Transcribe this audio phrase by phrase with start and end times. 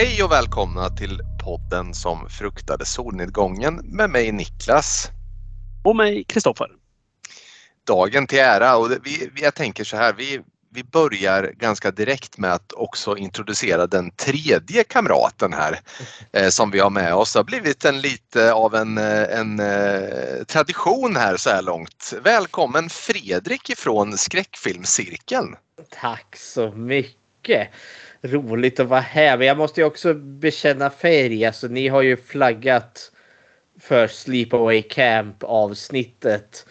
[0.00, 5.08] Hej och välkomna till podden som fruktade solnedgången med mig Niklas.
[5.84, 6.68] Och mig Kristoffer.
[7.86, 12.52] Dagen till ära och vi, jag tänker så här, vi, vi börjar ganska direkt med
[12.52, 15.80] att också introducera den tredje kamraten här
[16.32, 17.32] eh, som vi har med oss.
[17.32, 22.14] Det har blivit en lite av en, eh, en eh, tradition här så här långt.
[22.24, 25.56] Välkommen Fredrik ifrån Skräckfilmscirkeln.
[26.00, 27.68] Tack så mycket.
[28.22, 29.38] Roligt att vara här.
[29.38, 31.44] Men jag måste ju också bekänna färg.
[31.44, 33.12] Alltså, ni har ju flaggat
[33.80, 36.66] för Sleepaway Camp avsnittet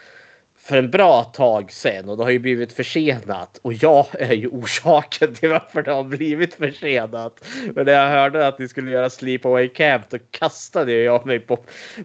[0.70, 3.59] för en bra tag sen och det har ju blivit försenat.
[3.62, 7.45] Och jag är ju orsaken till varför det har blivit försenat.
[7.75, 11.59] Men när jag hörde att ni skulle göra Sleepaway Camp då kastade jag mig på,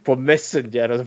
[0.05, 1.07] på Messenger och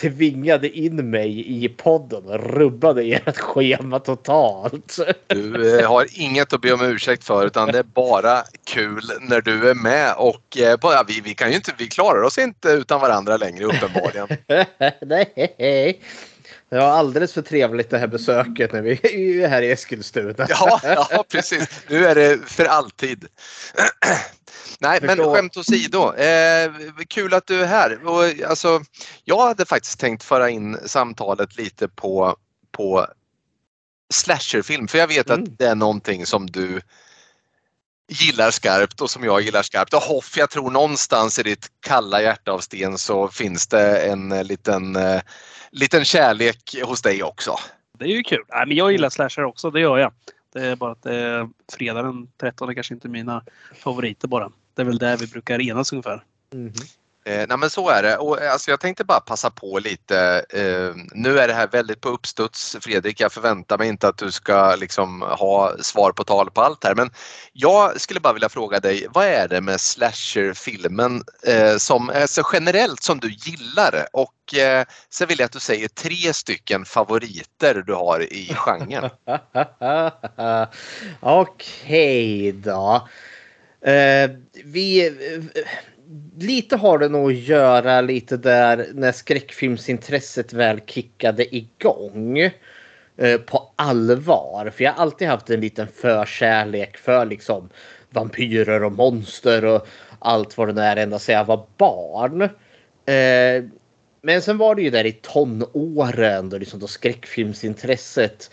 [0.00, 4.98] tvingade in mig i podden och rubbade ert schema totalt.
[5.26, 9.40] Du eh, har inget att be om ursäkt för utan det är bara kul när
[9.40, 12.68] du är med och eh, ja, vi, vi kan ju inte, vi klarar oss inte
[12.68, 14.28] utan varandra längre uppenbarligen.
[15.00, 16.00] Nej.
[16.70, 18.92] Det var alldeles för trevligt det här besöket när vi
[19.42, 20.46] är här i Eskilstuna.
[20.48, 21.68] Ja, ja precis.
[21.88, 23.26] Nu är det för alltid.
[24.78, 26.14] Nej, men skämt åsido.
[26.14, 26.72] Eh,
[27.08, 28.06] kul att du är här.
[28.06, 28.82] Och, alltså,
[29.24, 32.36] jag hade faktiskt tänkt föra in samtalet lite på,
[32.72, 33.06] på
[34.12, 35.42] slasherfilm för jag vet mm.
[35.42, 36.80] att det är någonting som du
[38.10, 39.94] gillar skarpt och som jag gillar skarpt.
[39.94, 44.28] Och Hoff, jag tror någonstans i ditt kalla hjärta av sten så finns det en
[44.28, 45.20] liten eh,
[45.70, 47.56] liten kärlek hos dig också.
[47.98, 48.44] Det är ju kul.
[48.48, 50.12] Nej, men jag gillar slasher också, det gör jag.
[50.52, 53.44] Det är bara att det är fredag den 13 är kanske inte mina
[53.74, 54.50] favoriter bara.
[54.74, 56.24] Det är väl där vi brukar enas ungefär.
[56.52, 56.72] Mm.
[57.30, 60.44] Eh, nej men så är det och eh, alltså jag tänkte bara passa på lite.
[60.50, 63.20] Eh, nu är det här väldigt på uppstuds Fredrik.
[63.20, 66.94] Jag förväntar mig inte att du ska liksom ha svar på tal på allt här
[66.94, 67.10] men
[67.52, 73.02] jag skulle bara vilja fråga dig vad är det med slasherfilmen eh, som alltså generellt
[73.02, 77.94] som du gillar och eh, sen vill jag att du säger tre stycken favoriter du
[77.94, 79.10] har i genren.
[81.20, 83.08] Okej okay, då.
[83.86, 84.30] Uh,
[84.64, 85.62] vi, eh,
[86.38, 92.38] lite har det nog att göra lite där när skräckfilmsintresset väl kickade igång
[93.16, 94.72] eh, på allvar.
[94.76, 97.68] För jag har alltid haft en liten förkärlek för liksom
[98.10, 99.86] vampyrer och monster och
[100.18, 102.42] allt vad det är ända sedan jag var barn.
[103.06, 103.64] Eh,
[104.22, 108.50] men sen var det ju där i tonåren då, liksom då skräckfilmsintresset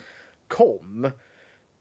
[0.47, 1.11] kom.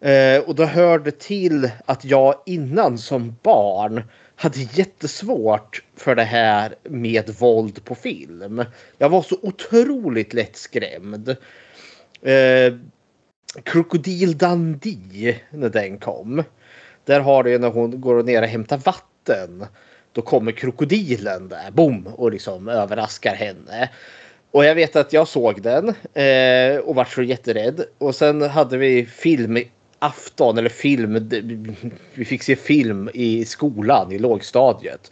[0.00, 4.02] Eh, och då hörde till att jag innan som barn
[4.36, 8.64] hade jättesvårt för det här med våld på film.
[8.98, 11.28] Jag var så otroligt lättskrämd.
[12.22, 12.74] Eh,
[13.62, 16.42] Krokodil Dundee när den kom.
[17.04, 19.66] Där har du när hon går ner och hämtar vatten.
[20.12, 23.90] Då kommer krokodilen där, boom, och liksom överraskar henne.
[24.50, 27.84] Och jag vet att jag såg den eh, och var så jätterädd.
[27.98, 29.58] Och sen hade vi film
[30.06, 31.28] afton eller film.
[32.14, 35.10] Vi fick se film i skolan i lågstadiet.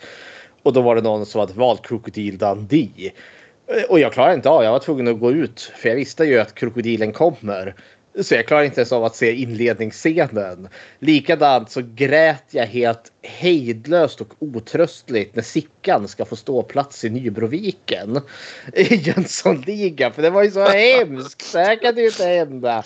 [0.63, 3.13] Och då var det någon som hade valt Krokodil Dundee.
[3.89, 5.61] Och jag klarade inte av Jag var tvungen att gå ut.
[5.77, 7.75] För jag visste ju att krokodilen kommer.
[8.23, 10.69] Så jag klarar inte ens av att se inledningsscenen.
[10.99, 17.11] Likadant så grät jag helt hejdlöst och otröstligt när Sickan ska få stå plats i
[17.11, 18.21] Nybroviken.
[18.73, 20.13] I Jönssonligan.
[20.13, 21.53] För det var ju så hemskt.
[21.53, 22.83] Det här kan ju inte hända.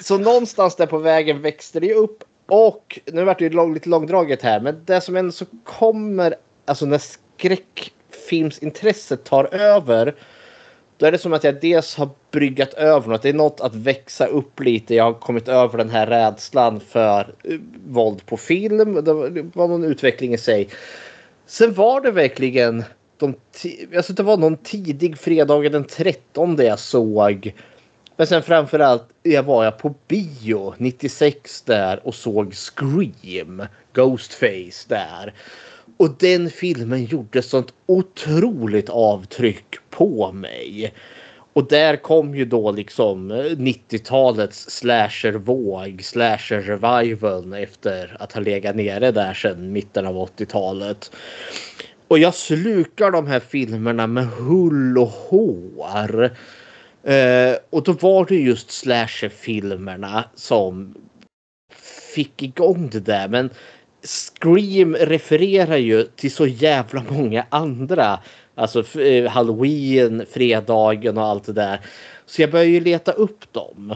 [0.00, 2.24] Så någonstans där på vägen växte det upp.
[2.46, 4.60] Och nu vart det ju lite långdraget här.
[4.60, 6.34] Men det som ändå så kommer.
[6.64, 10.14] Alltså när skräckfilmsintresset tar över
[10.96, 13.22] då är det som att jag dels har bryggat över något.
[13.22, 14.94] Det är något att växa upp lite.
[14.94, 19.04] Jag har kommit över den här rädslan för eh, våld på film.
[19.04, 19.12] Det
[19.54, 20.68] var någon utveckling i sig.
[21.46, 22.84] Sen var det verkligen
[23.16, 23.34] de
[23.96, 27.54] alltså det var någon tidig fredag den 13 jag såg.
[28.16, 33.62] Men sen framförallt jag var jag på bio 96 där och såg Scream.
[33.92, 35.34] Ghostface där.
[35.96, 40.94] Och den filmen gjorde sånt otroligt avtryck på mig.
[41.52, 48.76] Och där kom ju då liksom eh, 90-talets slashervåg, slasher revival efter att ha legat
[48.76, 51.10] nere där sedan mitten av 80-talet.
[52.08, 56.30] Och jag slukar de här filmerna med hull och hår.
[57.02, 60.94] Eh, och då var det just slasherfilmerna som
[62.14, 63.28] fick igång det där.
[63.28, 63.50] Men
[64.04, 68.18] Scream refererar ju till så jävla många andra.
[68.54, 71.80] Alltså eh, Halloween, fredagen och allt det där.
[72.26, 73.94] Så jag började ju leta upp dem.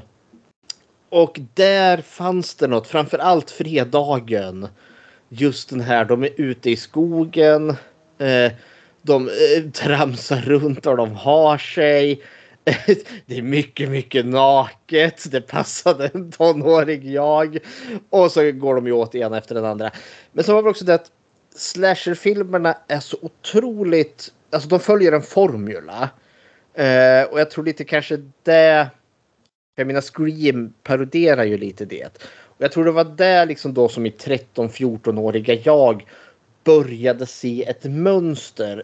[1.11, 4.69] Och där fanns det något, framförallt fredagen.
[5.29, 7.71] just den här, de är ute i skogen.
[8.19, 8.53] Eh,
[9.03, 12.23] de eh, tramsar runt och de har sig.
[13.27, 15.31] Det är mycket, mycket naket.
[15.31, 17.59] Det passade en tonårig jag.
[18.11, 19.91] Och så går de ju åt en efter den andra.
[20.33, 21.11] Men så har vi också det att
[21.55, 24.33] slasherfilmerna är så otroligt...
[24.51, 26.11] Alltså de följer en formula.
[26.75, 28.89] Eh, och jag tror lite kanske det...
[29.77, 32.23] Jag menar Scream paroderar ju lite det.
[32.59, 36.05] Och jag tror det var det liksom då som i 13-14-åriga jag
[36.69, 38.83] började se ett mönster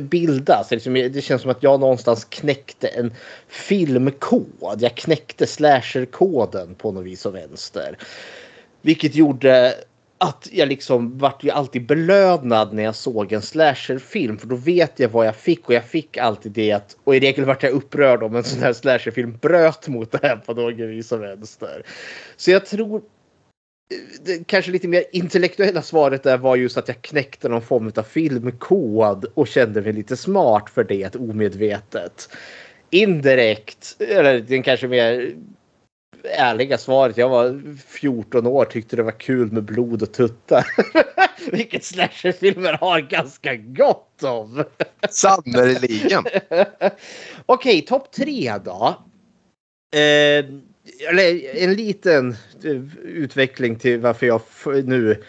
[0.00, 0.70] bildas.
[0.70, 3.14] Liksom- det känns som att jag någonstans knäckte en
[3.48, 4.78] filmkod.
[4.78, 7.98] Jag knäckte slasherkoden på något vis och vänster.
[8.82, 9.74] Vilket gjorde
[10.18, 14.98] att jag liksom vart ju alltid belönad när jag såg en slasherfilm för då vet
[14.98, 17.72] jag vad jag fick och jag fick alltid det att och i regel vart jag
[17.72, 21.82] upprörd om en sån här slasherfilm bröt mot det här på något vis och vänster.
[22.36, 23.02] Så jag tror
[24.22, 28.02] det kanske lite mer intellektuella svaret där var just att jag knäckte någon form av
[28.02, 32.28] filmkod och kände mig lite smart för det omedvetet.
[32.90, 35.34] Indirekt, eller den kanske mer
[36.24, 37.16] ärliga svaret.
[37.16, 40.66] Jag var 14 år tyckte det var kul med blod och tuttar.
[41.52, 44.64] Vilket slasherfilmer har ganska gott om.
[45.10, 46.24] Sannerligen.
[46.50, 46.88] Okej,
[47.46, 48.96] okay, topp tre då.
[49.98, 50.44] Eh,
[51.10, 54.42] eller en liten eh, utveckling till varför jag
[54.84, 55.22] nu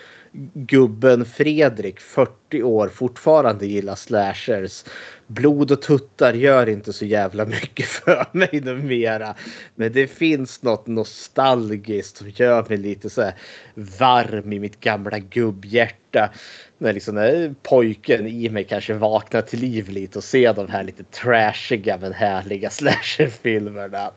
[0.53, 4.83] gubben Fredrik, 40 år, fortfarande gillar slashers.
[5.27, 9.35] Blod och tuttar gör inte så jävla mycket för mig numera.
[9.75, 13.33] Men det finns något nostalgiskt som gör mig lite så här
[13.73, 16.29] varm i mitt gamla gubbhjärta.
[16.77, 20.83] När liksom när pojken i mig kanske vaknar till liv lite och ser de här
[20.83, 24.11] lite trashiga men härliga slasherfilmerna.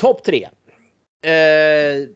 [0.00, 0.48] Topp tre.
[1.24, 2.08] Eh,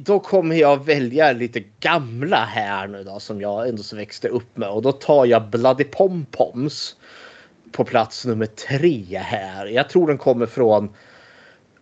[0.00, 4.56] då kommer jag välja lite gamla här nu då som jag ändå så växte upp
[4.56, 6.96] med och då tar jag Bloody Pompoms
[7.72, 9.66] på plats nummer tre här.
[9.66, 10.94] Jag tror den kommer från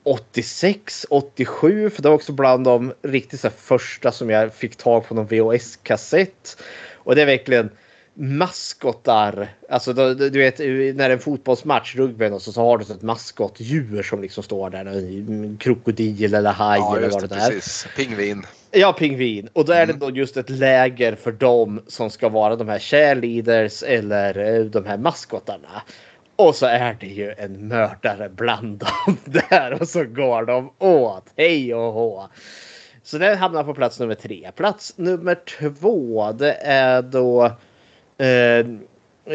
[0.02, 5.06] 86, 87 för det var också bland de riktigt så första som jag fick tag
[5.08, 6.62] på någon VHS-kassett.
[6.94, 7.70] Och det är verkligen
[8.14, 9.48] maskotar.
[9.68, 10.58] Alltså du, du vet
[10.96, 14.86] när en fotbollsmatch, rugby och så, så har du ett maskotdjur som liksom står där.
[14.86, 17.50] En krokodil eller haj ja, eller vad det, det är.
[17.50, 17.86] Precis.
[17.96, 18.46] Pingvin.
[18.70, 19.48] Ja, pingvin.
[19.52, 19.98] Och då är mm.
[19.98, 24.64] det då just ett läger för dem som ska vara de här cheerleaders eller eh,
[24.64, 25.82] de här maskotarna.
[26.36, 29.16] Och så är det ju en mördare bland dem
[29.50, 31.24] där och så går de åt.
[31.36, 32.28] Hej och hå.
[33.02, 34.50] Så den hamnar på plats nummer tre.
[34.56, 37.50] Plats nummer två det är då
[38.18, 38.66] Eh,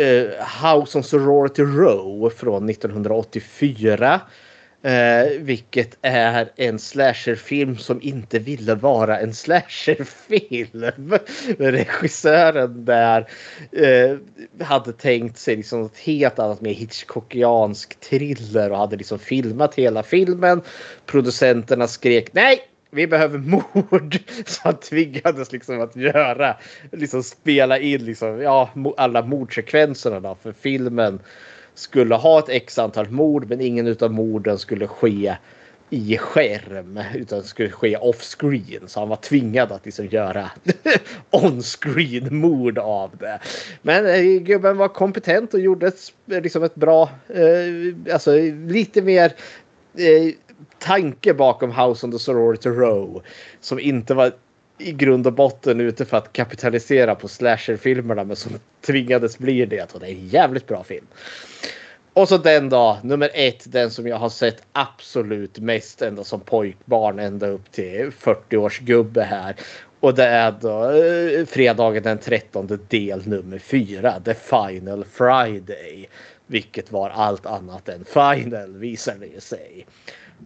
[0.02, 0.28] eh,
[0.64, 4.22] House on Sorority Row från 1984.
[4.82, 11.14] Eh, vilket är en slasherfilm som inte ville vara en slasherfilm.
[11.58, 13.28] Regissören där
[13.72, 14.18] eh,
[14.66, 20.04] hade tänkt sig liksom något helt annat mer Hitchcockiansk thriller och hade liksom filmat hela
[20.04, 20.62] filmen.
[21.06, 22.60] Producenterna skrek nej,
[22.92, 24.18] vi behöver mord.
[24.46, 26.56] Så han tvingades liksom att göra,
[26.92, 31.20] liksom spela in liksom, ja, alla mordsekvenserna då, för filmen
[31.74, 35.36] skulle ha ett x antal mord men ingen av morden skulle ske
[35.90, 38.88] i skärm utan skulle ske off screen.
[38.88, 40.52] Så han var tvingad att liksom göra
[41.30, 43.40] on screen mord av det.
[43.82, 48.32] Men eh, gubben var kompetent och gjorde ett, liksom ett bra, eh, alltså
[48.68, 49.34] lite mer
[49.98, 50.34] eh,
[50.80, 53.24] tanke bakom House on the Sorority Row.
[53.62, 54.32] Som inte var
[54.78, 58.52] i grund och botten ute för att kapitalisera på slasherfilmerna men som
[58.82, 59.94] tvingades bli det.
[59.94, 61.06] Och det är en jävligt bra film.
[62.14, 66.40] Och så den då, nummer ett, den som jag har sett absolut mest ända som
[66.40, 69.56] pojkbarn ända upp till 40 års gubbe här.
[70.00, 74.20] Och det är då eh, fredagen den 13 del nummer fyra.
[74.26, 76.10] The Final Friday.
[76.48, 79.86] Vilket var allt annat än final visar det sig.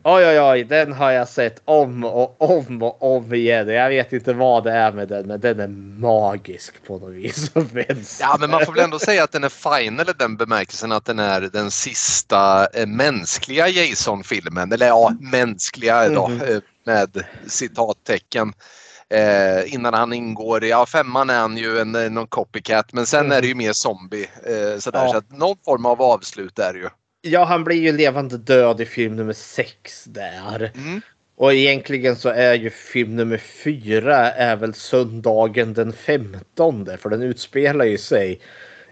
[0.04, 3.68] Oj, oj, oj, den har jag sett om och om och om igen.
[3.68, 5.68] Jag vet inte vad det är med den, men den är
[6.02, 7.52] magisk på något vis.
[8.20, 11.06] ja, men man får väl ändå säga att den är final i den bemärkelsen att
[11.06, 14.72] den är den sista eh, mänskliga Jason-filmen.
[14.72, 16.62] Eller ja, mänskliga då, mm.
[16.86, 18.54] med citattecken.
[19.10, 23.38] Eh, innan han ingår, ja femman är han ju en, någon copycat men sen mm.
[23.38, 24.28] är det ju mer zombie.
[24.46, 25.12] Eh, sådär, ja.
[25.12, 26.90] Så att någon form av avslut är det ju.
[27.26, 30.72] Ja, han blir ju levande död i film nummer sex där.
[30.76, 31.02] Mm.
[31.36, 37.24] Och egentligen så är ju film nummer fyra är väl söndagen den 15 för den
[37.24, 38.40] utspelar ju sig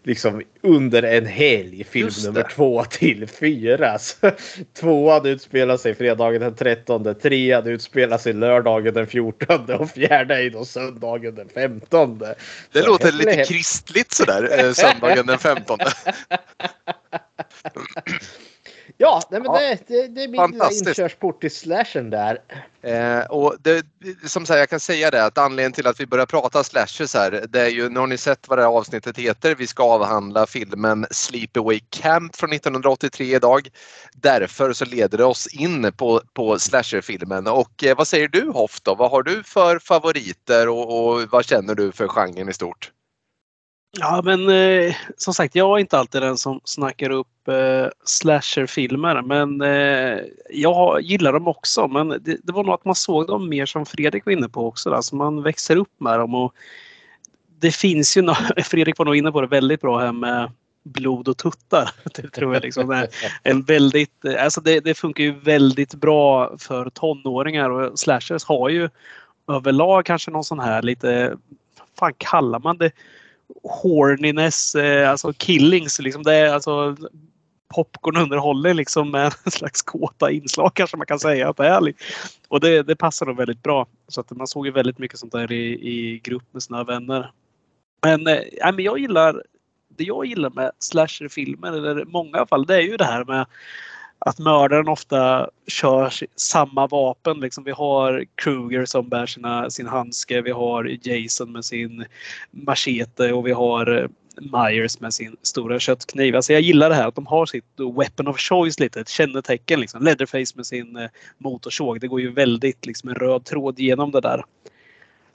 [0.03, 3.99] liksom under en helg film nummer två till fyra.
[3.99, 4.31] Så,
[4.79, 10.49] tvåan utspelar sig fredagen den 13, trean utspelar sig lördagen den 14 och fjärde är
[10.49, 12.19] då söndagen den 15.
[12.19, 12.35] Det
[12.81, 15.77] så låter lite kristligt sådär, eh, söndagen den 15.
[18.97, 19.59] Ja, nej, men ja.
[19.59, 22.37] Det, det, det är min inkörsport till slashen där.
[22.81, 23.85] Eh, och det,
[24.27, 27.45] som sagt, jag kan säga det att anledningen till att vi börjar prata slashers här,
[27.49, 29.55] det är ju, nu har ni sett vad det här avsnittet heter.
[29.55, 33.69] Vi ska avhandla filmen Sleepaway Camp från 1983 idag.
[34.13, 37.47] Därför så leder det oss in på, på slasherfilmen.
[37.47, 38.95] Och eh, vad säger du Hoff då?
[38.95, 42.91] Vad har du för favoriter och, och vad känner du för genren i stort?
[43.99, 49.21] Ja, men eh, som sagt, jag är inte alltid den som snackar upp eh, slasherfilmer,
[49.21, 50.19] men eh,
[50.49, 51.87] jag gillar dem också.
[51.87, 54.67] Men det, det, var nog att man såg dem mer som Fredrik var inne på
[54.67, 56.35] också, alltså man växer upp med dem.
[56.35, 56.53] Och
[57.59, 58.33] det finns ju, no
[58.63, 60.51] Fredrik var nog inne på det väldigt bra här med
[60.83, 61.91] blod och tuttar.
[62.15, 63.07] Det tror jag liksom är
[63.43, 68.69] en väldigt, eh, alltså det, det funkar ju väldigt bra för tonåringar och slashers har
[68.69, 68.89] ju
[69.47, 71.29] överlag kanske någon sån här lite,
[71.79, 72.91] Vad fan kallar man det?
[73.63, 75.99] Horniness, eh, alltså killings.
[75.99, 76.95] Liksom det är alltså
[77.75, 81.93] popcornunderhåller liksom med en slags kåta inslag kanske man kan säga att det är.
[82.47, 83.87] Och det, det passar dem väldigt bra.
[84.07, 87.31] Så att man såg ju väldigt mycket sånt där i, i grupp med sina vänner.
[88.03, 89.43] Men, äh, men jag gillar
[89.97, 93.25] det jag gillar med slasherfilmer, eller många i alla fall, det är ju det här
[93.25, 93.45] med
[94.25, 97.39] att mördaren ofta kör samma vapen.
[97.39, 102.05] Liksom vi har Kruger som bär sina, sin handske, vi har Jason med sin
[102.51, 104.07] machete och vi har eh,
[104.41, 106.35] Myers med sin stora köttkniv.
[106.35, 109.79] Alltså jag gillar det här att de har sitt weapon of choice lite, ett kännetecken.
[109.79, 110.03] Liksom.
[110.03, 112.01] Leatherface med sin eh, motorsåg.
[112.01, 114.43] Det går ju väldigt liksom en röd tråd genom det där.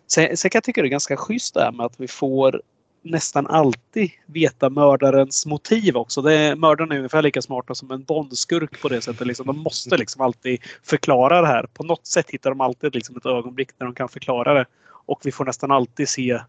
[0.09, 2.62] Sen, sen kan jag tycka det är ganska schysst det här med att vi får
[3.11, 6.23] nästan alltid veta mördarens motiv också.
[6.23, 9.27] Det är, mördaren är ungefär lika smarta som en Bondskurk på det sättet.
[9.27, 11.67] Liksom, de måste liksom alltid förklara det här.
[11.75, 14.67] På något sätt hittar de alltid liksom ett ögonblick när de kan förklara det.
[15.07, 16.41] Och vi får nästan alltid se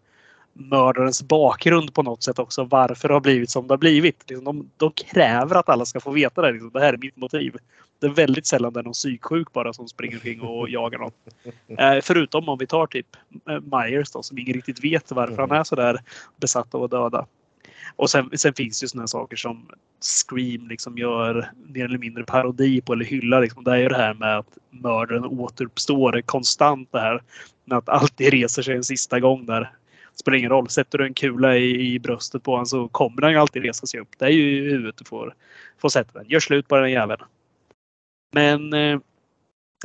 [0.59, 2.63] mördarens bakgrund på något sätt också.
[2.63, 4.23] Varför det har blivit som det har blivit.
[4.27, 6.51] Liksom, de, de kräver att alla ska få veta det.
[6.51, 7.55] Liksom, det här är mitt motiv.
[7.99, 11.11] Det är väldigt sällan det är någon psyksjuk bara som springer omkring och jagar någon.
[11.77, 13.07] Eh, förutom om vi tar typ
[13.49, 15.99] eh, Myers då, som ingen riktigt vet varför han är så där
[16.37, 17.25] besatt av att döda.
[17.95, 19.65] Och sen, sen finns det ju sådana saker som
[20.01, 23.41] Scream liksom gör mer eller mindre parodi på eller hyllar.
[23.41, 23.63] Liksom.
[23.63, 27.23] Det är ju det här med att mördaren återuppstår konstant det här.
[27.65, 29.71] Med att alltid reser sig en sista gång där
[30.19, 30.69] spelar ingen roll.
[30.69, 33.87] Sätter du en kula i, i bröstet på honom så kommer han ju alltid resa
[33.87, 34.09] sig upp.
[34.17, 35.33] Det är ju i huvudet du får,
[35.77, 36.29] får sätta den.
[36.29, 37.21] Gör slut på den jäveln.
[38.33, 38.99] Men eh,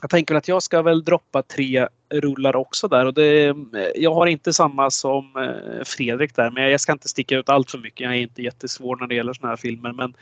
[0.00, 3.06] jag tänker att jag ska väl droppa tre rullar också där.
[3.06, 3.54] Och det, eh,
[3.94, 7.70] jag har inte samma som eh, Fredrik där, men jag ska inte sticka ut allt
[7.70, 8.00] för mycket.
[8.00, 9.92] Jag är inte jättesvår när det gäller såna här filmer.
[9.92, 10.14] Men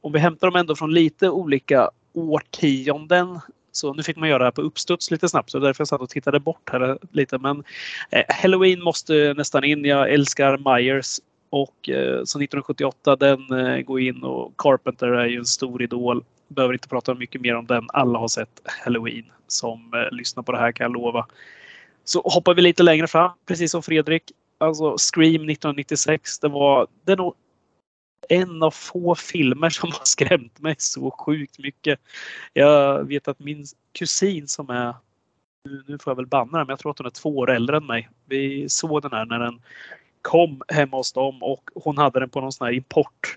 [0.00, 3.40] om vi hämtar dem ändå från lite olika årtionden
[3.72, 6.00] så nu fick man göra det här på uppstuds lite snabbt så därför jag satt
[6.00, 7.38] och tittade bort här lite.
[7.38, 7.64] Men
[8.10, 9.84] eh, Halloween måste nästan in.
[9.84, 11.20] Jag älskar Myers
[11.50, 16.24] och eh, så 1978 den eh, går in och Carpenter är ju en stor idol.
[16.48, 17.86] Behöver inte prata mycket mer om den.
[17.88, 21.26] Alla har sett Halloween som eh, lyssnar på det här kan jag lova.
[22.04, 24.22] Så hoppar vi lite längre fram, precis som Fredrik.
[24.58, 26.38] Alltså Scream 1996.
[26.38, 27.34] Det var det är nog
[28.28, 32.00] en av få filmer som har skrämt mig så sjukt mycket.
[32.52, 34.94] Jag vet att min kusin som är,
[35.86, 37.76] nu får jag väl banna den, men jag tror att hon är två år äldre
[37.76, 38.08] än mig.
[38.24, 39.60] Vi såg den här när den
[40.22, 43.36] kom hemma hos dem och hon hade den på någon sån här import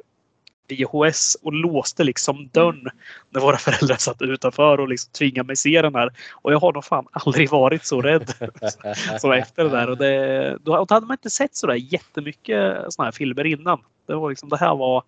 [0.72, 2.90] VHS och låste liksom dörren
[3.30, 6.13] när våra föräldrar satt utanför och liksom tvingade mig se den här.
[6.32, 8.34] Och jag har nog fan aldrig varit så rädd
[9.20, 9.90] som efter det där.
[9.90, 13.80] Och, det, då, hade man inte sett så där jättemycket såna här filmer innan.
[14.08, 15.04] Det, var liksom, det här var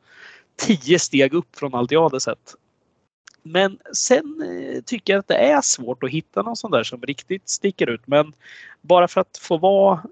[0.55, 2.55] tio steg upp från allt jag hade sett.
[3.43, 7.01] Men sen eh, tycker jag att det är svårt att hitta någon sån där som
[7.01, 8.01] riktigt sticker ut.
[8.05, 8.34] Men
[8.82, 10.03] bara för att få vara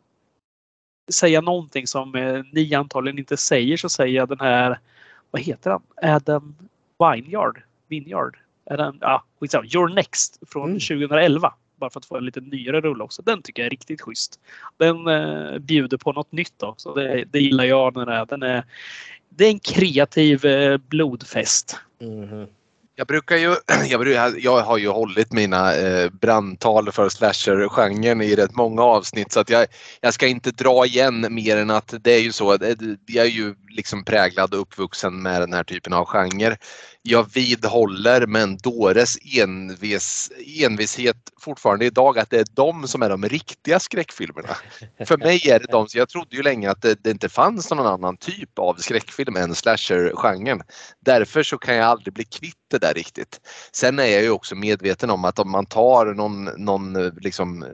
[1.12, 4.80] säga någonting som eh, ni antagligen inte säger så säger jag den här,
[5.32, 5.82] vad heter han?
[6.02, 6.56] Adam
[7.00, 7.62] Vineyard?
[7.88, 8.38] Vineyard?
[8.66, 9.66] Är den, ja, skitsamma.
[9.66, 10.80] Your Next från mm.
[10.80, 11.54] 2011.
[11.76, 13.22] Bara för att få en lite nyare rulle också.
[13.22, 14.40] Den tycker jag är riktigt schysst.
[14.78, 16.94] Den eh, bjuder på något nytt också.
[16.94, 18.26] Det, det gillar jag när det är.
[18.26, 18.64] Den är
[19.30, 21.80] det är en kreativ eh, blodfest.
[22.02, 22.48] Mm.
[22.96, 23.56] Jag brukar ju,
[23.90, 29.40] jag, jag har ju hållit mina eh, brandtal för slasher-genren i rätt många avsnitt så
[29.40, 29.68] att jag,
[30.02, 32.58] jag ska inte dra igen mer än att det är ju så,
[33.06, 36.58] jag är ju liksom präglad och uppvuxen med den här typen av genre
[37.04, 40.32] jag vidhåller med en dåres envis,
[40.64, 44.50] envishet fortfarande idag att det är de som är de riktiga skräckfilmerna.
[45.06, 47.88] För mig är det de, jag trodde ju länge att det, det inte fanns någon
[47.88, 50.62] annan typ av skräckfilm än slasher-genren.
[51.00, 53.40] Därför så kan jag aldrig bli kvitt det där riktigt.
[53.72, 57.66] Sen är jag ju också medveten om att om man tar någon, någon liksom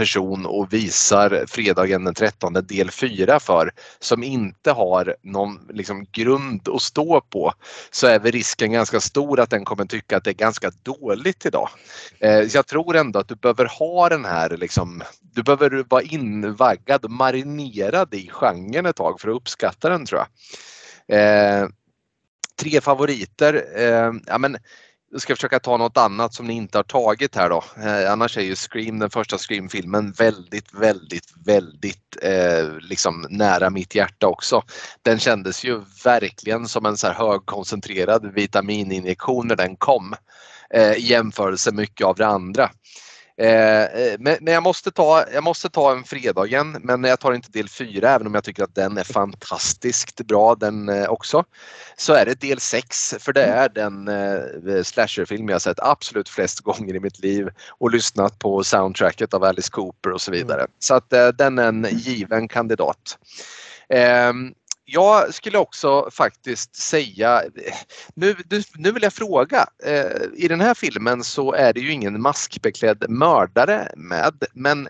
[0.00, 6.68] person och visar fredagen den 13 del 4 för som inte har någon liksom, grund
[6.68, 7.52] att stå på
[7.90, 11.46] så är väl risken ganska stor att den kommer tycka att det är ganska dåligt
[11.46, 11.68] idag.
[12.20, 17.04] Eh, jag tror ändå att du behöver ha den här liksom, du behöver vara invaggad
[17.04, 20.28] och marinerad i genren ett tag för att uppskatta den tror jag.
[21.18, 21.68] Eh,
[22.60, 23.64] tre favoriter.
[23.76, 24.56] Eh, ja, men,
[25.12, 27.64] jag ska försöka ta något annat som ni inte har tagit här då.
[27.76, 33.94] Eh, annars är ju Scream, den första Scream-filmen, väldigt, väldigt, väldigt eh, liksom nära mitt
[33.94, 34.62] hjärta också.
[35.02, 40.14] Den kändes ju verkligen som en så här högkoncentrerad vitamininjektion när den kom
[40.74, 42.70] eh, i jämförelse mycket av det andra.
[43.40, 47.32] Eh, eh, men, men jag, måste ta, jag måste ta en fredagen men jag tar
[47.32, 51.44] inte del 4 även om jag tycker att den är fantastiskt bra den eh, också.
[51.96, 56.60] Så är det del 6 för det är den eh, slasherfilm jag sett absolut flest
[56.60, 60.60] gånger i mitt liv och lyssnat på soundtracket av Alice Cooper och så vidare.
[60.60, 60.70] Mm.
[60.78, 63.18] Så att eh, den är en given kandidat.
[64.92, 67.42] Jag skulle också faktiskt säga,
[68.14, 68.36] nu,
[68.74, 73.04] nu vill jag fråga, eh, i den här filmen så är det ju ingen maskbeklädd
[73.08, 74.88] mördare med, men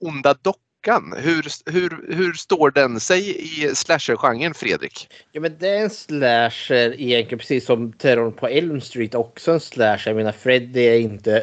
[0.00, 5.08] Onda dockan, hur, hur, hur står den sig i slasher-genren Fredrik?
[5.32, 9.60] Ja men det är en slasher egentligen precis som Terrorn på Elm Street också en
[9.60, 10.10] slasher.
[10.10, 11.38] Jag menar Freddy är inte,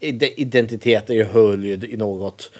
[0.00, 2.50] Äh, identitet är ju höljd i något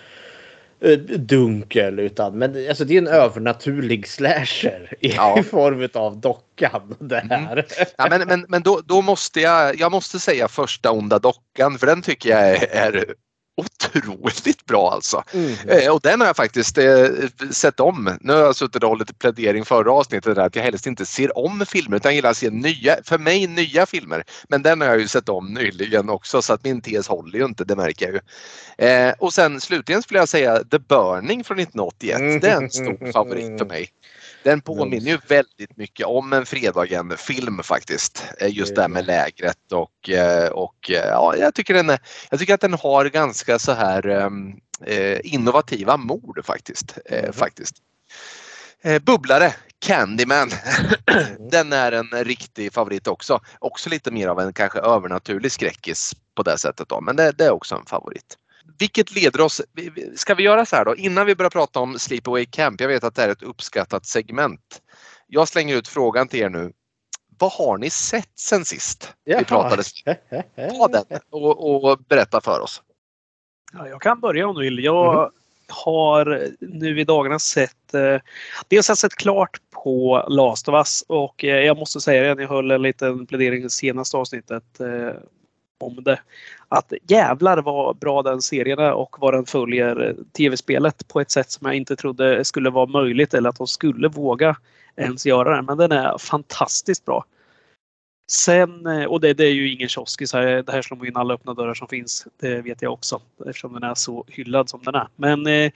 [1.18, 5.42] dunkel utan men alltså det är en övernaturlig slasher i ja.
[5.50, 6.94] form av dockan.
[6.98, 7.52] Det här.
[7.52, 7.64] Mm.
[7.98, 11.86] Ja, men men, men då, då måste jag, jag måste säga första onda dockan för
[11.86, 13.14] den tycker jag är, är
[13.60, 15.22] otroligt bra alltså.
[15.32, 15.54] Mm.
[15.68, 17.06] Eh, och den har jag faktiskt eh,
[17.50, 18.18] sett om.
[18.20, 21.38] Nu har jag suttit och hållit plädering förra avsnittet där att jag helst inte ser
[21.38, 24.24] om filmer utan gillar att se nya, för mig nya filmer.
[24.48, 27.44] Men den har jag ju sett om nyligen också så att min tes håller ju
[27.44, 28.20] inte, det märker jag ju.
[28.86, 32.20] Eh, och sen slutligen skulle jag säga The Burning från 1981.
[32.20, 32.40] Mm.
[32.40, 33.88] Det är en stor favorit för mig.
[34.42, 38.24] Den påminner ju väldigt mycket om en Fredagen-film faktiskt.
[38.38, 41.98] Eh, just det här med lägret och, eh, och eh, ja, jag tycker, den,
[42.30, 44.52] jag tycker att den har ganska så här ehm,
[45.22, 46.98] innovativa mord faktiskt.
[47.06, 47.32] Mm.
[47.32, 47.74] faktiskt.
[49.02, 50.50] Bubblare, Candyman.
[51.06, 51.50] Mm.
[51.50, 53.40] Den är en riktig favorit också.
[53.58, 57.44] Också lite mer av en kanske övernaturlig skräckis på det sättet då, men det, det
[57.44, 58.36] är också en favorit.
[58.78, 59.62] Vilket leder oss,
[60.16, 63.04] ska vi göra så här då, innan vi börjar prata om Sleepaway Camp, jag vet
[63.04, 64.82] att det är ett uppskattat segment.
[65.26, 66.72] Jag slänger ut frågan till er nu.
[67.38, 69.38] Vad har ni sett sen sist Jaha.
[69.38, 69.82] vi pratade?
[70.56, 72.82] Ta den och, och, berätta för oss.
[73.72, 74.84] Ja, jag kan börja om du vill.
[74.84, 75.30] Jag mm.
[75.68, 78.18] har nu i dagarna sett, eh,
[78.68, 82.42] dels har jag sett klart på Last of Us och eh, jag måste säga det,
[82.42, 85.14] jag höll en liten plädering i senaste avsnittet eh,
[85.82, 86.20] om det.
[86.68, 91.30] Att jävlar vad bra den serien är och vad den följer eh, tv-spelet på ett
[91.30, 94.56] sätt som jag inte trodde skulle vara möjligt eller att de skulle våga
[94.96, 95.62] ens göra det.
[95.62, 97.24] Men den är fantastiskt bra.
[98.30, 100.62] Sen, eh, och det, det är ju ingen kioskis här.
[100.62, 102.26] Det här slår man in alla öppna dörrar som finns.
[102.40, 105.08] Det vet jag också eftersom den är så hyllad som den är.
[105.16, 105.72] Men eh,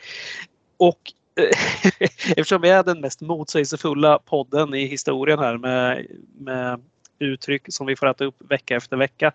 [0.77, 1.13] och
[2.37, 6.07] eftersom vi är den mest motsägelsefulla podden i historien här med,
[6.39, 6.83] med
[7.19, 9.33] uttryck som vi får äta upp vecka efter vecka.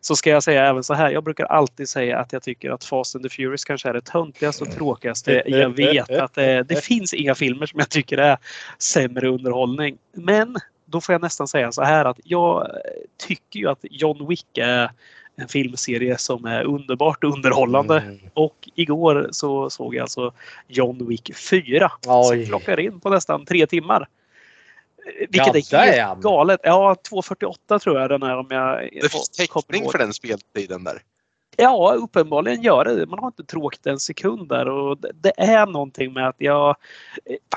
[0.00, 1.10] Så ska jag säga även så här.
[1.10, 4.04] Jag brukar alltid säga att jag tycker att Fast and the Furious kanske är det
[4.04, 6.10] töntigaste och tråkigaste jag vet.
[6.10, 8.38] Att det, det finns inga filmer som jag tycker är
[8.78, 9.98] sämre underhållning.
[10.12, 10.56] Men
[10.86, 12.70] då får jag nästan säga så här att jag
[13.26, 14.90] tycker ju att John Wick är
[15.36, 17.98] en filmserie som är underbart underhållande.
[18.00, 18.18] Mm.
[18.34, 20.32] Och igår så såg jag alltså
[20.68, 22.40] John Wick 4 Oj.
[22.40, 24.08] som plockar in på nästan tre timmar.
[25.30, 26.60] Vilket ja, är helt galet.
[26.62, 28.88] Ja, 2.48 tror jag den är om jag...
[29.02, 31.02] Det finns täckning för den speltiden där.
[31.56, 33.06] Ja, uppenbarligen gör det.
[33.06, 36.76] Man har inte tråkigt en sekund där och det är någonting med att jag...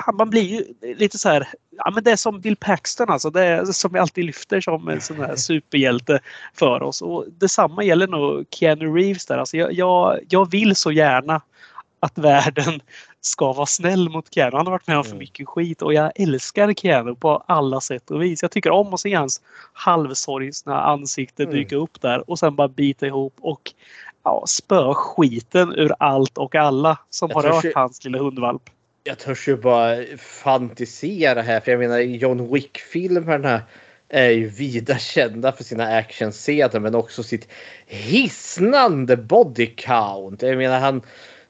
[0.04, 1.48] Fan, man blir ju lite så här...
[1.70, 3.30] Ja, men det är som Bill Paxton alltså.
[3.30, 6.20] Det är som vi alltid lyfter som en sån här superhjälte
[6.54, 7.02] för oss.
[7.02, 9.38] Och detsamma gäller nog Keanu Reeves där.
[9.38, 11.40] Alltså jag, jag, jag vill så gärna
[12.00, 12.80] att världen
[13.20, 14.56] ska vara snäll mot Keanu.
[14.56, 15.18] Han har varit med om för mm.
[15.18, 18.42] mycket skit och jag älskar Keanu på alla sätt och vis.
[18.42, 19.40] Jag tycker om att se hans
[19.72, 21.54] halvsorgsna ansikte mm.
[21.54, 23.72] dyka upp där och sen bara bita ihop och
[24.24, 28.62] ja, spö skiten ur allt och alla som jag har rört hans lilla hundvalp.
[29.04, 33.62] Jag törs ju bara fantisera här för jag menar John Wick-filmerna
[34.08, 37.48] är ju vida kända för sina actionscener men också sitt
[37.86, 40.42] hisnande body count.
[40.42, 41.02] Jag menar han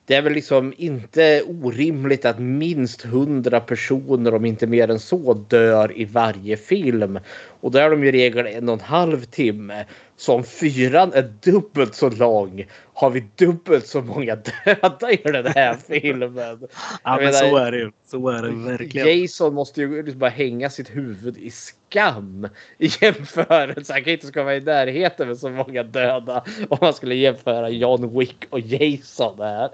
[0.09, 5.35] det är väl liksom inte orimligt att minst hundra personer, om inte mer än så,
[5.35, 7.19] dör i varje film.
[7.61, 9.85] Och då är de ju i regel en och en halv timme.
[10.17, 15.47] Så om fyran är dubbelt så lång har vi dubbelt så många döda i den
[15.47, 16.37] här filmen.
[16.37, 16.59] ja,
[17.05, 17.91] men menar, så är det ju.
[18.07, 19.21] Så är det verkligen.
[19.21, 23.93] Jason måste ju liksom bara hänga sitt huvud i skam i jämförelse.
[23.93, 27.69] Han kan inte ska vara i närheten med så många döda om man skulle jämföra
[27.69, 29.71] John Wick och Jason här.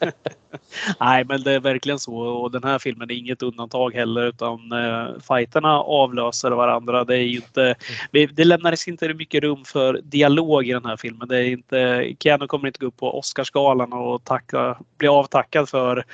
[1.00, 4.72] Nej, men det är verkligen så och den här filmen är inget undantag heller utan
[4.72, 7.04] uh, fighterna avlöser varandra.
[7.04, 7.74] Det är inte.
[8.10, 11.28] Det lämnades inte mycket rum för dialog i den här filmen.
[11.28, 12.12] Det är inte.
[12.20, 16.04] Keanu kommer inte gå upp på Oscarsgalan och tacka, bli avtackad för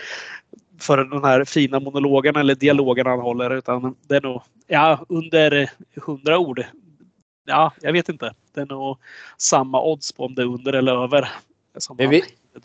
[0.83, 5.71] för den här fina monologen eller dialogen han håller utan det är nog ja, under
[5.97, 6.65] hundra ord.
[7.47, 8.35] Ja, jag vet inte.
[8.55, 8.99] Det är nog
[9.39, 11.29] samma odds på om det är under eller över.
[11.99, 12.23] Vi,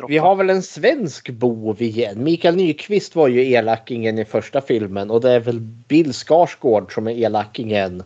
[0.08, 2.24] vi, har väl en svensk bov igen.
[2.24, 7.08] Mikael Nyqvist var ju elakingen i första filmen och det är väl Bill Skarsgård som
[7.08, 8.04] är elakingen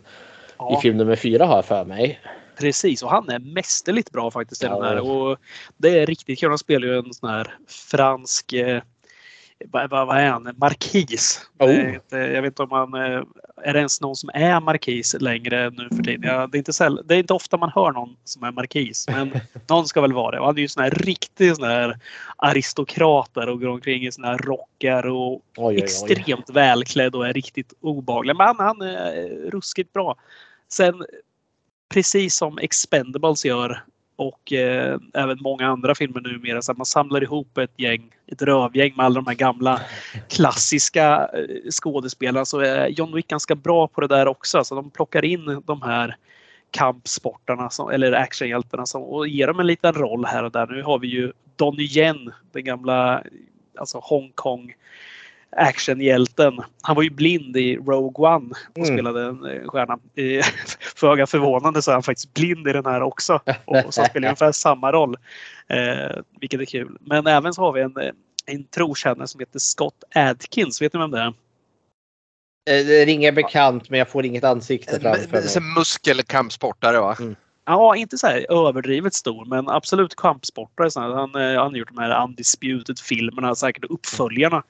[0.70, 0.78] ja.
[0.78, 2.20] i film nummer fyra har jag för mig.
[2.58, 4.68] Precis, och han är mästerligt bra faktiskt ja.
[4.68, 5.00] den här.
[5.00, 5.38] Och
[5.76, 6.48] det är riktigt kul.
[6.48, 8.82] Han spelar ju en sån här fransk eh,
[9.70, 10.54] vad, vad är han?
[10.56, 11.40] Markis.
[11.58, 11.70] Oh.
[12.10, 13.22] jag vet inte om han eh,
[13.64, 16.30] är det ens någon som är markis längre nu för tiden.
[16.30, 19.08] Ja, det, är inte säll, det är inte ofta man hör någon som är markis,
[19.08, 19.32] men
[19.68, 20.40] någon ska väl vara det.
[20.40, 21.98] Och han är ju sån här riktig sån här
[22.36, 25.78] aristokrater och går omkring i såna här rockar och oj, oj, oj.
[25.78, 28.36] extremt välklädd och är riktigt obaglig.
[28.36, 30.16] Men han är ruskigt bra.
[30.72, 31.04] Sen
[31.88, 33.82] precis som Expendables gör
[34.16, 36.62] och eh, även många andra filmer numera.
[36.62, 39.80] Så man samlar ihop ett gäng, ett rövgäng med alla de här gamla
[40.28, 42.44] klassiska eh, skådespelarna.
[42.44, 44.64] Så är John Wick ganska bra på det där också.
[44.64, 46.16] Så de plockar in de här
[46.70, 50.66] kampsportarna som, eller actionhjältarna som, och ger dem en liten roll här och där.
[50.66, 53.22] Nu har vi ju Donnie Yen, den gamla
[53.78, 54.74] alltså Hongkong
[55.56, 56.60] actionhjälten.
[56.82, 58.94] Han var ju blind i Rogue One och mm.
[58.94, 59.98] spelade en eh, stjärna.
[60.96, 63.40] Föga förvånande så är han faktiskt blind i den här också.
[63.64, 65.16] Och så spelar ungefär samma roll.
[65.68, 66.98] Eh, vilket är kul.
[67.00, 68.10] Men även så har vi en, eh,
[68.46, 70.82] en trotjänare som heter Scott Adkins.
[70.82, 71.26] Vet ni vem det är?
[72.70, 75.74] Eh, det ringer bekant men jag får inget ansikte framför mig.
[75.76, 77.16] Muskelkampsportare va?
[77.20, 77.36] Mm.
[77.64, 80.90] Ja, inte så här överdrivet stor, men absolut kampsportare.
[80.94, 84.62] Han, eh, han har gjort de här Undisputed-filmerna, säkert uppföljarna.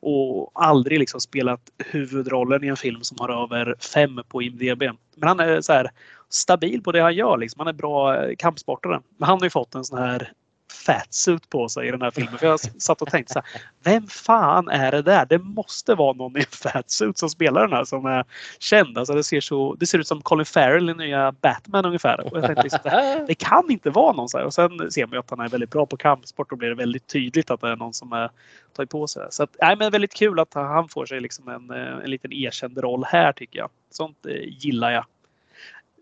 [0.00, 4.82] Och aldrig liksom spelat huvudrollen i en film som har över fem på IMDB.
[5.16, 5.90] Men han är så här
[6.28, 7.36] stabil på det han gör.
[7.36, 7.60] Liksom.
[7.60, 9.00] Han är bra eh, kampsportare.
[9.16, 10.32] Men han har ju fått en sån här
[10.72, 12.38] fatsuit på sig i den här filmen.
[12.38, 15.26] För jag satt och tänkte så här, vem fan är det där?
[15.26, 18.24] Det måste vara någon i en fatsuit som spelar den här som är
[18.58, 18.98] känd.
[18.98, 22.20] Alltså det, ser så, det ser ut som Colin Farrell i nya Batman ungefär.
[22.20, 24.44] Och jag tänkte liksom, det, det kan inte vara någon så här.
[24.44, 26.74] Och sen ser man ju att han är väldigt bra på kampsport och blir det
[26.74, 28.30] väldigt tydligt att det är någon som är,
[28.76, 29.32] tar på sig det.
[29.32, 32.32] Så att, nej, men väldigt kul att han får sig liksom en, eh, en liten
[32.32, 33.70] erkänd roll här tycker jag.
[33.90, 35.04] Sånt eh, gillar jag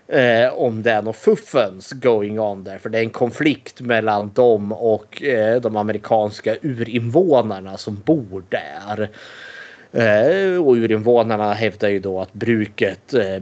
[0.10, 2.78] Eh, om det är något fuffens going on där.
[2.78, 9.10] För det är en konflikt mellan dem och eh, de amerikanska urinvånarna som bor där.
[9.92, 13.42] Eh, och urinvånarna hävdar ju då att bruket, eh,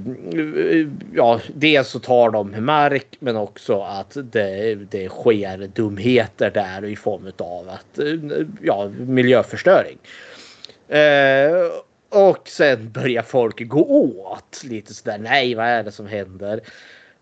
[1.14, 6.96] ja dels så tar de mark men också att det, det sker dumheter där i
[6.96, 9.98] form av att, eh, ja, miljöförstöring.
[12.10, 15.18] Och sen börjar folk gå åt lite sådär.
[15.18, 16.62] Nej, vad är det som händer?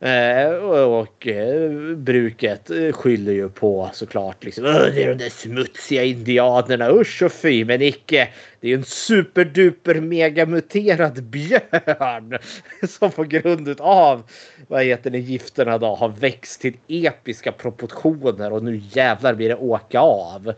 [0.03, 4.63] Eh, och eh, bruket eh, skyller ju på såklart liksom.
[4.63, 6.89] Det är de där smutsiga indianerna.
[6.91, 7.65] Usch och fy.
[7.65, 8.29] Men icke.
[8.59, 12.37] Det är en superduper megamuterad björn.
[12.89, 14.23] Som på grund av
[14.67, 18.53] vad heter det, gifterna då har växt till episka proportioner.
[18.53, 20.53] Och nu jävlar blir det åka av.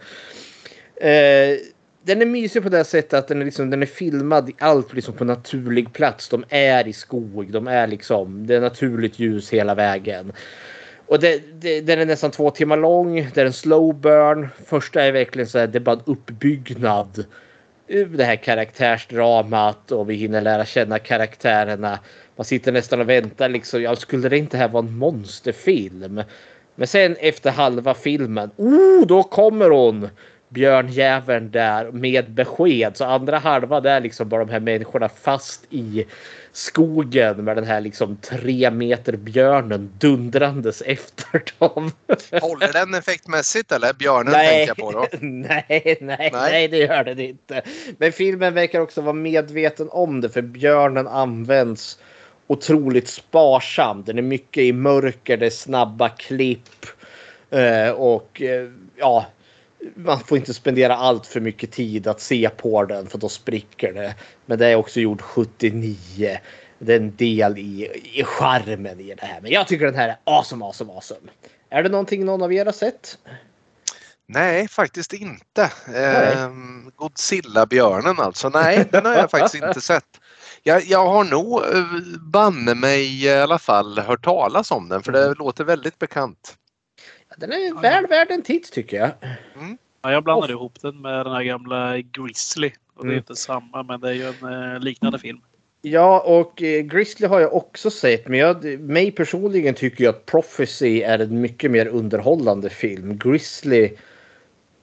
[1.02, 1.58] Eh,
[2.06, 4.94] den är mysig på det sättet att den är, liksom, den är filmad i allt
[4.94, 6.30] liksom på naturlig plats.
[6.30, 10.34] De är i skog, de är liksom, det är naturligt ljus hela vägen.
[11.08, 13.30] Och det, det, den är nästan två timmar lång.
[13.34, 14.48] Det är en slow burn.
[14.66, 17.26] Första är verkligen så här, det är bara en uppbyggnad.
[17.88, 22.00] Det här karaktärsdramat och vi hinner lära känna karaktärerna.
[22.36, 23.82] Man sitter nästan och väntar liksom.
[23.82, 26.22] Ja, skulle det inte här vara en monsterfilm?
[26.76, 30.10] Men sen efter halva filmen, oh, då kommer hon!
[30.50, 32.98] Björnjäveln där med besked.
[32.98, 36.06] Så andra halva där liksom bara de här människorna fast i
[36.52, 41.92] skogen med den här liksom tre meter björnen dundrandes efter dem.
[42.42, 43.94] Håller den effektmässigt eller?
[43.94, 45.08] Björnen nej, tänker jag på då.
[45.22, 47.62] Nej, nej, nej, nej, det gör den inte.
[47.98, 52.00] Men filmen verkar också vara medveten om det för björnen används
[52.48, 54.06] otroligt sparsamt.
[54.06, 56.86] Den är mycket i mörker, det är snabba klipp.
[57.50, 59.26] Eh, och eh, ja,
[59.96, 63.94] man får inte spendera allt för mycket tid att se på den för då spricker
[63.94, 64.16] det.
[64.46, 66.38] Men det är också gjort 79.
[66.80, 69.42] Det är en del i, i charmen i det här.
[69.42, 71.32] Men jag tycker den här är awesome, awesome, awesome.
[71.70, 73.18] Är det någonting någon av er har sett?
[74.28, 75.72] Nej, faktiskt inte.
[75.96, 76.50] Eh,
[76.96, 78.50] Godzilla-björnen alltså.
[78.50, 80.20] Nej, den har jag faktiskt inte sett.
[80.64, 81.84] Jag, jag har nog eh,
[82.20, 85.36] banne mig i alla fall hört talas om den för det mm.
[85.40, 86.56] låter väldigt bekant.
[87.38, 89.12] Den är väl värd en titt tycker jag.
[89.56, 89.78] Mm.
[90.02, 90.58] Ja, jag blandade oh.
[90.58, 92.72] ihop den med den här gamla Grizzly.
[92.96, 93.18] Och det är mm.
[93.18, 95.42] inte samma men det är ju en eh, liknande film.
[95.82, 98.28] Ja, och eh, Grizzly har jag också sett.
[98.28, 103.18] Men jag, mig personligen tycker jag att Prophecy är en mycket mer underhållande film.
[103.18, 103.90] Grizzly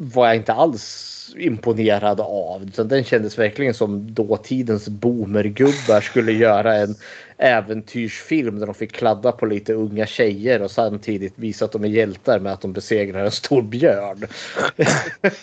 [0.03, 2.71] var jag inte alls imponerad av.
[2.75, 6.95] Så den kändes verkligen som dåtidens boomergubbar skulle göra en
[7.39, 11.89] äventyrsfilm där de fick kladda på lite unga tjejer och samtidigt visa att de är
[11.89, 14.27] hjältar med att de besegrar en stor björn.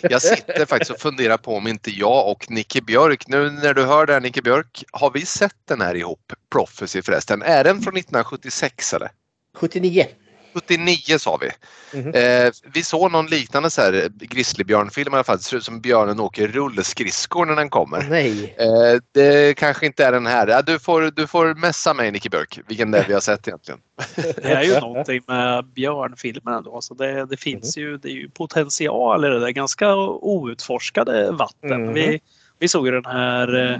[0.00, 3.84] Jag sitter faktiskt och funderar på om inte jag och Nicke Björk, nu när du
[3.84, 6.32] hör det här Nicke Björk, har vi sett den här ihop?
[6.52, 7.42] Prophecy förresten.
[7.42, 9.10] Är den från 1976 eller?
[9.54, 10.06] 79.
[10.54, 11.50] 79 sa vi.
[11.98, 12.46] Mm -hmm.
[12.46, 15.36] eh, vi såg någon liknande så här grizzlybjörnfilm i alla fall.
[15.36, 18.06] Det ser ut som björnen åker rullskridskor när den kommer.
[18.10, 18.54] Nej.
[18.58, 20.46] Eh, det kanske inte är den här.
[20.46, 23.48] Ja, du, får, du får mässa mig Nicky Björk vilken det är vi har sett
[23.48, 23.80] egentligen.
[24.16, 26.80] Det är ju någonting med björnfilmerna då.
[26.80, 27.88] Så det, det finns mm.
[27.88, 31.72] ju, det är ju potential i det där ganska outforskade vatten.
[31.72, 31.94] Mm.
[31.94, 32.20] Vi,
[32.58, 33.78] vi såg ju den här eh,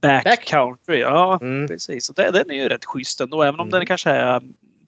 [0.00, 0.44] Back, Back.
[0.44, 1.00] Country.
[1.00, 1.68] Ja, mm.
[1.68, 2.08] precis.
[2.08, 3.42] Det, den är ju rätt schysst ändå.
[3.42, 3.86] Även om den mm.
[3.86, 4.42] kanske är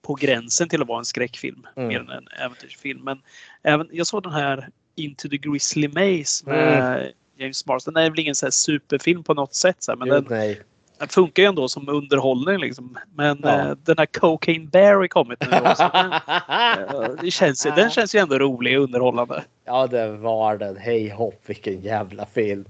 [0.08, 1.88] på gränsen till att vara en skräckfilm mm.
[1.88, 3.04] mer än en äventyrsfilm.
[3.04, 3.22] Men
[3.62, 7.12] även, jag såg den här Into the Grizzly Maze med mm.
[7.38, 7.94] James Marsden.
[7.94, 9.76] Den är väl ingen så superfilm på något sätt.
[9.78, 10.56] Så här, men jo, den,
[10.98, 12.58] den, funkar ju ändå som underhållning.
[12.58, 12.98] Liksom.
[13.14, 13.58] Men ja.
[13.58, 15.56] äh, den här Cocaine Bear har kommit nu.
[15.56, 15.90] Också.
[15.92, 19.44] den, äh, det känns, den känns ju ändå rolig och underhållande.
[19.68, 20.76] Ja, det var den.
[20.76, 22.64] Hej hopp vilken jävla film.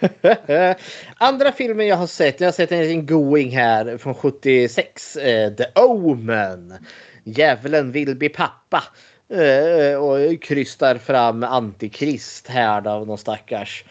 [1.16, 2.40] Andra filmen jag har sett.
[2.40, 5.16] Jag har sett en liten going här från 76.
[5.16, 6.74] Eh, The Omen.
[7.24, 8.82] Djävulen vill bli pappa.
[9.28, 13.84] Eh, och krystar fram Antikrist här då, någon stackars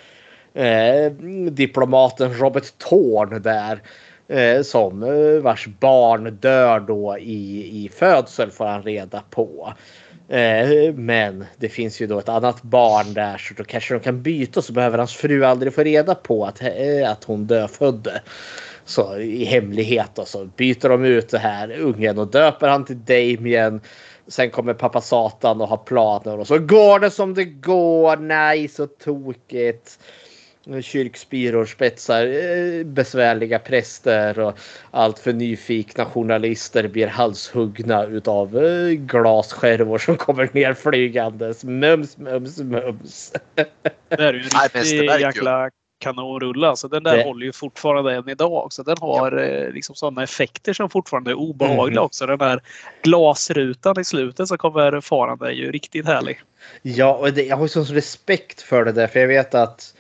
[0.54, 1.12] eh,
[1.52, 3.82] diplomaten Robert Thorn där.
[4.28, 9.74] Eh, som eh, vars barn dör då i, i födsel får han reda på.
[10.30, 14.22] Eh, men det finns ju då ett annat barn där så då kanske de kan
[14.22, 18.22] byta så behöver hans fru aldrig få reda på att, eh, att hon dödfödde.
[18.86, 23.06] Så i hemlighet och så byter de ut det här ungen och döper han till
[23.06, 23.82] Damien.
[24.28, 28.18] Sen kommer pappa Satan och har planer och så går det som det går.
[28.18, 30.00] Nej, så tokigt
[30.82, 34.60] kyrkspiror spetsar eh, besvärliga präster och
[34.92, 41.64] allt för nyfikna journalister blir halshuggna utav eh, glasskärvor som kommer ner flygandes.
[41.64, 43.34] Mums, mums, mums.
[44.10, 44.40] Det är ju
[44.74, 46.68] en riktig jäkla kanonrulle.
[46.68, 47.24] Alltså den där det...
[47.24, 48.84] håller ju fortfarande än idag också.
[48.84, 49.44] Den har ja.
[49.44, 52.04] eh, liksom sådana effekter som fortfarande är obehagliga mm.
[52.04, 52.26] också.
[52.26, 52.62] Den där
[53.04, 56.42] glasrutan i slutet som kommer farande är ju riktigt härlig.
[56.82, 59.94] Ja, och det, jag har sån respekt för det där för jag vet att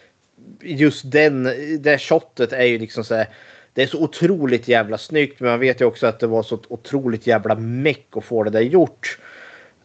[0.61, 1.43] just den,
[1.79, 3.27] det shotet är ju liksom så här,
[3.73, 6.59] Det är så otroligt jävla snyggt men man vet ju också att det var så
[6.67, 9.17] otroligt jävla meck att få det där gjort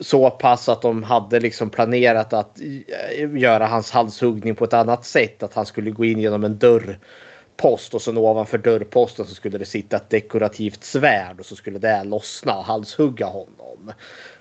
[0.01, 5.05] så pass att de hade liksom planerat att eh, göra hans halshuggning på ett annat
[5.05, 5.43] sätt.
[5.43, 9.65] Att han skulle gå in genom en dörrpost och sen ovanför dörrposten så skulle det
[9.65, 13.93] sitta ett dekorativt svärd och så skulle det lossna och halshugga honom.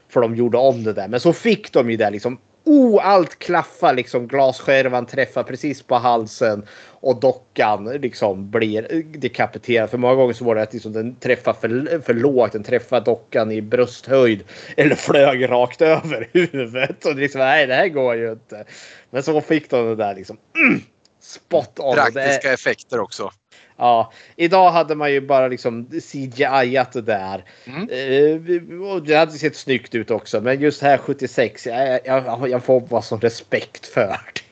[0.10, 1.08] För de gjorde om det där.
[1.08, 4.28] Men så fick de ju det liksom Oh, allt klaffar liksom.
[4.28, 6.68] Glasskärvan träffar precis på halsen
[7.04, 9.90] och dockan liksom blir dekapiterad.
[9.90, 12.52] För många gånger så var det att liksom den träffar för, för lågt.
[12.52, 14.44] Den träffar dockan i brösthöjd
[14.78, 17.06] eller flög rakt över huvudet.
[17.06, 18.66] Och liksom, nej, det här går ju inte.
[19.10, 20.38] Men så fick de det där liksom.
[20.58, 20.82] Mm,
[21.22, 21.96] spot on.
[21.96, 23.32] Praktiska det, effekter också.
[23.78, 27.46] Ja, idag hade man ju bara liksom CGI-at det där.
[27.66, 27.82] Mm.
[27.90, 30.42] Eh, det hade sett snyggt ut också.
[30.42, 34.20] Men just här 76, jag, jag, jag får bara sån respekt för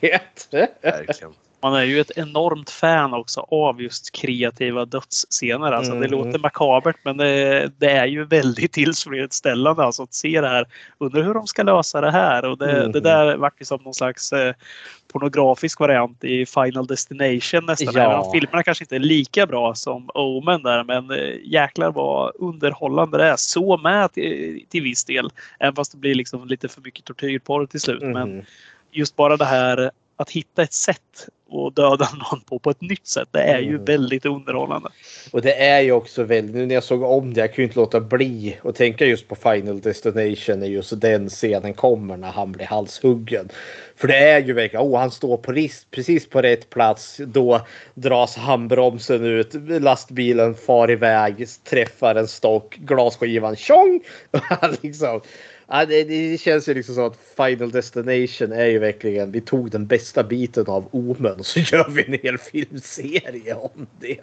[0.50, 0.68] det.
[0.82, 1.32] Verkligen.
[1.62, 5.72] Man är ju ett enormt fan också av just kreativa dödsscener.
[5.72, 6.02] Alltså, mm.
[6.02, 10.66] Det låter makabert men det, det är ju väldigt tillfredsställande alltså, att se det här.
[10.98, 12.44] Undrar hur de ska lösa det här.
[12.44, 12.92] Och det, mm.
[12.92, 14.54] det där vart ju som någon slags eh,
[15.12, 17.94] pornografisk variant i Final Destination nästan.
[17.94, 18.02] Ja.
[18.02, 22.32] Även om filmerna kanske inte är lika bra som Omen där men eh, jäklar vad
[22.38, 23.36] underhållande det är.
[23.36, 25.30] Så med till, till viss del.
[25.58, 28.02] Även fast det blir liksom lite för mycket tortyrporr till slut.
[28.02, 28.12] Mm.
[28.12, 28.46] Men
[28.90, 33.06] just bara det här att hitta ett sätt att döda någon på på ett nytt
[33.06, 33.28] sätt.
[33.30, 33.84] Det är ju mm.
[33.84, 34.88] väldigt underhållande.
[35.30, 37.78] Och det är ju också väldigt, nu när jag såg om det, jag kunde inte
[37.78, 42.52] låta bli att tänka just på Final Destination när just den scenen kommer när han
[42.52, 43.48] blir halshuggen.
[43.96, 47.20] För det är ju verkligen, oh han står på risk, precis på rätt plats.
[47.26, 54.00] Då dras handbromsen ut, lastbilen far iväg, träffar en stock, glasskivan tjong!
[54.82, 55.20] liksom,
[55.66, 59.70] Ja, det, det, känns ju liksom så att Final Destination är ju verkligen, vi tog
[59.70, 64.18] den bästa biten av Omen så gör vi en hel filmserie om det.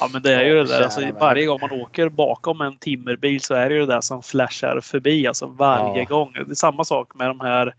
[0.00, 3.40] Ja men det är ju det där, alltså, varje gång man åker bakom en timmerbil
[3.40, 6.04] så är det ju det där som flashar förbi alltså varje ja.
[6.04, 6.32] gång.
[6.32, 7.74] Det är samma sak med de här,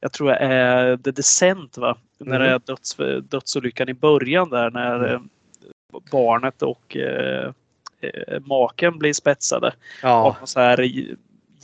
[0.00, 1.96] jag tror det är The Descent va?
[2.20, 2.32] Mm.
[2.32, 2.96] När det är döds,
[3.30, 5.14] dödsolyckan i början där när mm.
[5.14, 5.20] Eh,
[6.10, 7.52] barnet och eh,
[8.00, 9.72] eh, maken blir spetsade.
[10.02, 10.36] Ja.
[10.42, 11.06] Och så här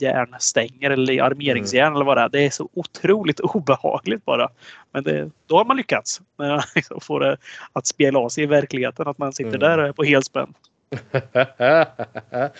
[0.01, 1.95] järnstänger eller armeringsjärn mm.
[1.95, 2.29] eller vad det är.
[2.29, 4.49] Det är så otroligt obehagligt bara.
[4.91, 6.21] Men det, då har man lyckats.
[6.37, 7.37] När man liksom får det
[7.73, 9.07] att spela av sig i verkligheten.
[9.07, 9.59] Att man sitter mm.
[9.59, 10.53] där på helspänn.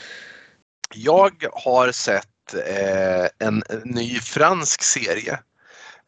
[0.95, 5.39] Jag har sett eh, en ny fransk serie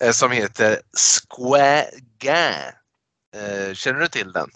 [0.04, 1.86] eh, som heter Square
[3.36, 4.50] eh, Känner du till den?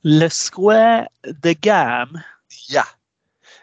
[0.00, 1.08] Le Square
[1.42, 2.22] de Gamme.
[2.68, 2.84] Ja.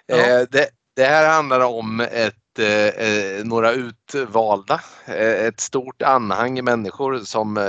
[0.05, 0.15] ja.
[0.15, 6.63] Eh, det, det här handlar om ett, eh, eh några utvalda, eh, ett stort anhang
[6.63, 7.63] människor som eh,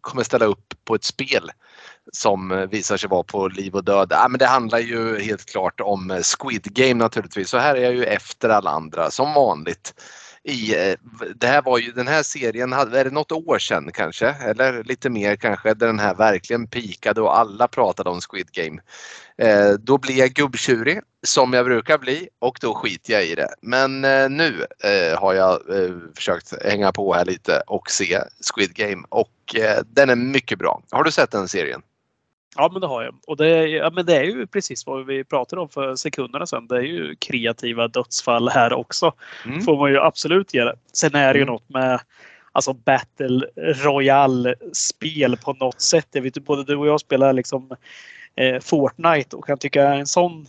[0.00, 1.50] kommer ställa upp på ett spel
[2.12, 4.08] som visar sig vara på liv och död.
[4.10, 7.50] Ja, men det handlar ju helt klart om Squid Game naturligtvis.
[7.50, 9.94] Så här är jag ju efter alla andra som vanligt.
[10.44, 10.94] I, eh,
[11.36, 14.28] det här var ju, den här serien, är det något år sedan kanske?
[14.28, 18.80] Eller lite mer kanske, där den här verkligen pikade och alla pratade om Squid Game.
[19.38, 23.48] Eh, då blir jag gubbtjurig som jag brukar bli och då skiter jag i det.
[23.62, 28.20] Men eh, nu eh, har jag eh, försökt hänga på här lite och se
[28.54, 30.82] Squid Game och eh, den är mycket bra.
[30.90, 31.82] Har du sett den serien?
[32.56, 33.14] Ja, men det har jag.
[33.26, 36.66] Och det, ja, men det är ju precis vad vi pratade om för sekunderna sedan.
[36.66, 39.12] Det är ju kreativa dödsfall här också.
[39.46, 39.60] Mm.
[39.60, 40.76] Får man ju absolut ge det.
[40.92, 41.52] Sen är det ju mm.
[41.52, 42.00] något med
[42.52, 46.08] alltså Battle Royale-spel på något sätt.
[46.12, 47.76] Jag vet, både du och jag spelar liksom
[48.36, 50.46] eh, Fortnite och kan tycka en sån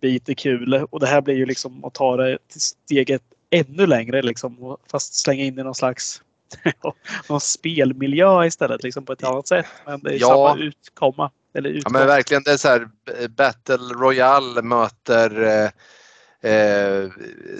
[0.00, 0.74] bit är kul.
[0.90, 4.76] Och det här blir ju liksom att ta det till steget ännu längre liksom.
[4.90, 6.22] Fast slänga in i någon slags
[7.28, 9.66] någon spelmiljö istället liksom på ett annat sätt.
[9.86, 10.26] Men det är ja.
[10.26, 11.30] samma utkomma.
[11.54, 12.88] Eller ja men verkligen det är så här
[13.28, 17.10] Battle Royale möter eh, eh,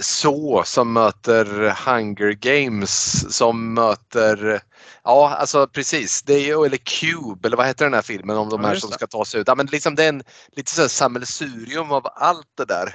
[0.00, 1.44] så som möter
[1.86, 4.62] Hunger Games som möter
[5.04, 6.22] Ja, alltså precis.
[6.22, 9.06] Det är, eller Cube, eller vad heter den här filmen om de här som ska
[9.06, 9.48] ta sig ut.
[9.48, 10.22] Ja, men liksom det är en,
[10.56, 12.94] lite så här sammelsurium av allt det där.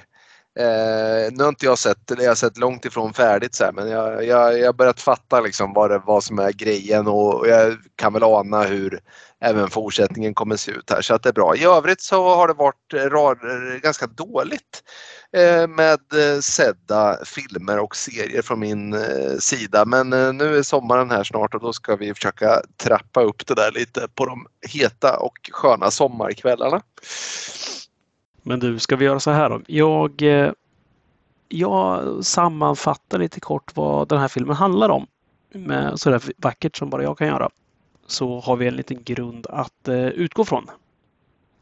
[0.59, 3.71] Eh, nu har inte jag sett det, jag har sett långt ifrån färdigt så här,
[3.71, 7.47] men jag, jag, jag har börjat fatta liksom vad, det, vad som är grejen och
[7.47, 8.99] jag kan väl ana hur
[9.41, 11.55] även fortsättningen kommer se ut här så att det är bra.
[11.55, 14.83] I övrigt så har det varit rar, ganska dåligt
[15.33, 20.63] eh, med eh, sedda filmer och serier från min eh, sida men eh, nu är
[20.63, 24.47] sommaren här snart och då ska vi försöka trappa upp det där lite på de
[24.69, 26.81] heta och sköna sommarkvällarna.
[28.47, 29.61] Men du, ska vi göra så här då?
[29.67, 30.51] Jag, eh,
[31.47, 35.07] jag sammanfattar lite kort vad den här filmen handlar om.
[35.53, 37.49] Med sådär vackert som bara jag kan göra.
[38.07, 40.67] Så har vi en liten grund att uh, utgå från.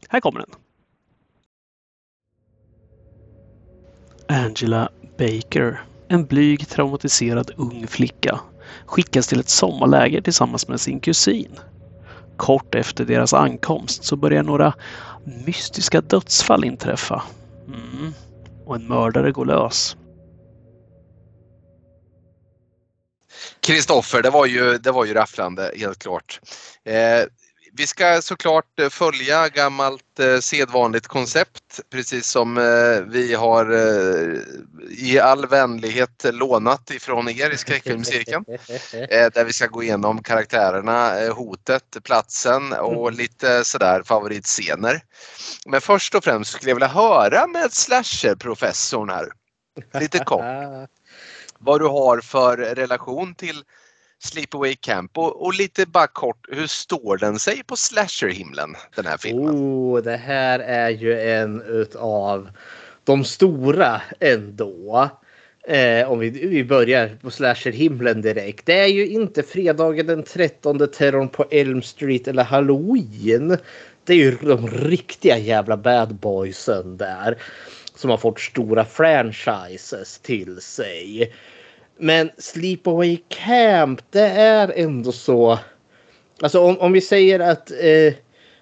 [0.10, 0.50] Här kommer den.
[4.28, 8.40] Angela Baker, en blyg traumatiserad ung flicka,
[8.86, 11.60] skickas till ett sommarläger tillsammans med sin kusin.
[12.38, 14.74] Kort efter deras ankomst så börjar några
[15.24, 17.24] mystiska dödsfall inträffa.
[17.67, 18.13] Mm.
[18.65, 19.97] Och en mördare går lös.
[23.59, 26.39] Kristoffer, det var ju, det var ju rafflande helt klart.
[26.84, 27.24] Eh,
[27.76, 33.63] vi ska såklart eh, följa gammalt eh, sedvanligt koncept precis som eh, vi har
[34.89, 38.43] i all vänlighet lånat ifrån er i skräckfilmscirkeln.
[39.34, 43.17] Där vi ska gå igenom karaktärerna, hotet, platsen och mm.
[43.17, 45.01] lite sådär favoritscener.
[45.65, 49.32] Men först och främst skulle jag vilja höra med slasher-professorn här,
[49.99, 50.41] lite kort,
[51.59, 53.63] vad du har för relation till
[54.24, 59.17] Sleepaway Camp och, och, lite bara kort, hur står den sig på slasherhimlen den här
[59.17, 59.55] filmen?
[59.55, 62.49] Oh, det här är ju en utav
[63.03, 65.09] de stora ändå.
[65.67, 68.65] Eh, om vi, vi börjar på slasherhimlen direkt.
[68.65, 73.57] Det är ju inte fredagen den 13 terrorn på Elm Street eller Halloween.
[74.03, 77.38] Det är ju de riktiga jävla bad boysen där.
[77.95, 81.34] Som har fått stora franchises till sig.
[81.98, 85.60] Men Sleepaway Camp, det är ändå så.
[86.41, 88.14] Alltså om, om vi säger att eh,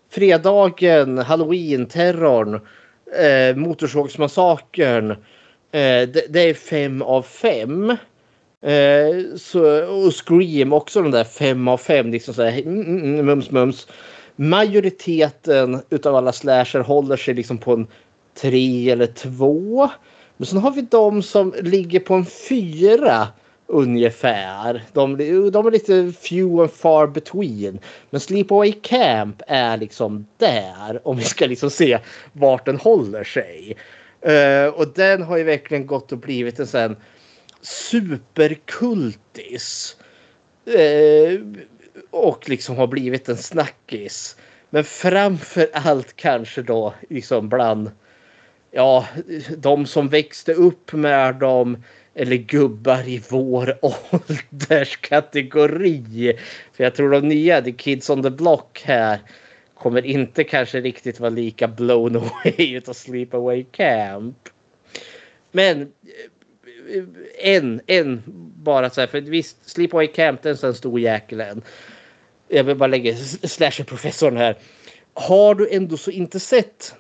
[0.10, 2.54] fredagen, halloween-terrorn,
[3.20, 5.12] eh, motorsågsmassakern.
[5.12, 5.18] Eh,
[6.08, 7.90] det, det, är fem av fem.
[8.62, 12.12] Eh, så, och Scream också den där fem av fem.
[12.12, 13.88] Liksom så här, mm, mm, mm, mums mums.
[14.36, 17.88] Majoriteten utav alla slasher håller sig liksom på en
[18.42, 19.90] tre eller två.
[20.42, 23.28] Men sen har vi de som ligger på en fyra
[23.68, 24.84] ungefär.
[24.94, 25.18] De,
[25.52, 27.80] de är lite few and far between.
[28.10, 32.00] Men Sleepaway Camp är liksom där om vi ska liksom se
[32.34, 33.78] vart den håller sig.
[34.28, 36.96] Uh, och den har ju verkligen gått och blivit en sån
[37.62, 38.76] superkultis.
[40.68, 41.40] Uh,
[42.12, 44.36] och liksom har blivit en snackis.
[44.70, 47.92] Men framför allt kanske då liksom bland
[48.72, 49.08] ja,
[49.58, 51.78] de som växte upp med dem
[52.14, 53.80] eller gubbar i vår
[54.12, 56.38] ålderskategori.
[56.74, 59.20] För jag tror de nya, The Kids on the Block här,
[59.74, 64.38] kommer inte kanske riktigt vara lika blown away utav Sleepaway Camp.
[65.52, 65.88] Men eh,
[67.40, 68.24] en, en
[68.64, 71.62] bara så här, för visst, Sleepaway Camp, den är en stor jäkel.
[72.48, 74.58] Jag vill bara lägga slasher-professorn här.
[75.14, 76.96] Har du ändå så inte sett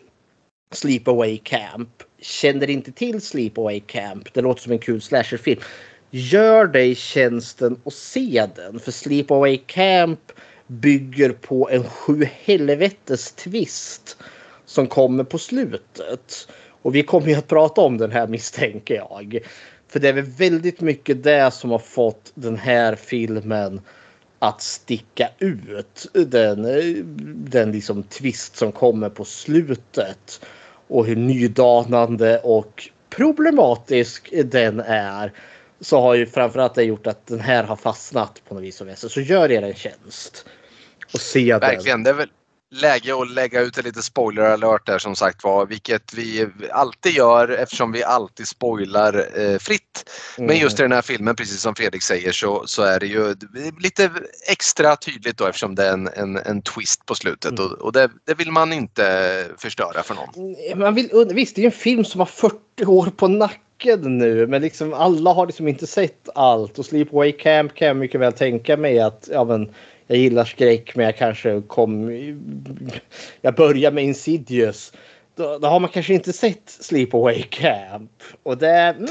[0.71, 1.89] Sleepaway Camp.
[2.19, 4.33] Känner inte till Sleepaway Camp.
[4.33, 5.61] Det låter som en kul slasherfilm.
[6.11, 8.79] Gör dig tjänsten och se den.
[8.79, 10.31] För Sleepaway Camp
[10.67, 14.17] bygger på en sju helvetes twist
[14.65, 16.47] som kommer på slutet.
[16.81, 19.39] Och vi kommer ju att prata om den här misstänker jag.
[19.87, 23.81] För det är väl väldigt mycket det som har fått den här filmen
[24.39, 26.07] att sticka ut.
[26.13, 26.63] Den,
[27.49, 30.41] den liksom twist som kommer på slutet
[30.91, 35.31] och hur nydanande och problematisk den är
[35.79, 38.87] så har ju framförallt det gjort att den här har fastnat på något vis och
[38.87, 39.11] vis.
[39.11, 40.45] Så gör er en tjänst.
[41.13, 41.97] Och se Verkligen.
[41.97, 42.03] Den.
[42.03, 42.29] Det är väl
[42.71, 47.11] läge att lägga ut en lite spoiler alert där som sagt var, vilket vi alltid
[47.11, 50.09] gör eftersom vi alltid spoilar eh, fritt.
[50.37, 50.47] Mm.
[50.47, 53.35] Men just i den här filmen, precis som Fredrik säger, så, så är det ju
[53.79, 54.11] lite
[54.51, 57.65] extra tydligt då eftersom det är en, en, en twist på slutet mm.
[57.65, 60.79] och, och det, det, vill man inte förstöra för någon.
[60.79, 64.61] Man vill, visst, det är en film som har 40 år på nacken nu, men
[64.61, 68.77] liksom alla har liksom inte sett allt och Sleepaway Camp kan jag mycket väl tänka
[68.77, 69.69] mig att ja, men,
[70.11, 72.11] jag gillar skräck men jag kanske kom...
[73.41, 74.93] Jag börjar med Insidious.
[75.35, 78.11] Då, då har man kanske inte sett Sleepaway Camp.
[78.43, 79.07] Och det, mm,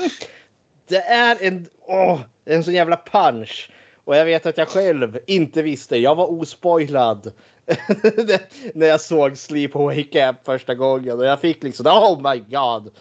[0.88, 3.70] det är en, åh, en sån jävla punch.
[4.05, 5.96] Och jag vet att jag själv inte visste.
[5.96, 7.32] Jag var ospoilad
[8.75, 12.95] när jag såg Sleep Wake Up första gången och jag fick liksom oh my god.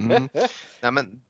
[0.00, 0.28] mm.
[0.80, 1.20] Nej, men,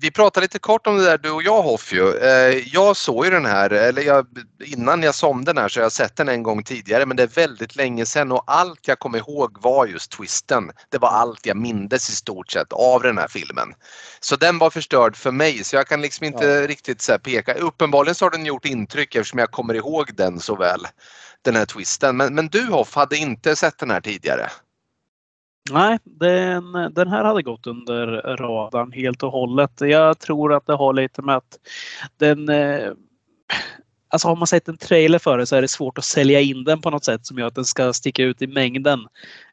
[0.00, 2.16] vi pratade lite kort om det där du och jag Hoff ju.
[2.16, 4.26] Eh, jag såg ju den här, eller jag,
[4.64, 7.22] innan jag som den här så har jag sett den en gång tidigare men det
[7.22, 10.70] är väldigt länge sedan och allt jag kommer ihåg var just twisten.
[10.88, 13.74] Det var allt jag mindes i stort sett av den här filmen.
[14.20, 16.66] Så den var förstörd för mig så jag kan liksom inte ja.
[16.66, 17.54] riktigt så peka.
[17.54, 20.86] Uppenbarligen så har den gjort intryck eftersom jag kommer ihåg den så väl
[21.44, 22.16] den här twisten.
[22.16, 24.48] Men, men du Hoff hade inte sett den här tidigare?
[25.70, 29.72] Nej, den, den här hade gått under radarn helt och hållet.
[29.80, 31.58] Jag tror att det har lite med att
[32.16, 32.92] den eh,
[34.12, 36.64] Alltså har man sett en trailer för det så är det svårt att sälja in
[36.64, 39.06] den på något sätt som gör att den ska sticka ut i mängden.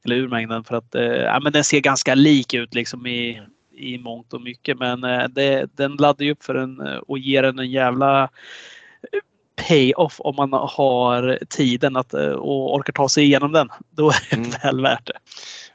[0.03, 3.41] Eller ur mängden för att eh, ja, men den ser ganska lik ut liksom i,
[3.71, 4.79] i mångt och mycket.
[4.79, 8.23] Men eh, det, den laddar ju upp för en eh, och ger den en jävla
[8.23, 9.19] eh,
[9.67, 13.69] pay-off om man har tiden att, eh, och orkar ta sig igenom den.
[13.89, 14.49] Då är det mm.
[14.63, 15.13] väl värt det.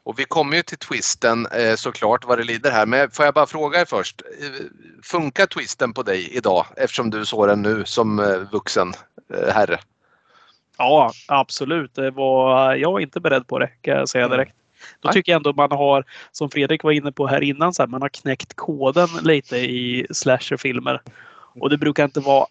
[0.03, 2.85] Och vi kommer ju till twisten eh, såklart vad det lider här.
[2.85, 4.21] Men får jag bara fråga er först.
[4.41, 4.65] Eh,
[5.03, 8.93] funkar twisten på dig idag eftersom du såg den nu som vuxen
[9.53, 9.79] herre?
[10.77, 11.95] Ja, absolut.
[11.95, 14.37] Det var, jag var inte beredd på det kan jag säga mm.
[14.37, 14.55] direkt.
[14.99, 17.87] Då tycker jag ändå man har, som Fredrik var inne på här innan, så här,
[17.87, 21.01] man har knäckt koden lite i slasherfilmer.
[21.61, 22.45] Och det brukar inte vara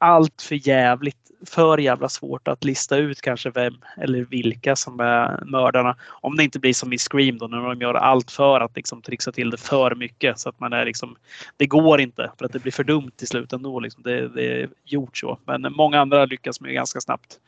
[0.00, 5.44] allt för jävligt, för jävla svårt att lista ut kanske vem eller vilka som är
[5.44, 5.96] mördarna.
[6.08, 9.02] Om det inte blir som i Scream då när de gör allt för att liksom
[9.02, 11.16] trixa till det för mycket så att man är liksom.
[11.56, 13.80] Det går inte för att det blir för dumt till slut ändå.
[13.80, 14.02] Liksom.
[14.02, 15.38] Det, det är gjort så.
[15.44, 17.38] Men många andra lyckas med ganska snabbt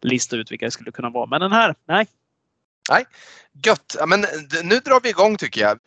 [0.00, 1.26] lista ut vilka det skulle kunna vara.
[1.26, 2.06] Men den här, nej.
[2.90, 3.04] Nej,
[3.66, 3.96] gött.
[3.98, 4.20] Ja, men
[4.64, 5.78] nu drar vi igång tycker jag.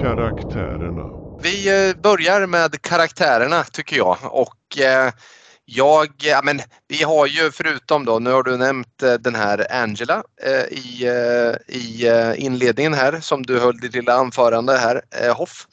[0.00, 1.23] Karaktärerna.
[1.42, 5.12] Vi eh, börjar med karaktärerna tycker jag och eh,
[5.64, 9.66] jag, ja, men vi har ju förutom då, nu har du nämnt eh, den här
[9.72, 11.04] Angela eh, i,
[11.68, 15.66] i inledningen här som du höll ditt lilla anförande här, Hoff.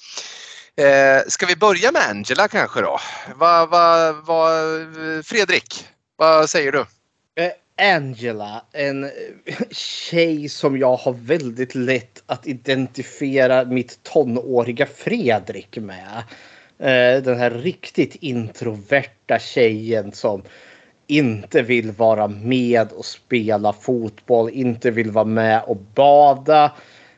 [1.28, 3.00] Ska vi börja med Angela kanske då?
[3.36, 4.50] Va, va, va,
[5.24, 6.86] Fredrik, vad säger du?
[7.82, 9.10] Angela, en
[9.72, 16.24] tjej som jag har väldigt lätt att identifiera mitt tonåriga Fredrik med.
[16.80, 20.44] Eh, den här riktigt introverta tjejen som
[21.08, 26.64] inte vill vara med och spela fotboll, inte vill vara med och bada.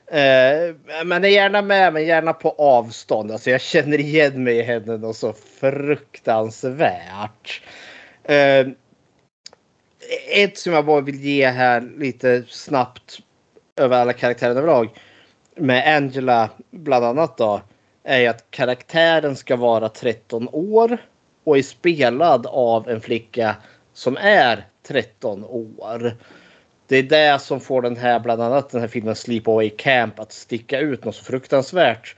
[0.07, 3.31] Eh, men är gärna med, men gärna på avstånd.
[3.31, 7.61] Alltså jag känner igen mig i henne något så fruktansvärt.
[8.23, 8.67] Eh,
[10.27, 13.19] ett som jag bara vill ge här lite snabbt
[13.75, 14.89] över alla karaktärer överlag.
[15.55, 17.61] Med Angela bland annat då.
[18.03, 20.97] Är ju att karaktären ska vara 13 år
[21.43, 23.55] och är spelad av en flicka
[23.93, 26.17] som är 13 år.
[26.87, 30.31] Det är det som får den här, bland annat den här filmen Sleepaway Camp att
[30.31, 32.15] sticka ut något så fruktansvärt.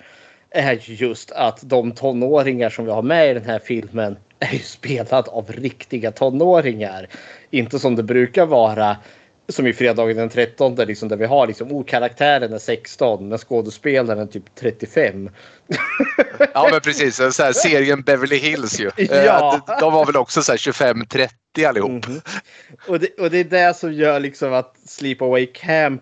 [0.49, 4.59] Är just att de tonåringar som vi har med i den här filmen är ju
[4.59, 7.07] spelad av riktiga tonåringar.
[7.55, 8.97] Inte som det brukar vara
[9.49, 13.37] som i fredagen den 13 liksom, där vi har liksom, oh, karaktären är 16 men
[13.37, 15.29] skådespelaren är typ 35.
[16.53, 18.91] ja men precis, så här, serien Beverly Hills ju.
[18.97, 19.61] Ja.
[19.67, 21.29] Eh, de var väl också 25-30
[21.67, 22.07] allihop.
[22.07, 22.21] Mm
[22.87, 26.01] och, det, och det är det som gör liksom att Sleepaway Camp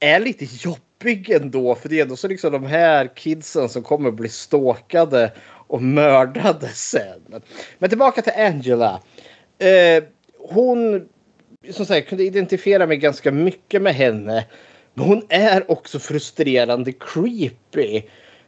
[0.00, 1.74] är lite jobbig ändå.
[1.74, 5.32] För det är ändå så liksom de här kidsen som kommer bli stalkade
[5.66, 7.42] och mördade sen.
[7.78, 9.00] Men tillbaka till Angela.
[9.58, 10.04] Eh,
[10.48, 11.08] hon
[11.70, 14.46] som sagt kunde identifiera mig ganska mycket med henne.
[14.94, 18.02] Men hon är också frustrerande creepy.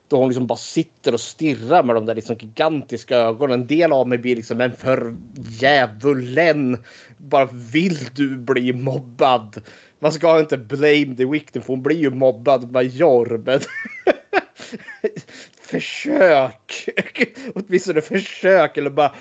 [0.08, 3.60] Då hon liksom bara sitter och stirrar med de där liksom gigantiska ögonen.
[3.60, 5.16] En del av mig blir liksom en för
[5.60, 6.84] djävulen.
[7.16, 9.62] Bara vill du bli mobbad?
[9.98, 13.60] Man ska inte blame the victim för hon blir ju mobbad med Jorben.
[15.60, 16.88] försök.
[17.54, 19.14] Åtminstone försök eller bara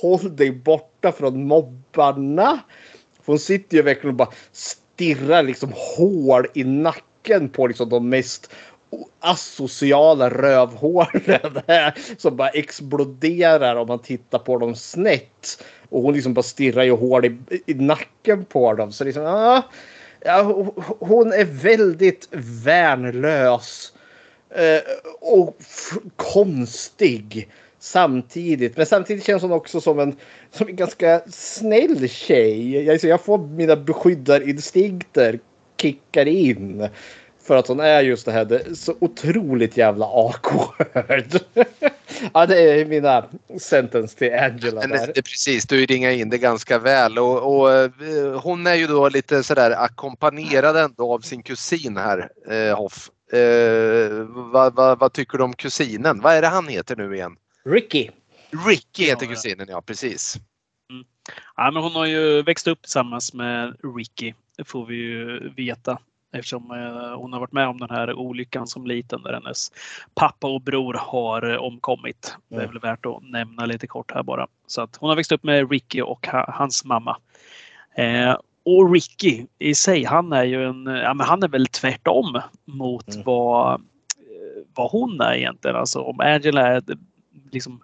[0.00, 2.60] håll dig borta från mobbarna.
[3.22, 8.08] För hon sitter ju verkligen och bara stirrar liksom hål i nacken på liksom de
[8.08, 8.52] mest
[9.20, 11.62] asociala rövhålen
[12.16, 15.64] som bara exploderar om man tittar på dem snett.
[15.88, 18.92] Och hon liksom bara stirrar ju hål i, i nacken på dem.
[18.92, 19.62] Så liksom, ah,
[20.20, 20.42] ja,
[20.98, 22.28] hon är väldigt
[22.64, 23.92] värnlös.
[24.50, 24.80] Eh,
[25.20, 25.56] och
[26.16, 27.48] konstig
[27.86, 28.76] samtidigt.
[28.76, 30.16] Men samtidigt känns hon också som en,
[30.50, 32.84] som en ganska snäll tjej.
[32.84, 35.38] Jag, jag får mina beskyddarinstinkter
[35.80, 36.88] kickar in.
[37.42, 41.40] För att hon är just det här det så otroligt jävla awkward.
[42.34, 43.24] ja, det är mina
[43.58, 44.80] sentence till Angela.
[44.80, 45.12] Men där.
[45.14, 47.90] det, precis, du ringar in det ganska väl och, och eh,
[48.42, 53.10] hon är ju då lite sådär ackompanjerad ändå av sin kusin här, eh, Hoff.
[53.32, 56.20] Eh, vad, vad, vad tycker du om kusinen?
[56.20, 57.36] Vad är det han heter nu igen?
[57.66, 58.08] Ricky.
[58.66, 60.36] Ricky heter Ja, kusinen, ja precis.
[61.56, 64.32] Ja, men hon har ju växt upp tillsammans med Ricky.
[64.56, 65.98] Det får vi ju veta.
[66.32, 69.72] Eftersom eh, hon har varit med om den här olyckan som liten där hennes
[70.14, 72.36] pappa och bror har eh, omkommit.
[72.48, 72.70] Det är Mm.
[72.72, 74.46] väl värt att nämna lite kort här bara.
[74.66, 77.16] Så att hon har växt upp med Ricky och ha, hans mamma.
[77.94, 82.40] Eh, och Ricky i sig, han är ju en, ja men han är väl tvärtom
[82.64, 83.24] mot Mm.
[83.24, 85.76] vad, eh, vad hon är egentligen.
[85.76, 86.82] Alltså om Angela är
[87.50, 87.80] liksom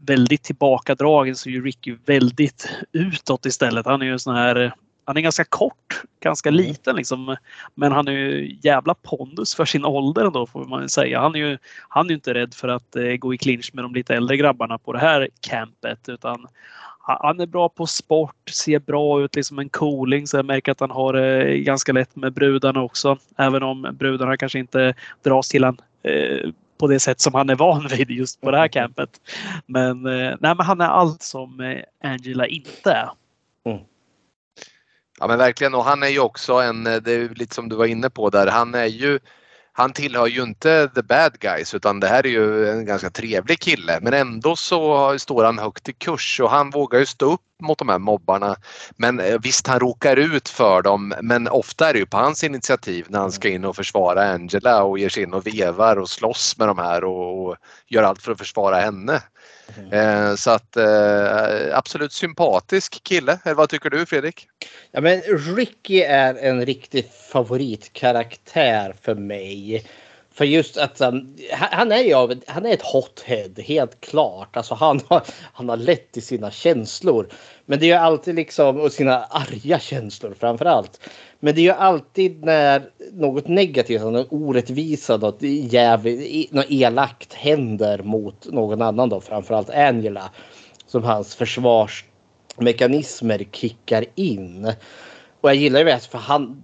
[0.00, 3.86] väldigt tillbakadragen så är ju Ricky väldigt utåt istället.
[3.86, 4.72] Han är ju en sån här
[5.04, 6.60] han är ganska kort, ganska Mm.
[6.60, 7.36] liten liksom.
[7.74, 11.20] Men han är ju jävla pondus för sin ålder ändå får man säga.
[11.20, 11.58] Han är ju,
[11.88, 14.36] han är ju inte rädd för att eh, gå i clinch med de lite äldre
[14.36, 16.46] grabbarna på det här campet utan
[17.00, 20.26] han- är bra på sport, ser bra ut, liksom en cooling.
[20.26, 23.18] Så jag märker att han har det ganska lätt med brudarna också.
[23.36, 24.94] Även om brudarna kanske inte
[25.24, 28.58] dras till han eh, på det sätt som han är van vid just på det
[28.58, 29.10] här campet.
[29.66, 33.08] Men, eh, nej, men han är allt som eh, Angela inte är.
[35.20, 37.76] Ja men verkligen och han är ju också en, eh, det är lite som du
[37.76, 39.18] var inne på där, han är ju
[39.78, 43.60] han tillhör ju inte the bad guys utan det här är ju en ganska trevlig
[43.60, 47.40] kille men ändå så står han högt i kurs och han vågar ju stå upp
[47.62, 48.56] mot de här mobbarna.
[48.96, 52.44] Men eh, visst han råkar ut för dem men ofta är det ju på hans
[52.44, 56.10] initiativ när han ska in och försvara Angela och ger sig in och vevar och
[56.10, 57.56] slåss med de här och, och
[57.86, 59.22] gör allt för att försvara henne.
[59.76, 59.92] Mm.
[59.92, 63.38] Eh, så att eh, absolut sympatisk kille.
[63.44, 64.48] Eller vad tycker du Fredrik?
[64.90, 65.20] Ja, men
[65.56, 69.84] Ricky är en riktig favoritkaraktär för mig.
[70.38, 74.56] För just att um, han är ju av, han är ett hothead, helt klart.
[74.56, 75.22] Alltså han har,
[75.52, 77.28] han har lätt i sina känslor.
[77.66, 81.00] Men det är ju alltid liksom, och sina arga känslor framför allt.
[81.40, 87.34] Men det är ju alltid när något negativt, alltså något orättvisa, något jävligt, något elakt
[87.34, 90.30] händer mot någon annan då, framförallt Angela.
[90.86, 94.72] Som hans försvarsmekanismer kickar in.
[95.40, 96.62] Och jag gillar ju det för han,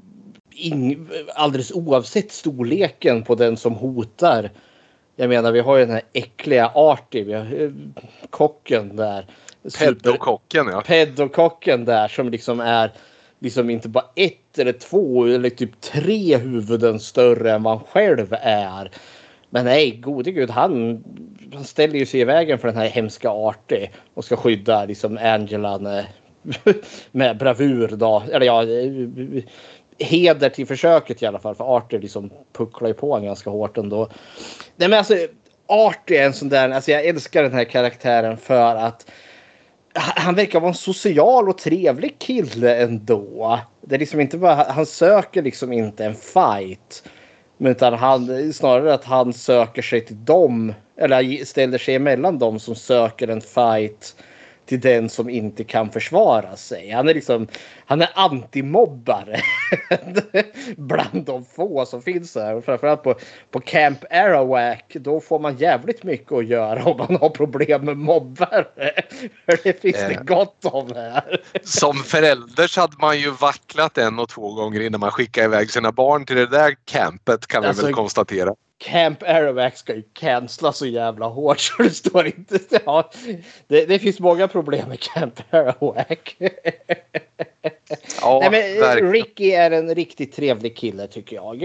[0.54, 4.50] ing, alldeles oavsett storleken på den som hotar.
[5.16, 7.70] Jag menar vi har ju den här äckliga Artie, vi har eh,
[8.30, 9.26] kocken där.
[9.78, 10.82] Peddokocken ja.
[10.86, 12.92] pedokocken där som liksom är
[13.38, 18.34] liksom inte bara ett eller två eller typ tre huvuden större än vad han själv
[18.40, 18.90] är.
[19.50, 21.04] Men nej, gode gud, han,
[21.54, 25.18] han ställer ju sig i vägen för den här hemska Artie och ska skydda liksom
[25.22, 26.06] Angela med,
[27.10, 28.22] med bravur då.
[28.32, 28.64] Eller ja,
[29.98, 31.54] heder till försöket i alla fall.
[31.54, 34.08] För Arthur liksom pucklar ju på honom ganska hårt ändå.
[34.76, 35.14] Nej men alltså,
[35.66, 39.10] Arthur är en sån där, alltså jag älskar den här karaktären för att
[39.94, 43.60] han verkar vara en social och trevlig kille ändå.
[43.80, 47.08] Det är liksom inte bara, han söker liksom inte en fight.
[47.58, 50.74] Utan han, snarare att han söker sig till dem.
[50.96, 54.16] Eller ställer sig emellan dem som söker en fight.
[54.66, 56.90] Till den som inte kan försvara sig.
[56.90, 57.46] Han är liksom,
[57.86, 59.40] han är antimobbare.
[60.76, 62.60] Bland de få som finns här.
[62.60, 63.14] Framförallt på,
[63.50, 64.96] på Camp Arawak.
[65.00, 68.64] Då får man jävligt mycket att göra om man har problem med mobbare.
[69.46, 70.22] För det finns det Eh.
[70.22, 71.40] gott om här.
[71.62, 75.70] Som förälder så hade man ju vacklat en och två gånger innan man skickade iväg
[75.70, 78.54] sina barn till det där campet kan vi Alltså, väl konstatera.
[78.84, 82.58] Camp Arawak ska ju cancella så jävla hårt så det står inte.
[82.84, 83.10] Ja,
[83.68, 86.36] det, det finns många problem med Camp Arawak.
[88.20, 89.12] Ja, Nej, men.
[89.12, 91.62] Ricky är en riktigt trevlig kille tycker jag.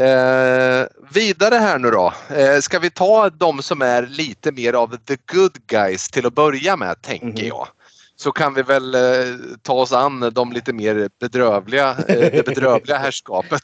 [0.00, 2.12] Eh, vidare här nu då.
[2.36, 6.34] Eh, ska vi ta de som är lite mer av the good guys till att
[6.34, 7.46] börja med tänker Mhm.
[7.46, 7.68] jag.
[8.20, 9.00] Så kan vi väl eh,
[9.62, 13.60] ta oss an de lite mer bedrövliga, eh, det bedrövliga herrskapet.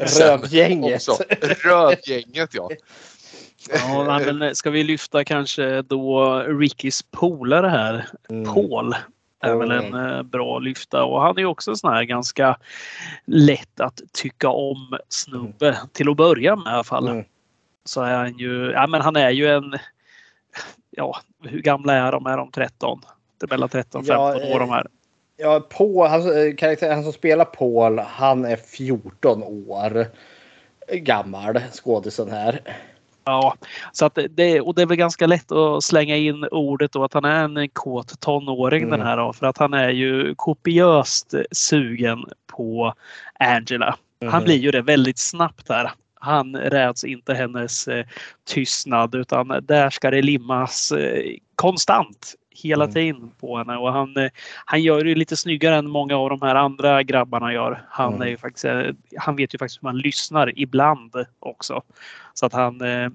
[0.20, 0.94] Rövgänget.
[1.08, 1.22] också.
[1.64, 2.70] Rövgänget ja.
[3.70, 8.54] Ja, men ska vi lyfta kanske då Rickys polare här, Mm.
[8.54, 8.94] Paul.
[9.42, 12.56] är väl en eh, bra lyfta och han är ju också en sån här ganska
[13.26, 17.08] lätt att tycka om snubbe till att börja med i alla fall.
[17.08, 17.24] Mm.
[17.84, 19.78] Så är han ju, ja men han är ju en,
[20.90, 22.26] ja hur gamla är de?
[22.26, 23.00] Är de 13?
[23.40, 24.86] Det är mellan 13 och 15 Ja, år de här.
[25.36, 30.06] Ja, Paul, han, eh, karaktär, han som spelar Paul, han är 14 år
[30.92, 32.60] gammal, skådisen här.
[33.24, 33.54] Ja,
[33.92, 37.14] så att det- och det är väl ganska lätt att slänga in ordet då att
[37.14, 38.98] han är en kåt tonåring Mm.
[38.98, 42.94] den här då, för att han är ju kopiöst sugen på
[43.40, 43.96] Angela.
[44.20, 44.32] Mm.
[44.34, 45.90] Han blir ju det väldigt snabbt där.
[46.14, 48.06] Han räds inte hennes eh,
[48.44, 51.22] tystnad utan där ska det limmas eh,
[51.54, 52.94] konstant hela mm.
[52.94, 54.30] tiden på henne och han, eh,
[54.64, 57.84] han gör det lite snyggare än många av de här andra grabbarna gör.
[57.88, 58.22] Han, mm.
[58.22, 58.82] är ju faktiskt, eh,
[59.16, 61.82] han vet ju faktiskt hur man lyssnar ibland också.
[62.34, 63.08] Så att han eh,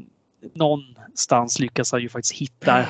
[0.53, 2.85] någonstans lyckas han ju faktiskt hitta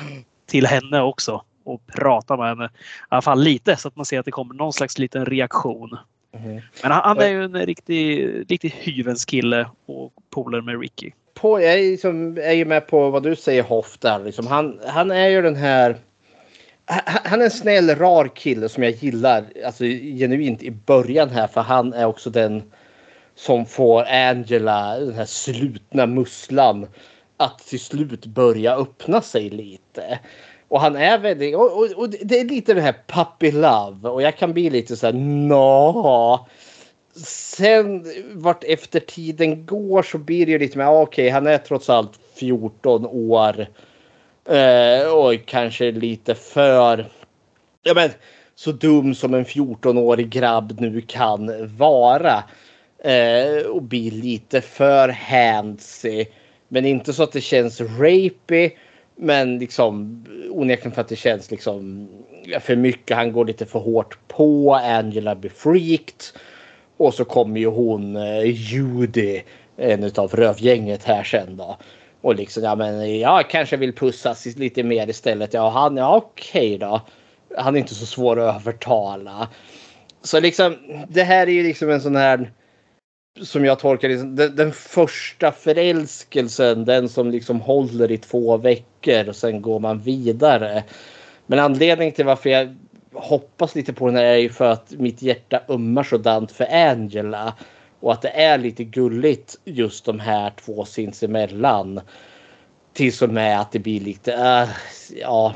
[0.46, 2.64] till henne också och prata med henne.
[2.64, 2.68] I
[3.08, 5.98] alla fall lite så att man ser att det kommer någon slags liten reaktion.
[6.34, 6.60] Mm.
[6.82, 11.10] Men han, han, är ju en riktig, riktig hyvens kille och polare med Ricky.
[11.34, 14.18] På, jag är, liksom, är ju med på vad du säger Hoff där.
[14.18, 14.46] Liksom.
[14.46, 15.96] Han, han är ju den här
[16.86, 21.46] han är en snäll, rar kille som jag gillar alltså, genuint i början här.
[21.46, 22.62] För han är också den
[23.34, 26.86] som får Angela, den här slutna musslan,
[27.36, 30.18] att till slut börja öppna sig lite.
[30.68, 34.22] Och han är väldigt, och, och, och det är lite det här puppy love och
[34.22, 36.46] jag kan bli lite så här nå.
[37.24, 41.46] Sen vart efter tiden går så blir det ju lite mer ah, okej, okay, han
[41.46, 43.66] är trots allt 14 år
[44.48, 47.06] Eh, och kanske lite för...
[47.82, 48.10] Ja, men,
[48.54, 52.44] så dum som en 14-årig grabb nu kan vara.
[53.04, 56.24] Eh, och bli lite för handsy.
[56.68, 58.70] Men inte så att det känns rapey.
[59.16, 62.08] Men liksom onekligen för att det känns liksom
[62.60, 63.16] för mycket.
[63.16, 64.74] Han går lite för hårt på.
[64.74, 66.40] Angela blir freaked.
[66.96, 69.40] Och så kommer ju hon eh, Judy,
[69.76, 71.76] en av rövgänget här sen då.
[72.22, 75.54] Och liksom, ja men jag kanske vill pussas lite mer istället.
[75.54, 77.00] Ja, han, ja okej då.
[77.56, 79.48] Han är inte så svår att övertala.
[80.22, 80.76] Så liksom,
[81.08, 82.52] det här är ju liksom en sån här
[83.40, 89.28] som jag tolkar det, den, den, första förälskelsen, den som liksom håller i två veckor
[89.28, 90.84] och sen går man vidare.
[91.46, 92.76] Men anledningen till varför jag
[93.12, 97.54] hoppas lite på den här är ju för att mitt hjärta ömmar sådant för Angela.
[98.02, 102.00] Och att det är lite gulligt just de här två sinsemellan.
[102.92, 104.68] Tills och med att det blir lite, uh,
[105.20, 105.54] ja.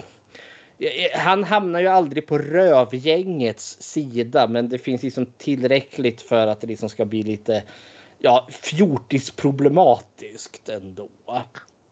[0.78, 6.46] Eh, eh, han hamnar ju aldrig på rövgängets sida men det finns liksom tillräckligt för
[6.46, 7.62] att det liksom ska bli lite
[8.18, 11.08] ja, fjortisproblematiskt ändå.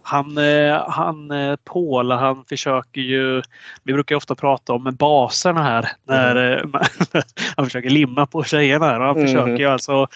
[0.07, 3.43] Han, eh, han eh, Paul, han försöker ju,
[3.83, 6.73] vi brukar ofta prata om baserna här, när mm.
[7.57, 8.87] han försöker limma på tjejerna.
[8.87, 9.01] Här.
[9.01, 9.27] Han mm.
[9.27, 10.07] försöker ju alltså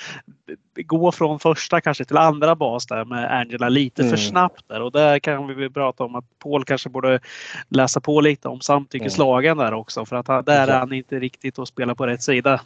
[0.84, 4.10] gå från första kanske till andra bas där med Angela lite mm.
[4.10, 7.20] för snabbt där och där kan vi prata om att Paul kanske borde
[7.68, 9.64] läsa på lite om samtyckeslagen mm.
[9.64, 12.60] där också för att han, där är han inte riktigt att spela på rätt sida.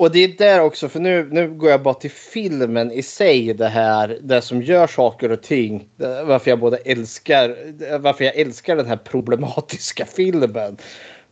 [0.00, 3.54] Och det är där också, för nu, nu går jag bara till filmen i sig
[3.54, 5.88] det här, det som gör saker och ting.
[6.24, 7.56] Varför jag både älskar,
[7.98, 10.76] varför jag älskar den här problematiska filmen.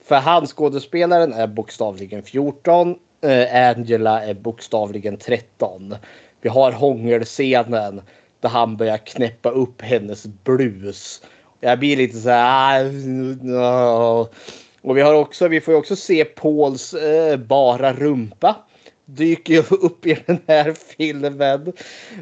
[0.05, 2.95] För han skådespelaren är bokstavligen 14.
[3.21, 5.95] Eh, Angela är bokstavligen 13.
[6.41, 8.01] Vi har hångelscenen
[8.41, 11.23] där han börjar knäppa upp hennes blus.
[11.61, 12.93] Jag blir lite så här...
[13.57, 14.27] Ah,
[14.89, 18.57] och vi har också, vi får också se Pauls eh, bara rumpa.
[19.05, 21.73] Dyker ju upp i den här filmen.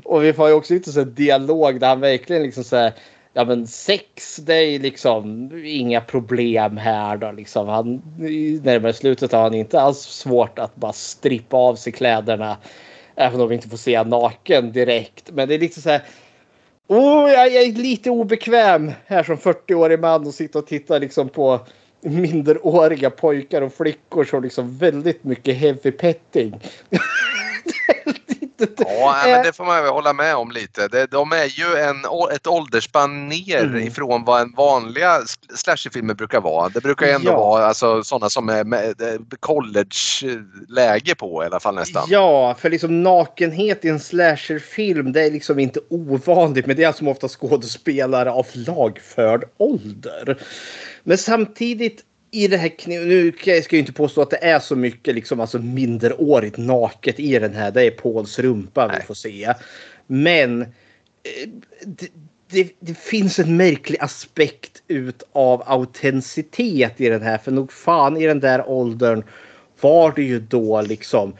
[0.05, 2.93] Och vi får ju också lite så dialog där han verkligen liksom så här,
[3.39, 7.69] Ja men sex det är liksom inga problem här då liksom.
[7.69, 8.03] Han,
[8.63, 12.57] närmare slutet har han inte alls svårt att bara strippa av sig kläderna.
[13.17, 15.31] Även om vi inte får se naken direkt.
[15.33, 16.03] Men det är liksom så här.
[16.87, 21.61] Oh, jag är lite obekväm här som 40-årig man och sitta och titta liksom på
[22.11, 26.61] minderåriga pojkar och flickor som liksom väldigt mycket heavy petting.
[28.79, 31.07] Ja, men det får man väl hålla med om lite.
[31.11, 31.97] De är ju en,
[32.35, 33.87] ett åldersspann ner mm.
[33.87, 35.21] ifrån vad en vanliga
[35.55, 36.69] slasherfilmer brukar vara.
[36.69, 37.37] Det brukar ju ändå ja.
[37.37, 42.07] vara alltså, sådana som är college-läge på i alla fall nästan.
[42.09, 46.67] Ja, för liksom nakenhet i en slasherfilm det är liksom inte ovanligt.
[46.67, 50.39] Men det är som ofta skådespelare av lagförd ålder.
[51.03, 55.15] Men samtidigt i det här nu ska jag inte påstå att det är så mycket
[55.15, 57.71] liksom alltså minderårigt naket i den här.
[57.71, 59.55] Det är Pauls rumpa vi får se.
[60.07, 60.69] Men eh,
[61.85, 62.09] det,
[62.51, 67.39] det, det, finns en märklig aspekt ut av autenticitet i den här.
[67.39, 69.23] För nog fan i den där åldern
[69.81, 71.37] var det ju då liksom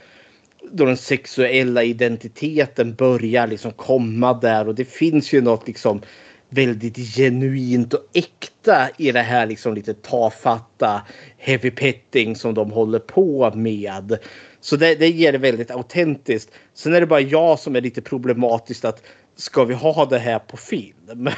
[0.71, 6.03] då den sexuella identiteten börjar liksom komma där och det finns ju något liksom
[6.51, 11.03] väldigt genuint och äkta i det här liksom lite tafatta
[11.39, 14.19] heavy petting som de håller på med.
[14.61, 16.51] Så det, det ger det väldigt autentiskt.
[16.75, 19.03] Sen är det bara jag som är lite problematiskt att
[19.37, 21.27] ska vi ha det här på film?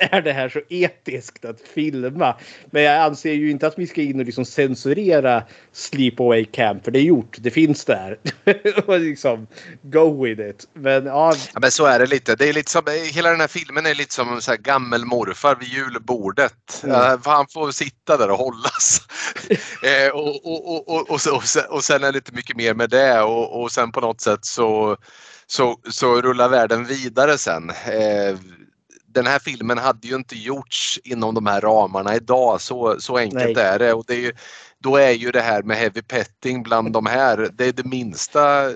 [0.00, 2.36] är det här så etiskt att filma?
[2.70, 6.90] Men jag anser ju inte att vi ska in och liksom censurera Sleepaway Camp, för
[6.90, 7.36] det är gjort.
[7.40, 8.18] Det finns där.
[8.86, 9.46] och liksom
[9.82, 10.68] go with it.
[10.72, 11.34] Men, ja.
[11.54, 11.60] ja.
[11.60, 12.36] men så är det lite.
[12.36, 12.82] Det är lite som,
[13.12, 16.82] hela den här filmen är lite som en gammelmorfar vid julbordet.
[16.84, 16.96] Mm.
[16.96, 19.00] Uh, han får sitta där och hållas.
[19.82, 23.20] eh, och, och, och, och, och, och, sen är det lite mycket mer med det
[23.20, 24.96] och, och sen på något sätt så
[25.50, 27.70] så, så rullar världen vidare sen.
[27.70, 28.38] Eh,
[29.06, 33.56] den här filmen hade ju inte gjorts inom de här ramarna idag, så, så enkelt
[33.56, 33.64] Nej.
[33.64, 33.92] är det.
[33.92, 34.32] Och det är ju,
[34.78, 38.70] då är ju det här med heavy petting bland de här, det är det minsta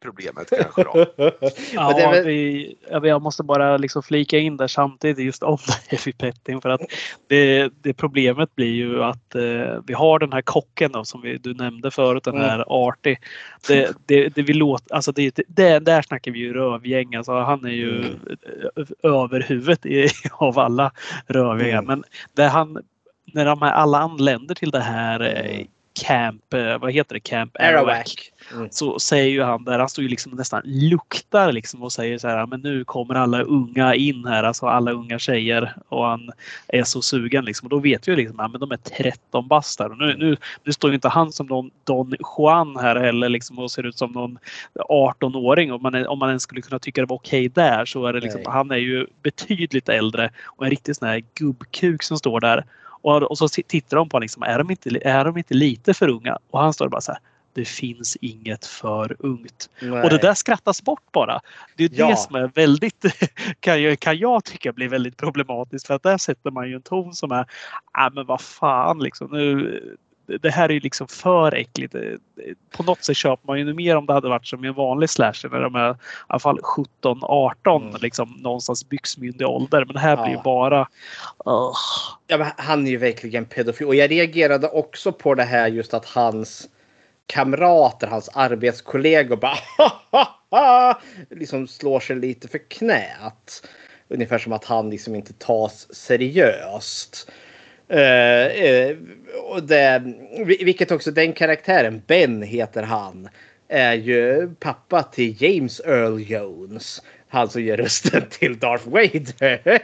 [0.00, 1.06] problemet kanske då.
[1.74, 2.24] ja, väl...
[2.24, 6.80] vi, jag måste bara liksom flika in där samtidigt just om heavy petting för att
[7.26, 11.38] det, det problemet blir ju att eh, vi har den här kocken då, som vi,
[11.38, 12.66] du nämnde förut, den här mm.
[12.68, 13.16] Arty.
[13.68, 17.14] Det, det, det, vi låter, alltså det, det, där snackar vi ju rövgäng.
[17.14, 18.16] Alltså han är ju mm.
[19.02, 20.92] överhuvudet i, av alla
[21.26, 21.78] rövgängar.
[21.78, 21.86] Mm.
[21.86, 22.82] Men där han,
[23.32, 25.66] när de här, alla anländer till det här eh,
[26.06, 28.32] Camp, eh, vad heter det, Camp Arawak.
[28.52, 28.68] Mm.
[28.70, 32.28] Så säger ju han där, han står ju liksom nästan luktar liksom och säger så
[32.28, 36.30] här, men nu kommer alla unga in här, alltså alla unga tjejer och han
[36.68, 37.66] är så sugen liksom.
[37.66, 39.80] Och då vet vi ju liksom, ja, men de är 13 bast.
[39.80, 43.58] Och nu, nu, nu står ju inte han som någon Don Juan här heller liksom
[43.58, 44.38] och ser ut som någon
[44.88, 45.72] 18-åring.
[45.72, 48.12] Om man, om man ens skulle kunna tycka det var okej okay där så är
[48.12, 48.52] det liksom, Nej.
[48.52, 52.64] han är ju betydligt äldre och en riktig sån här gubbkuk som står där.
[53.00, 55.94] Och, och så tittar de på honom, liksom, är, de inte, är de inte lite
[55.94, 56.38] för unga?
[56.50, 57.20] Och han står bara så här,
[57.52, 59.70] det finns inget för ungt.
[59.82, 60.02] Nej.
[60.02, 61.40] Och det där skrattas bort bara.
[61.76, 62.08] Det är ja.
[62.08, 63.04] det som är väldigt,
[63.60, 65.86] kan jag, kan jag tycka blir väldigt problematiskt.
[65.86, 67.46] För att där sätter man ju en ton som är,
[67.92, 69.28] ah, men vad fan liksom.
[69.32, 69.80] Nu,
[70.40, 71.94] det här är ju liksom för äckligt.
[72.76, 75.48] På något sätt köper man ju mer om det hade varit som en vanlig slasher
[75.48, 75.94] när de är i
[76.26, 77.96] alla fall 17, 18 mm.
[78.02, 79.84] liksom någonstans byxmyndig ålder.
[79.84, 80.22] Men det här ja.
[80.22, 80.80] blir ju bara...
[81.46, 81.72] Uh.
[82.26, 85.94] Ja, men han är ju verkligen pedofil och jag reagerade också på det här just
[85.94, 86.68] att hans
[87.28, 90.98] kamrater, hans arbetskollegor bara
[91.30, 93.68] liksom slår sig lite för knät.
[94.08, 97.30] Ungefär som att han liksom inte tas seriöst.
[97.92, 98.96] Uh, uh,
[99.50, 100.02] och det,
[100.46, 103.28] vilket också den karaktären, Ben heter han,
[103.68, 107.02] är ju pappa till James Earl Jones.
[107.28, 109.78] Han som ger rösten till Darth Vader.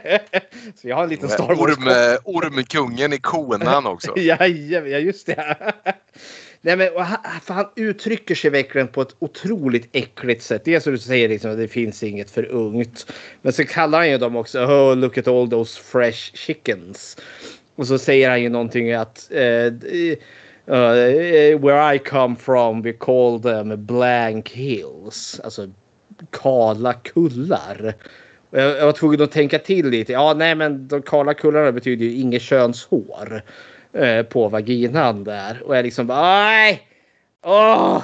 [0.81, 1.77] Så jag har en liten Star Wars.
[1.77, 4.13] Orm, ormkungen i konan också.
[4.19, 5.73] ja, ja, just det.
[6.65, 10.65] Nej, men, han, han uttrycker sig verkligen på ett otroligt äckligt sätt.
[10.65, 13.13] Dels som du säger liksom, att det finns inget för ungt.
[13.41, 17.17] Men så kallar han ju dem också oh, look at all those fresh chickens.
[17.75, 20.17] Och så säger han ju någonting att uh, uh,
[21.59, 25.41] where I come from we call them blank hills.
[25.43, 25.69] Alltså
[26.29, 27.93] kala kullar.
[28.49, 30.11] Jag, jag var tvungen att tänka till lite.
[30.11, 33.43] Ja, nej, men de kala kullarna betyder ju inget könshår
[33.95, 35.63] Eh, på vaginan där.
[35.65, 36.81] Och jag liksom bara, nej!
[37.43, 38.03] Åh!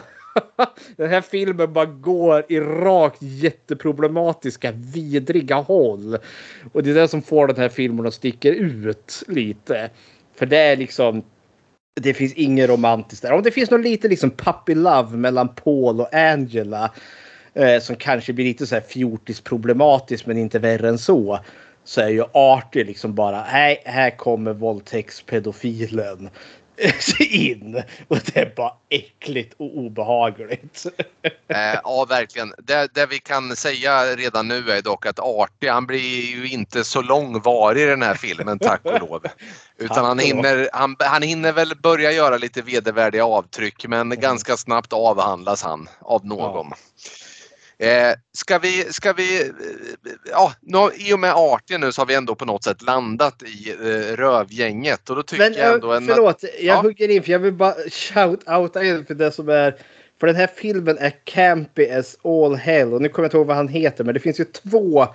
[0.96, 6.18] Den här filmen bara går i rakt jätteproblematiska, vidriga håll.
[6.74, 9.90] Och det är det som får den här filmen att sticka ut lite.
[10.36, 11.24] För det är liksom
[12.02, 13.32] det finns inget romantiskt där.
[13.32, 16.92] Om det finns något lite liksom puppy love mellan Paul och Angela.
[17.54, 21.40] Eh, som kanske blir lite så här fjortis problematiskt men inte värre än så.
[21.84, 26.30] Så är ju Artie liksom bara, nej, här kommer våldtäktspedofilen
[27.20, 27.84] in.
[28.08, 30.86] Och det är bara äckligt och obehagligt.
[31.48, 32.54] Eh, ja, verkligen.
[32.58, 36.84] Det, det, vi kan säga redan nu är dock att Artie, han blir ju inte
[36.84, 39.26] så långvarig i den här filmen, tack och lov.
[39.78, 44.20] Utan han hinner, han, han hinner väl börja göra lite vedervärdiga avtryck, men mm.
[44.20, 46.68] ganska snabbt avhandlas han av någon.
[46.70, 46.78] Ja.
[47.82, 49.48] Eh, ska vi, ska vi, eh,
[50.32, 53.44] ja, nu, i och med arten nu så har vi ändå på något sätt landat
[53.44, 53.76] i eh,
[54.16, 56.08] rövgänget och då tycker Men, jag ändå en...
[56.08, 56.82] Förlåt, jag ja.
[56.82, 59.76] hugger in för jag vill bara shout-outa in för det som är
[60.20, 63.48] för den här filmen är campy as all hell och nu kommer jag inte ihåg
[63.48, 65.08] vad han heter men det finns ju två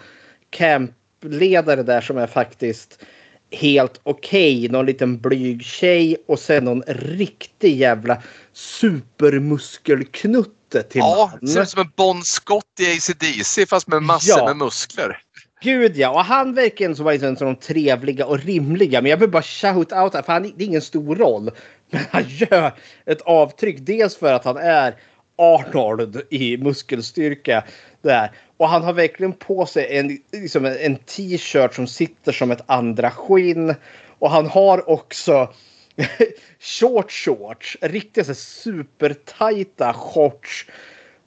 [0.51, 3.03] campledare där som är faktiskt
[3.51, 4.59] helt okej.
[4.59, 4.69] Okay.
[4.69, 11.51] Någon liten blyg tjej och sen någon riktig jävla supermuskelknutt till Ja, man.
[11.51, 14.47] ser ut som en Bon Scott i ACDC fast med massor ja.
[14.47, 15.23] med muskler.
[15.61, 19.03] Gud ja, och han verkar som en av de trevliga och rimliga.
[19.03, 21.51] Men jag vill bara shout out för han, det är ingen stor roll.
[21.91, 22.73] Men han gör
[23.07, 23.77] ett avtryck.
[23.81, 24.95] Dels för att han är
[25.39, 27.65] Arnold i muskelstyrka.
[28.03, 28.31] Där.
[28.57, 33.11] Och han har verkligen på sig en, liksom en t-shirt som sitter som ett andra
[33.11, 33.75] skinn.
[34.19, 35.53] Och han har också
[36.59, 40.67] short shorts, riktigt supertajta shorts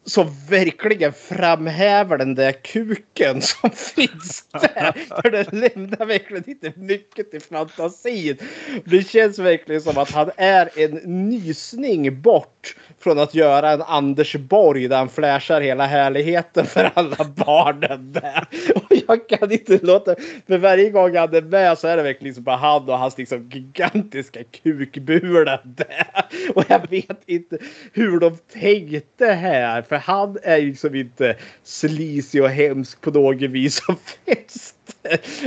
[0.09, 4.91] som verkligen framhäver den där kuken som finns där.
[5.22, 8.38] För den lämnar verkligen inte mycket till fantasin.
[8.86, 14.36] Det känns verkligen som att han är en nysning bort från att göra en Anders
[14.36, 18.47] Borg där han flashar hela härligheten för alla barnen där.
[18.76, 20.16] Och jag kan inte låta...
[20.47, 23.18] För varje gång han är med så är det verkligen liksom bara han och hans
[23.18, 26.26] liksom gigantiska kukbula där.
[26.56, 27.58] Och jag vet inte
[27.93, 29.82] hur de tänkte här.
[29.82, 33.95] För han är ju liksom inte sleazy och hemsk på något vis som
[34.26, 34.76] fest.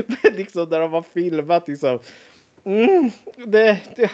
[0.07, 1.99] Men liksom när de har filmat liksom
[2.65, 3.11] Mm,
[3.47, 4.11] det, det,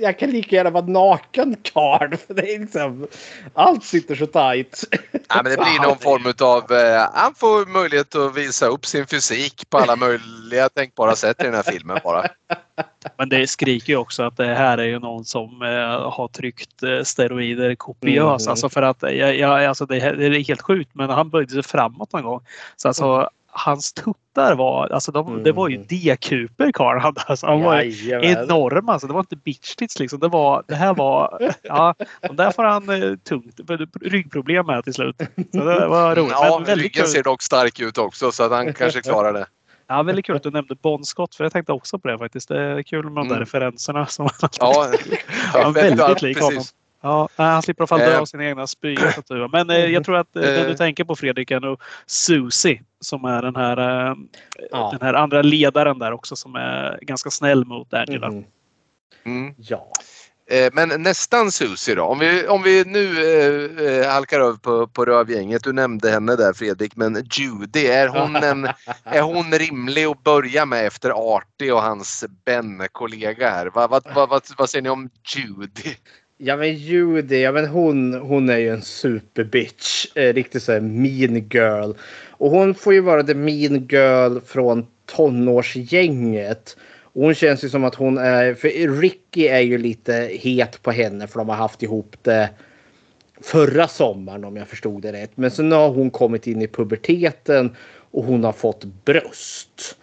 [0.00, 2.16] jag kan lika gärna vara naken karl.
[2.16, 3.06] För det är liksom,
[3.54, 4.84] allt sitter så tajt.
[5.28, 6.72] Ja, men det blir någon form av...
[6.72, 11.44] Eh, han får möjlighet att visa upp sin fysik på alla möjliga tänkbara sätt i
[11.44, 12.28] den här filmen bara.
[13.16, 16.82] Men det skriker ju också att det här är ju någon som eh, har tryckt
[16.82, 18.46] eh, steroider kopiöst.
[18.46, 18.50] Mm.
[18.50, 21.62] Alltså för att jag, jag, alltså det, det, är helt sjukt men han böjde sig
[21.62, 22.40] framåt någon gång.
[22.76, 25.42] Så alltså, mm hans tuttar var, alltså de, mm.
[25.42, 25.86] det var ju mm.
[25.88, 27.20] D-kuper Karl hade.
[27.20, 27.80] Alltså, han var
[28.24, 29.06] enorm alltså.
[29.06, 30.20] Det var inte bitch tits liksom.
[30.20, 33.60] Det, var, det här var, ja, de där får han eh, tungt,
[34.00, 35.16] ryggproblem med till slut.
[35.52, 36.32] Så det var roligt.
[36.32, 37.06] Ja, ryggen kul.
[37.06, 39.46] ser dock stark ut också så att han kanske klarar det.
[39.90, 42.48] Ja, väldigt kul att du nämnde Bon Scott för jag tänkte också på det faktiskt.
[42.48, 43.40] Det är kul med de där mm.
[43.40, 44.06] referenserna.
[44.06, 44.28] Som
[44.60, 44.92] ja,
[45.54, 46.62] ja, väldigt lik honom.
[47.02, 49.48] Ja, han slipper i alla fall dö av sina egna spyor.
[49.48, 53.24] Men eh, jag tror att eh, det du tänker på Fredrik är nog Susie som
[53.24, 53.76] är den här,
[54.10, 54.14] eh,
[54.70, 54.88] ja.
[54.92, 58.26] den här andra ledaren där också som är ganska snäll mot Angela.
[58.26, 58.44] Mm.
[59.24, 59.54] Mm.
[59.58, 59.92] Ja.
[60.72, 62.02] Men nästan Susie då.
[62.02, 63.06] Om vi, om vi nu
[63.86, 65.64] eh, halkar över på, på rövgänget.
[65.64, 68.64] Du nämnde henne där Fredrik, men Judy, är hon, en,
[69.04, 73.66] är hon rimlig att börja med efter Artie och hans Ben-kollega här?
[73.66, 75.94] Vad, vad, vad, vad, vad säger ni om Judy?
[76.42, 80.06] Ja men Judy, ja men hon, hon är ju en superbitch.
[80.14, 81.92] Eh, riktigt så här mean girl.
[82.30, 86.76] Och hon får ju vara the mean girl från tonårsgänget.
[87.02, 90.90] Och hon känns ju som att hon är, för Ricky är ju lite het på
[90.90, 92.50] henne för de har haft ihop det
[93.40, 95.30] förra sommaren om jag förstod det rätt.
[95.34, 97.76] Men sen har hon kommit in i puberteten
[98.10, 99.96] och hon har fått bröst.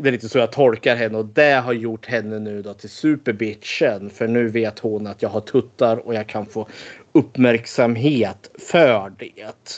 [0.00, 2.90] Det är lite så jag tolkar henne och det har gjort henne nu då till
[2.90, 4.10] superbitchen.
[4.10, 6.68] För nu vet hon att jag har tuttar och jag kan få
[7.12, 9.70] uppmärksamhet för det.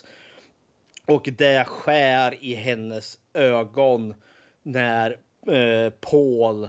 [1.06, 4.14] Och det skär i hennes ögon
[4.62, 5.10] när
[5.46, 6.64] eh, Paul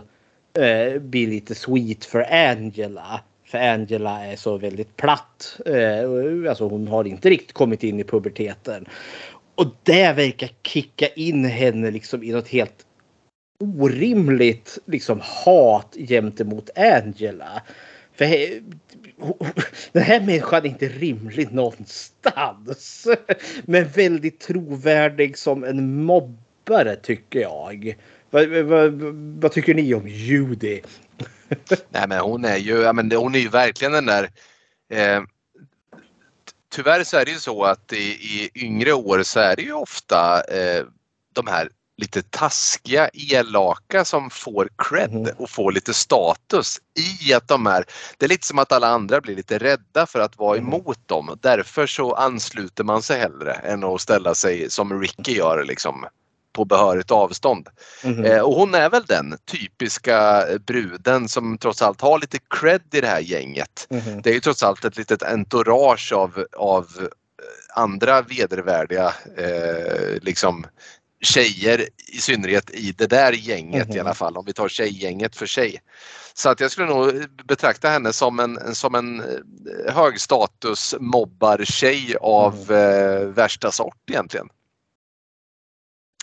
[0.54, 3.22] eh, blir lite sweet för Angela.
[3.45, 5.60] För Angela är så väldigt platt.
[5.66, 8.86] Eh, alltså hon har inte riktigt kommit in i puberteten.
[9.56, 12.86] Och det verkar kicka in henne liksom i något helt
[13.62, 17.62] orimligt liksom hat gentemot Angela.
[18.16, 18.26] För
[19.91, 23.07] den här människan är inte rimlig någonstans.
[23.66, 27.97] Men väldigt trovärdig som en mobbare tycker jag.
[28.30, 28.91] Vad, vad,
[29.41, 30.82] vad tycker ni om Judy?
[31.89, 34.30] Nej men hon är ju, ja, men hon är ju verkligen den där
[34.89, 35.22] eh,
[36.76, 39.74] Tyvärr så är det ju så att i, i yngre år så är det ju
[39.74, 40.86] ofta eh,
[41.34, 45.36] de här lite taskiga, elaka som får cred mm.
[45.38, 46.80] och får lite status
[47.26, 47.86] i att de är,
[48.18, 50.74] det är lite som att alla andra blir lite rädda för att vara mm.
[50.74, 51.38] emot dem.
[51.42, 56.06] Därför så ansluter man sig hellre än att ställa sig som Ricky gör liksom
[56.54, 57.68] på behörigt avstånd.
[58.04, 58.26] Mm.
[58.26, 63.02] Eh, och hon är väl den typiska bruden som trots allt har lite cred i
[63.02, 63.88] det här gänget.
[63.89, 64.22] Mm.
[64.22, 66.88] Det är ju trots allt ett litet entourage av, av
[67.76, 70.66] andra vedervärdiga eh, liksom
[71.22, 73.97] tjejer i synnerhet i det där gänget mm.
[73.97, 75.82] i alla fall om vi tar tjejgänget för sig.
[76.34, 82.72] Så att jag skulle nog betrakta henne som en, som en eh, högstatus mobbar-tjej av
[82.72, 83.22] mm.
[83.22, 84.47] eh, värsta sort egentligen.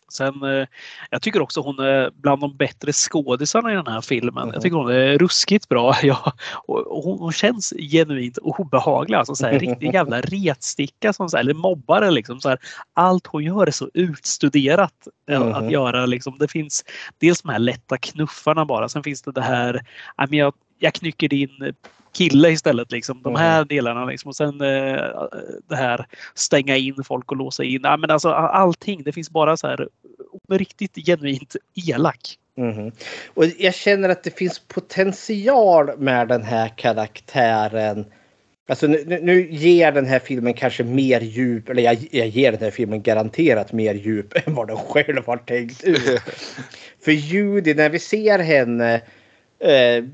[0.08, 0.66] Sen, eh,
[1.10, 4.42] jag tycker också hon är bland de bättre skådisarna i den här filmen.
[4.42, 4.54] Mm.
[4.54, 5.94] Jag tycker hon är ruskigt bra.
[6.02, 6.32] Ja,
[6.66, 9.16] och hon, hon känns genuint obehaglig.
[9.16, 12.10] Alltså, så här, riktig jävla retsticka, som, så här, eller mobbare.
[12.10, 12.58] Liksom, så här,
[12.94, 15.54] allt hon gör är så utstuderat mm.
[15.54, 16.06] att göra.
[16.06, 16.38] Liksom.
[16.38, 16.84] Det finns
[17.18, 18.88] dels de här lätta knuffarna bara.
[18.88, 19.84] Sen finns det det här,
[20.30, 21.74] jag, jag knycker din
[22.12, 22.92] kille istället.
[22.92, 23.22] Liksom.
[23.22, 23.68] De här mm.
[23.68, 24.04] delarna.
[24.04, 24.28] Liksom.
[24.28, 25.24] Och sen eh,
[25.68, 27.80] det här stänga in folk och låsa in.
[27.82, 29.02] Ja, men alltså, allting.
[29.02, 29.88] Det finns bara så här
[30.50, 32.38] riktigt genuint elak.
[32.56, 32.92] Mm.
[33.34, 38.04] Och jag känner att det finns potential med den här karaktären.
[38.68, 42.60] Alltså nu, nu ger den här filmen kanske mer djup, eller jag, jag, ger den
[42.60, 46.20] här filmen garanterat mer djup än vad den själv har tänkt ut.
[47.04, 48.94] För Judy, när vi ser henne
[49.60, 50.04] eh,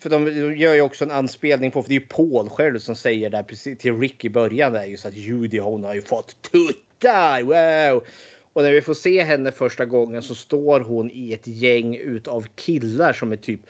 [0.00, 0.26] för de
[0.56, 3.44] gör ju också en anspelning på, för det är ju Paul själv som säger det
[3.48, 8.04] precis till Rick i början där just att Judy hon har ju fått tuttar, wow!
[8.52, 12.46] Och när vi får se henne första gången så står hon i ett gäng utav
[12.54, 13.60] killar som är typ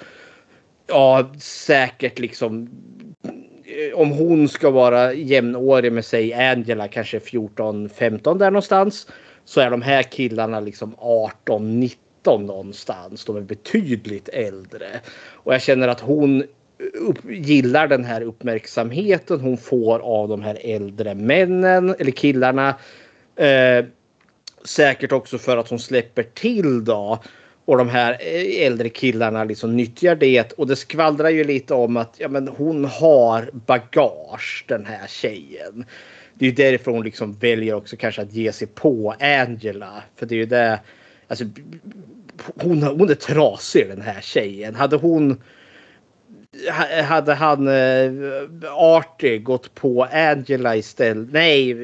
[0.87, 2.69] ja, säkert liksom
[3.65, 9.07] eh, om hon ska vara jämnårig med sig Angela, kanske 14-15 där någonstans.
[9.45, 11.91] Så är de här killarna liksom 18-19
[12.27, 13.25] någonstans.
[13.25, 15.01] De är betydligt äldre.
[15.33, 16.45] Och jag känner att hon
[16.95, 22.75] upp, gillar den här uppmärksamheten hon får av de här äldre männen eller killarna.
[23.37, 23.85] Eh,
[24.65, 27.19] säkert också för att hon släpper till då
[27.65, 30.53] och de här eh, äldre killarna liksom nyttjar det.
[30.53, 35.85] Och det skvallrar ju lite om att ja, men hon har bagage den här tjejen.
[36.35, 40.03] Det är ju därför hon liksom väljer också kanske att ge sig på Angela.
[40.17, 40.81] För det är ju det.
[41.29, 41.45] Alltså,
[42.55, 44.75] hon, hon är trasig den här tjejen.
[44.75, 45.43] Hade hon
[47.05, 48.13] hade han eh,
[48.73, 51.77] Artie gått på Angela istället, nej,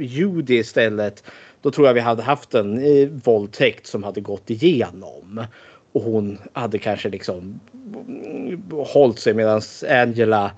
[0.00, 1.24] Judy istället
[1.62, 5.44] då tror jag vi hade haft en eh, våldtäkt som hade gått igenom.
[5.92, 7.60] Och hon hade kanske liksom
[8.08, 10.50] mm, hållit sig medan Angela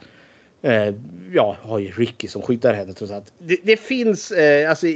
[0.63, 0.95] eh,
[1.33, 2.93] ja, har ju Ricky som skyddar henne.
[2.93, 4.87] Trots att det, det finns, eh, alltså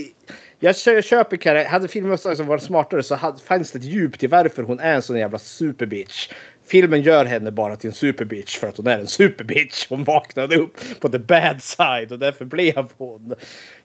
[0.60, 1.70] jag köper karaktär.
[1.70, 4.94] Hade filmen alltså varit smartare så hade, fanns det ett djup till varför hon är
[4.94, 6.28] en sån jävla superbitch.
[6.66, 9.86] Filmen gör henne bara till en superbitch för att hon är en superbitch.
[9.88, 13.34] Hon vaknade upp på the bad side och därför blev hon.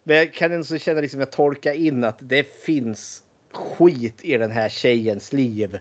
[0.03, 4.51] Men jag kan ändå känna liksom jag tolkar in att det finns skit i den
[4.51, 5.79] här tjejens liv.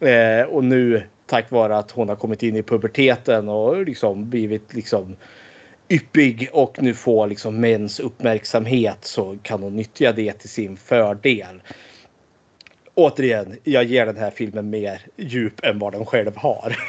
[0.00, 4.74] Eh, och nu tack vare att hon har kommit in i puberteten och liksom blivit
[4.74, 5.16] liksom
[5.88, 11.62] yppig och nu får liksom mäns uppmärksamhet så kan hon nyttja det till sin fördel.
[12.94, 16.76] Återigen, jag ger den här filmen mer djup än vad den själv har.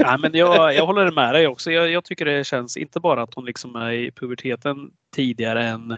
[0.00, 1.70] Ja, men jag, jag håller med dig också.
[1.70, 5.96] Jag, jag, tycker det känns inte bara att hon liksom är i puberteten tidigare än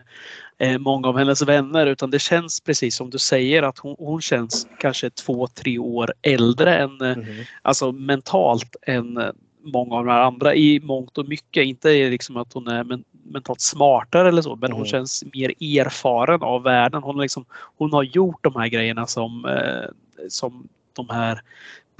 [0.58, 4.20] eh, många av hennes vänner utan det känns precis som du säger att hon, hon
[4.20, 7.26] känns kanske två, tre år äldre än mm.
[7.62, 9.18] alltså mentalt än
[9.62, 11.64] många av de här andra i mångt och mycket.
[11.64, 14.88] Inte liksom att hon är men, mentalt smartare eller så, men hon mm.
[14.88, 17.02] känns mer erfaren av världen.
[17.02, 17.44] Hon, liksom,
[17.76, 19.90] hon har gjort de här grejerna som, eh,
[20.28, 21.40] som de här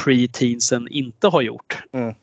[0.05, 1.83] pre-teensen inte har gjort.
[1.93, 2.15] Mm.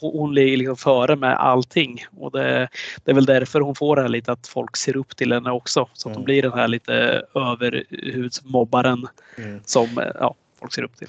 [0.00, 2.68] Hon ligger liksom före med allting och det,
[3.04, 5.50] det, är väl därför hon får det här lite att folk ser upp till henne
[5.50, 5.88] också.
[5.92, 6.16] Så att mm.
[6.16, 9.06] hon blir den här lite överhudsmobbaren
[9.38, 9.60] mm.
[9.64, 9.88] som
[10.20, 11.08] ja, folk ser upp till.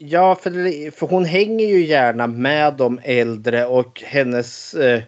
[0.00, 4.74] Ja, för, för hon hänger ju gärna med de äldre och hennes...
[4.74, 5.02] Eh,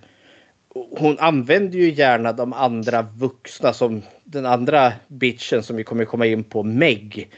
[0.74, 6.26] hon använder ju gärna de andra vuxna som den andra bitchen som vi kommer komma
[6.26, 7.30] in på, Meg.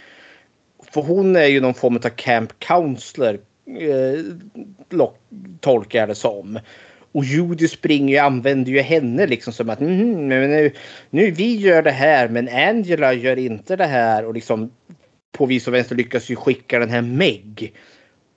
[0.92, 4.24] För hon är ju någon form av camp counselor eh,
[5.60, 6.58] tolkar jag det som.
[7.12, 10.72] Och Judy springer och använder ju henne liksom som att mm, nu,
[11.10, 14.70] nu vi gör det här men Angela gör inte det här och liksom
[15.32, 17.74] på vis och vänster lyckas ju skicka den här Meg.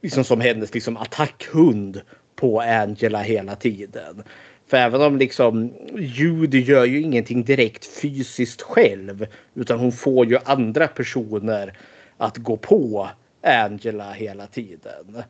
[0.02, 2.02] Liksom som hennes liksom attackhund
[2.36, 4.24] på Angela hela tiden.
[4.68, 10.38] För även om liksom Judy gör ju ingenting direkt fysiskt själv utan hon får ju
[10.46, 11.78] andra personer
[12.18, 13.10] att gå på
[13.44, 15.24] Angela hela tiden.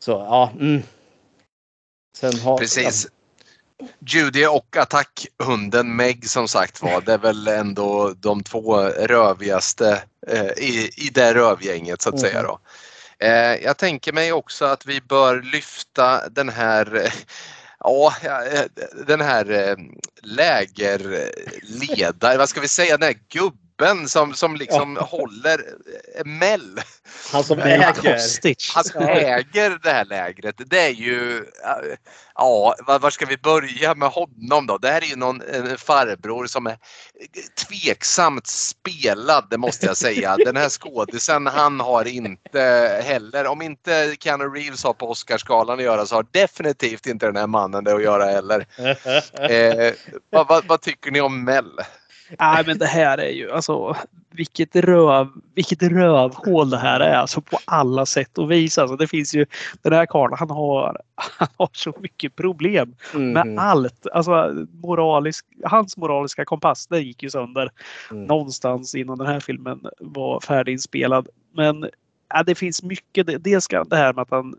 [0.00, 0.52] Så ja.
[0.60, 0.82] Mm.
[2.42, 3.08] Har, Precis.
[4.06, 7.00] Judy och attackhunden Meg som sagt var.
[7.00, 10.02] Det är väl ändå de två rövigaste
[10.56, 12.30] i, i det rövgänget så att mm.
[12.30, 12.42] säga.
[12.42, 12.60] Då.
[13.18, 17.12] Eh, jag tänker mig också att vi bör lyfta den här
[17.80, 18.62] Ja, eh,
[19.06, 19.76] den här eh,
[20.22, 25.06] lägerledaren, vad ska vi säga, den här gubben gubben som, som liksom ja.
[25.06, 25.58] håller
[26.14, 26.80] eh, Mell.
[27.32, 28.74] Han som äger.
[28.74, 30.54] Han som äger det här lägret.
[30.66, 31.44] Det är ju,
[32.34, 34.78] ja, var ska vi börja med honom då?
[34.78, 35.42] Det här är ju någon
[35.78, 36.78] farbror som är
[37.68, 40.36] tveksamt spelad, det måste jag säga.
[40.36, 42.60] Den här skådisen, han har inte
[43.04, 47.36] heller, om inte Keanu Reeves har på Oscarsgalan att göra så har definitivt inte den
[47.36, 48.66] här mannen det att göra heller.
[49.38, 49.92] Eh,
[50.30, 51.80] vad, vad, vad tycker ni om Mell?
[52.38, 53.96] Nej men det här är ju alltså
[54.30, 58.78] vilket, röv, vilket rövhål det här är alltså på alla sätt och vis.
[58.78, 59.46] Alltså, det finns ju
[59.82, 63.32] den här karln han har, han har så mycket problem mm.
[63.32, 64.06] med allt.
[64.12, 67.70] Alltså, moralisk, hans moraliska kompass den gick ju sönder
[68.10, 68.24] mm.
[68.24, 71.28] någonstans innan den här filmen var färdiginspelad.
[71.54, 71.90] Men
[72.34, 73.44] ja, det finns mycket.
[73.44, 74.54] Dels det här med att han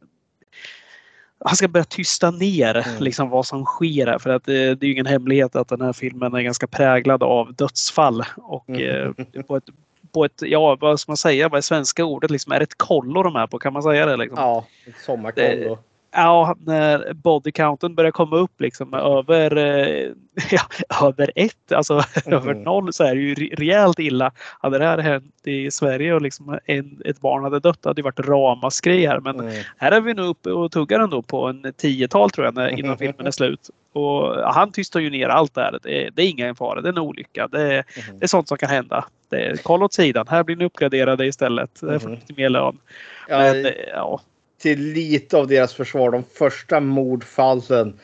[1.46, 3.04] han ska börja tysta ner mm.
[3.04, 4.20] liksom, vad som sker här.
[4.20, 7.24] För att det, det är ju ingen hemlighet att den här filmen är ganska präglad
[7.24, 8.24] av dödsfall.
[8.36, 9.16] Och mm.
[9.34, 9.64] eh, på, ett,
[10.12, 12.32] på ett, ja vad ska man säga, vad är svenska ordet?
[12.32, 13.60] Liksom, är det ett kollo de är på?
[13.60, 14.18] Kan man säga det?
[14.18, 14.38] Liksom?
[14.40, 15.80] Ja, ett sommarkollo.
[16.12, 20.12] Ja, när bodycounten börjar komma upp liksom över, eh,
[20.52, 20.62] ja,
[21.08, 21.94] över ett, alltså
[22.26, 22.40] mm.
[22.40, 24.32] över noll så är det ju rejält illa.
[24.60, 28.02] Hade det här hänt i Sverige och liksom en, ett barn hade dött hade det
[28.02, 29.20] varit ramaskri här.
[29.20, 29.64] Men mm.
[29.78, 32.98] här är vi nu uppe och tuggar ändå på en tiotal tror jag när, innan
[32.98, 33.70] filmen är slut.
[33.94, 35.80] Och ja, han tystar ju ner allt det här.
[35.84, 37.48] Det, det är ingen fara, det är en olycka.
[37.48, 38.20] Det, mm.
[38.20, 39.06] det är sånt som kan hända.
[39.30, 41.82] Det, kolla åt sidan, här blir ni uppgraderade istället.
[41.82, 42.00] Mm.
[42.00, 42.78] får lite mer lön.
[43.28, 44.22] Ja, Men, ja
[44.60, 46.12] till lite av deras försvar.
[46.12, 48.00] De första mordfallen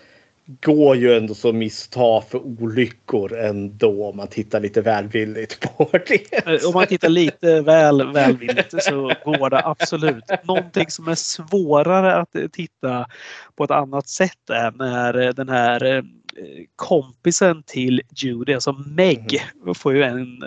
[0.61, 6.47] går ju ändå som misstag för olyckor ändå om man tittar lite välvilligt på det.
[6.47, 10.23] Eh, om man tittar lite väl välvilligt så går det absolut.
[10.43, 13.07] Någonting som är svårare att titta
[13.55, 16.03] på ett annat sätt är när den här eh,
[16.75, 19.75] kompisen till Judy, alltså Meg, mm.
[19.75, 20.43] får ju en,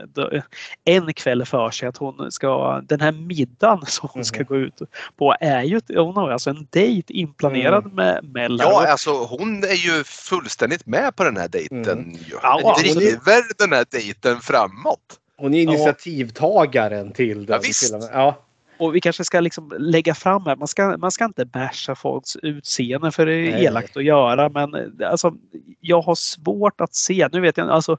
[0.85, 4.47] en kväll för sig att hon ska, den här middagen som hon ska mm.
[4.47, 4.82] gå ut
[5.16, 7.97] på är ju, hon har alltså en dejt inplanerad mm.
[7.97, 8.59] med Mel.
[8.60, 11.98] Ja, alltså hon är ju fullständigt med på den här dejten.
[11.98, 12.16] Mm.
[12.43, 13.59] Ja, driver är...
[13.59, 15.19] den här dejten framåt.
[15.36, 17.55] Hon är initiativtagaren till den.
[17.55, 17.94] Ja, visst.
[18.12, 18.47] Ja.
[18.78, 22.36] Och vi kanske ska liksom lägga fram här, man ska, man ska inte basha folks
[22.36, 23.64] utseende för det är Nej.
[23.64, 25.34] elakt att göra men alltså,
[25.80, 27.96] jag har svårt att se, nu vet jag alltså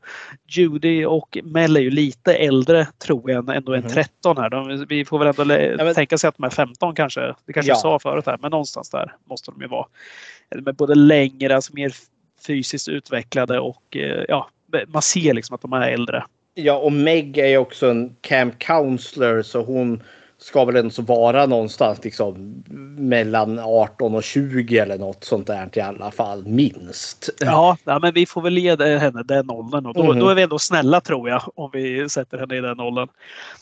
[0.47, 3.85] Judy och Mel är ju lite äldre tror jag ändå mm.
[3.85, 4.49] än 13 här.
[4.49, 5.93] De, vi får väl ändå ja, men...
[5.93, 7.21] tänka sig att de är 15 kanske.
[7.45, 7.73] Det kanske ja.
[7.73, 9.85] jag sa förut här men någonstans där måste de ju vara.
[10.49, 11.93] Är både längre, alltså mer
[12.47, 14.49] fysiskt utvecklade och eh, ja,
[14.87, 16.23] man ser liksom att de är äldre.
[16.53, 20.03] Ja och Meg är ju också en camp counselor så hon
[20.39, 22.63] ska väl ändå vara någonstans liksom
[22.97, 27.29] mellan 18 och 20 eller något sånt där i alla fall minst.
[27.39, 30.19] Ja, ja men vi får väl ge henne den åldern och då, mm.
[30.19, 33.07] då är vi ändå snälla tror jag om vi sätter henne i den åldern.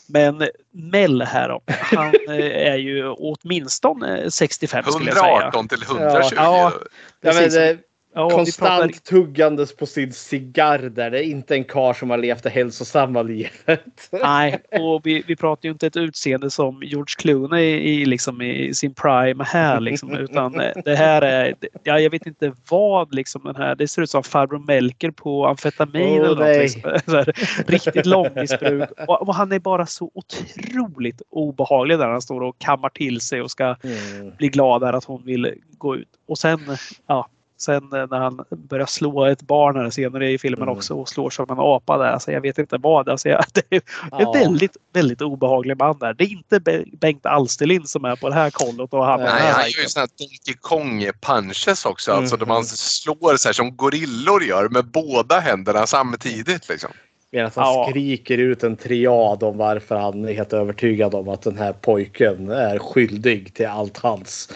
[0.06, 2.14] Men Mell här då, han
[2.52, 5.32] är ju åtminstone 65 skulle jag säga.
[5.32, 6.34] 118 till 120.
[6.36, 6.72] Ja,
[7.20, 7.78] ja, men,
[8.18, 9.04] Ja, Konstant pratar...
[9.04, 11.10] tuggandes på sin cigarr där.
[11.10, 14.10] Det är inte en kar som har levt det hälsosamma livet.
[14.10, 18.74] Nej, och vi, vi pratar ju inte ett utseende som George Clooney i, liksom, i
[18.74, 20.52] sin prime här liksom, utan
[20.84, 24.22] det här är, ja, jag vet inte vad liksom den här, det ser ut som
[24.22, 26.56] farbror Melker på amfetamin oh, eller något.
[26.56, 27.24] Liksom.
[27.66, 28.90] Riktigt långmissbruk.
[29.08, 33.42] Och, och, han är bara så otroligt obehaglig där han står och kammar till sig
[33.42, 34.32] och ska mm.
[34.36, 36.08] bli glad där att hon vill gå ut.
[36.28, 36.60] Och sen,
[37.06, 37.28] ja,
[37.58, 40.76] Sen eh, när han börjar slå ett barn här senare i filmen mm.
[40.76, 42.12] också och slår som en apa där.
[42.12, 43.08] Alltså jag vet inte vad.
[43.08, 44.32] Alltså jag, det är en ja.
[44.32, 46.14] väldigt, väldigt obehaglig man där.
[46.14, 46.60] Det är inte
[47.00, 48.92] Bengt Alsterlind som är på det här kollot.
[48.92, 52.10] Och han, Nej, han gör ju sådana här Donkey Kong punches också.
[52.10, 52.22] Mm.
[52.22, 56.68] Alltså där man slår så här som gorillor gör med båda händerna samtidigt.
[56.68, 56.90] Liksom.
[57.32, 57.86] Medan han ja.
[57.90, 62.50] skriker ut en triad om varför han är helt övertygad om att den här pojken
[62.50, 64.52] är skyldig till allt hans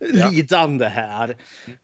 [0.00, 0.30] ja.
[0.30, 1.36] lidande här.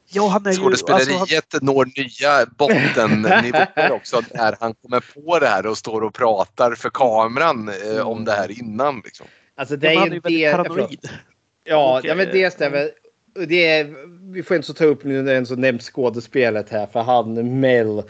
[0.08, 5.46] Ja, han är Skådespeleriet ju, alltså, når nya bottennivåer också när han kommer på det
[5.46, 9.02] här och står och pratar för kameran eh, om det här innan.
[9.04, 9.26] Liksom.
[9.54, 10.52] Alltså det är ju det...
[10.52, 11.08] Paranoid.
[11.64, 12.90] Ja, och, ja, men det stämmer.
[13.48, 13.94] Det är,
[14.32, 18.02] vi får inte så ta upp nu när så nämnt skådespelet här för han Mel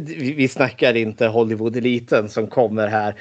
[0.00, 3.14] vi snackar inte Hollywood-eliten som kommer här.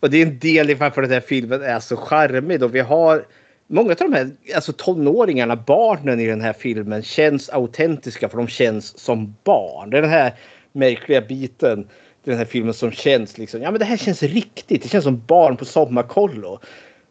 [0.00, 2.62] Och det är en del i varför den här filmen är så charmig.
[2.62, 3.26] Och vi har
[3.66, 8.48] många av de här alltså tonåringarna, barnen i den här filmen känns autentiska för de
[8.48, 9.90] känns som barn.
[9.90, 10.34] Det är den här
[10.72, 11.88] märkliga biten
[12.24, 14.82] i den här filmen som känns liksom, ja men det här känns riktigt.
[14.82, 16.60] Det känns som barn på sommarkollo.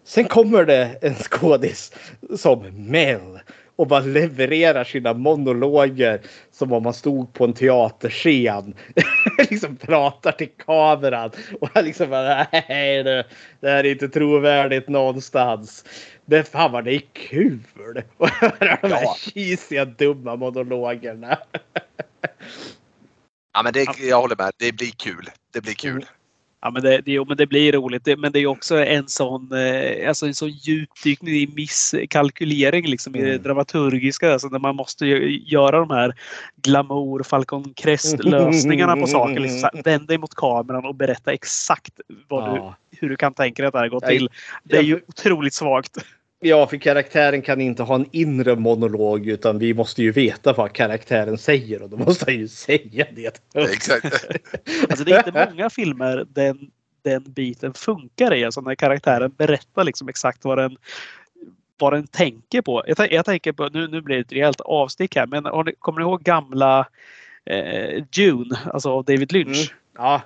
[0.06, 1.92] Sen kommer det en skådis
[2.38, 3.40] som Mel
[3.76, 6.22] och bara levererar sina monologer
[6.52, 8.74] som om man stod på en teaterscen.
[9.50, 11.32] liksom pratar till kameran
[11.62, 13.26] och liksom bara nej det,
[13.60, 15.86] det här är inte trovärdigt någonstans.
[16.26, 17.60] Men fan vad det är kul!
[18.18, 21.38] Och höra de här cheesiga dumma monologerna.
[23.54, 25.30] ja men det, jag håller med, det blir kul.
[25.54, 25.92] Det blir kul.
[25.92, 26.06] Mm.
[26.64, 28.06] Ja, men det, det, men det blir roligt.
[28.06, 33.16] Det, men det är också en sån, eh, alltså en sån djupdykning i misskalkylering liksom,
[33.16, 33.26] mm.
[33.26, 33.44] i det mm.
[33.44, 34.34] dramaturgiska.
[34.34, 36.16] Alltså när man måste göra de här
[36.62, 39.40] glamour, Falcon Crest-lösningarna på saker.
[39.40, 42.76] Liksom, Vänd dig mot kameran och berätta exakt vad ja.
[42.92, 44.30] du, hur du kan tänka dig att det här går till.
[44.64, 45.98] Det är ju otroligt svagt.
[46.46, 50.74] Ja, för karaktären kan inte ha en inre monolog utan vi måste ju veta vad
[50.74, 53.42] karaktären säger och då måste han ju säga det.
[53.54, 54.06] Exakt.
[54.90, 56.72] alltså det är inte många filmer den,
[57.02, 58.46] den biten funkar i.
[58.46, 60.78] Alltså när karaktären berättar liksom exakt vad den,
[61.80, 62.84] vad den tänker på.
[62.88, 65.44] Jag, jag tänker på, nu, nu blir det ett rejält avstick här, men
[65.80, 66.88] kommer ni ihåg gamla
[67.46, 69.72] eh, June, alltså av David Lynch?
[69.72, 69.78] Mm.
[69.98, 70.22] Ja.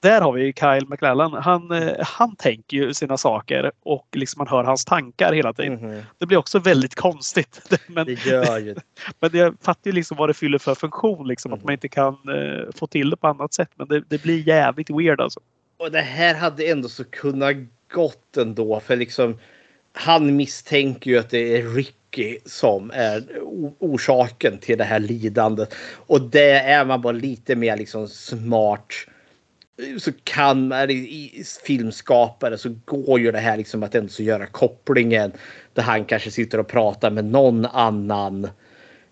[0.00, 1.32] Där har vi Kyle McLallen.
[1.32, 5.78] Han, eh, han tänker ju sina saker och liksom man hör hans tankar hela tiden.
[5.78, 6.02] Mm.
[6.18, 7.60] Det blir också väldigt konstigt.
[7.86, 8.74] Men, det gör ju
[9.20, 11.28] Men jag fattar ju liksom vad det fyller för funktion.
[11.28, 11.58] Liksom, mm.
[11.58, 13.70] Att man inte kan uh, få till det på annat sätt.
[13.74, 15.40] Men det, det, blir jävligt weird alltså.
[15.76, 17.56] Och det här hade ändå så kunnat
[17.92, 18.80] gått ändå.
[18.80, 19.38] För liksom
[19.92, 23.22] han misstänker ju att det är Ricky som är
[23.78, 25.74] orsaken till det här lidandet.
[26.06, 28.92] Och det är man bara lite mer liksom smart
[29.98, 35.32] så kan man i filmskapare så går ju det här liksom att ändå göra kopplingen
[35.74, 38.48] där han kanske sitter och pratar med någon annan.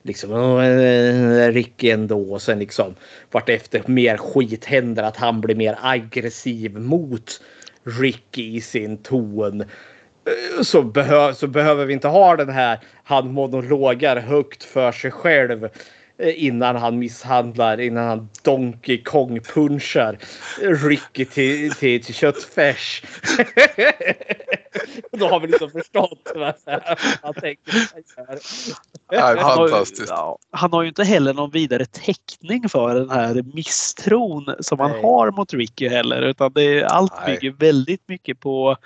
[0.03, 2.95] Liksom eh, Ricky ändå och sen liksom
[3.31, 7.41] vartefter mer skit händer att han blir mer aggressiv mot
[7.85, 9.61] Ricky i sin ton.
[9.61, 15.11] Eh, så, behö så behöver vi inte ha den här han monologar högt för sig
[15.11, 20.19] själv Eh, innan han misshandlar, innan han Donkey Kong punchar
[20.61, 23.03] Ricky till, till, till köttfärs.
[25.13, 26.55] Då har vi liksom förstått vad
[27.23, 27.73] han tänker
[29.41, 30.11] fantastiskt.
[30.11, 34.81] Han har, han har ju inte heller någon vidare täckning för den här misstron som
[34.81, 36.23] han har mot Ricky heller.
[36.23, 37.35] Utan det är, allt Nej.
[37.35, 38.77] bygger väldigt mycket på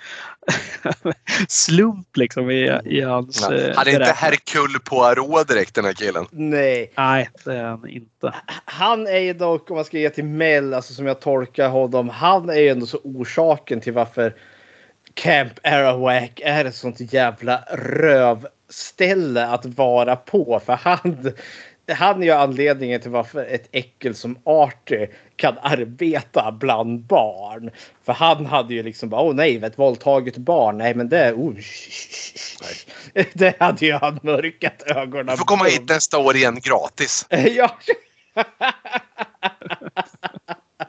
[1.47, 3.41] slump liksom i, i hans...
[3.41, 3.47] Ja.
[3.75, 6.25] Han är inte Hercule Poirot direkt den här killen.
[6.31, 6.93] Nej.
[6.97, 8.33] Nej, det är han inte.
[8.65, 12.09] Han är ju dock, om man ska ge till Mel, alltså som jag tolkar honom,
[12.09, 14.35] han är ju ändå så orsaken till varför
[15.13, 20.61] Camp Arawak är ett sånt jävla rövställe att vara på.
[20.65, 21.31] För han,
[21.87, 25.09] han är ju anledningen till varför ett äckel som Artie
[25.41, 27.71] kan arbeta bland barn.
[28.05, 30.77] För han hade ju liksom bara, åh nej, ett våldtaget barn.
[30.77, 31.55] Nej, men det, oh,
[33.33, 35.25] det hade ju han mörkat ögonen.
[35.25, 37.25] Du får komma hit nästa år igen gratis.
[37.29, 37.77] ja.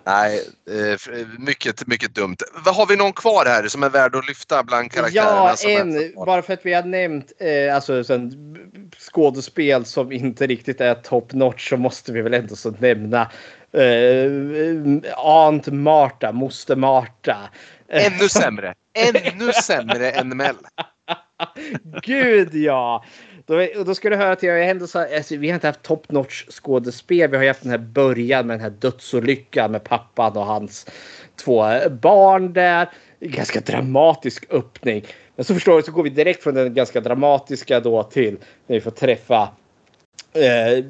[0.06, 0.98] Nej, eh,
[1.38, 2.36] mycket, mycket dumt.
[2.64, 5.54] Har vi någon kvar här som är värd att lyfta bland karaktärerna?
[5.62, 6.14] Ja, en.
[6.26, 8.04] Bara för att vi har nämnt eh, alltså,
[8.98, 13.30] skådespel som inte riktigt är top notch så måste vi väl ändå så nämna
[15.16, 17.36] Aunt Marta, moster Marta.
[17.88, 18.74] Ännu sämre.
[18.94, 20.56] Ännu sämre än Mel.
[22.02, 23.04] Gud ja!
[23.46, 26.10] Då, då ska du höra till, jag ändå så, alltså, vi har inte haft top
[26.10, 27.30] notch skådespel.
[27.30, 30.86] Vi har haft den här början med den här dödsolyckan med pappan och hans
[31.44, 32.90] två barn där.
[33.20, 35.04] Ganska dramatisk öppning.
[35.36, 38.36] Men så förstår du så går vi direkt från den ganska dramatiska då till
[38.66, 39.48] när vi får träffa
[40.32, 40.84] eh,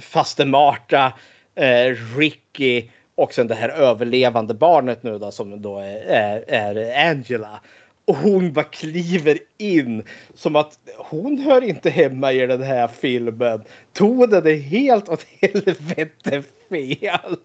[0.00, 1.12] faste Marta, eh,
[1.56, 7.10] Eh, Ricky och sen det här överlevande barnet nu då som då är, är, är
[7.10, 7.60] Angela.
[8.04, 10.04] Och hon bara kliver in
[10.34, 13.64] som att hon hör inte hemma i den här filmen.
[13.92, 17.36] Tonen är helt åt helvete fel.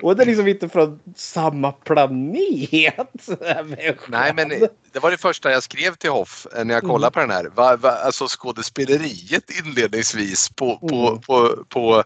[0.00, 3.28] Hon är liksom inte från samma planet.
[4.08, 4.48] Nej, men
[4.92, 7.44] det var det första jag skrev till Hoff när jag kollade på den här.
[7.54, 11.20] Va, va, alltså skådespeleriet inledningsvis på, på, mm.
[11.20, 12.04] på, på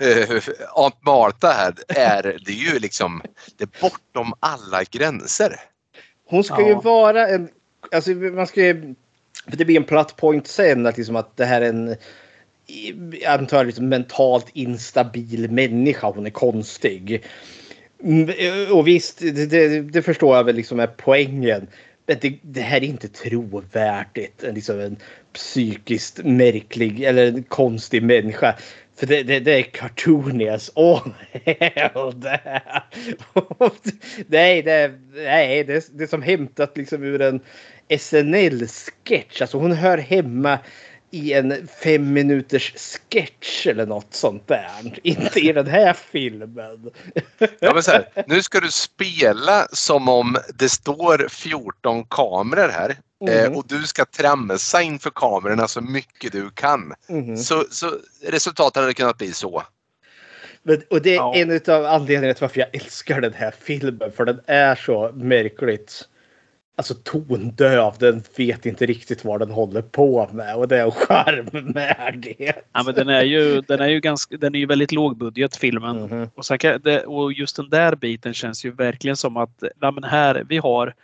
[0.00, 0.42] eh,
[0.74, 3.22] Aunt Marta här är det är ju liksom
[3.56, 5.60] det är bortom alla gränser.
[6.26, 6.68] Hon ska ja.
[6.68, 7.48] ju vara en...
[7.94, 8.94] Alltså man ska ju...
[9.50, 11.96] För det blir en platt point sen att, liksom att det här är en
[13.26, 16.10] antar liksom mentalt instabil människa.
[16.10, 17.22] Hon är konstig.
[18.02, 21.66] Mm, eh, och visst, det, det, det förstår jag väl liksom är poängen.
[22.06, 24.44] Men det, det, här är inte trovärdigt.
[24.54, 24.96] Liksom en
[25.32, 28.56] psykiskt märklig eller en konstig människa.
[28.96, 30.70] För det, det, det är Cartoonias.
[30.74, 31.06] Åh,
[31.94, 33.72] oh,
[34.26, 37.40] nej, det, nej, det, det är som hämtat liksom ur en
[37.98, 39.40] SNL-sketch.
[39.40, 40.58] Alltså hon hör hemma
[41.10, 42.74] i en fem minuters
[43.10, 44.98] sketch eller något sånt där.
[45.02, 46.90] Inte i den här filmen.
[47.60, 52.96] Ja, men så här, nu ska du spela som om det står 14 kameror här.
[53.28, 53.56] Mm.
[53.56, 56.94] och du ska tramsa inför kamerorna så mycket du kan.
[57.08, 57.36] Mm.
[57.36, 57.96] Så, så
[58.26, 59.62] resultatet hade kunnat bli så.
[60.62, 61.34] Men, och det är ja.
[61.34, 64.12] en av anledningarna till varför jag älskar den här filmen.
[64.12, 66.08] För den är så märkligt
[66.80, 67.94] alltså tondöv.
[67.98, 72.36] Den vet inte riktigt vad den håller på med och det är en charm med
[72.38, 72.52] det.
[72.72, 75.96] Ja, men den är ju, den är ju ganska, den är ju väldigt lågbudget filmen.
[75.96, 76.30] Mm -hmm.
[76.34, 80.04] och, sen det, och just den där biten känns ju verkligen som att ja, men
[80.04, 80.94] här, vi har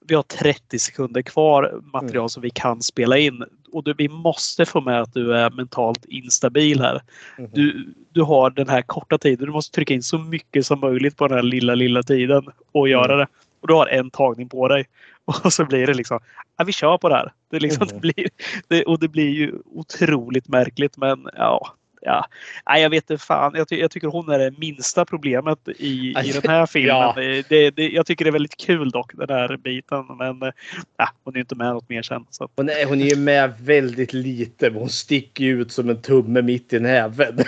[0.00, 2.28] vi har 30 sekunder kvar material mm.
[2.28, 3.44] som vi kan spela in.
[3.72, 7.02] Och du, vi måste få med att du är mentalt instabil här.
[7.38, 7.50] Mm.
[7.54, 9.46] Du, du har den här korta tiden.
[9.46, 12.88] Du måste trycka in så mycket som möjligt på den här lilla, lilla tiden och
[12.88, 13.18] göra mm.
[13.18, 13.26] det.
[13.60, 14.84] Och du har en tagning på dig.
[15.44, 16.20] Och så blir det liksom,
[16.56, 17.32] ja, vi kör på det här.
[17.50, 17.94] Det, liksom, mm.
[17.94, 18.28] det blir,
[18.68, 22.26] det, och det blir ju otroligt märkligt men ja, ja,
[22.66, 23.52] nej, jag vet inte fan.
[23.54, 26.96] Jag, ty jag, tycker hon är det minsta problemet i, i den här filmen.
[26.96, 27.14] Ja.
[27.48, 30.04] Det, det, jag tycker det är väldigt kul dock den här biten.
[30.18, 30.52] Men
[30.96, 32.26] ja, hon är inte med något mer sen.
[32.30, 32.48] Så.
[32.56, 34.70] Hon, är, hon är ju med väldigt lite.
[34.70, 37.38] Men hon sticker ut som en tumme mitt i näven.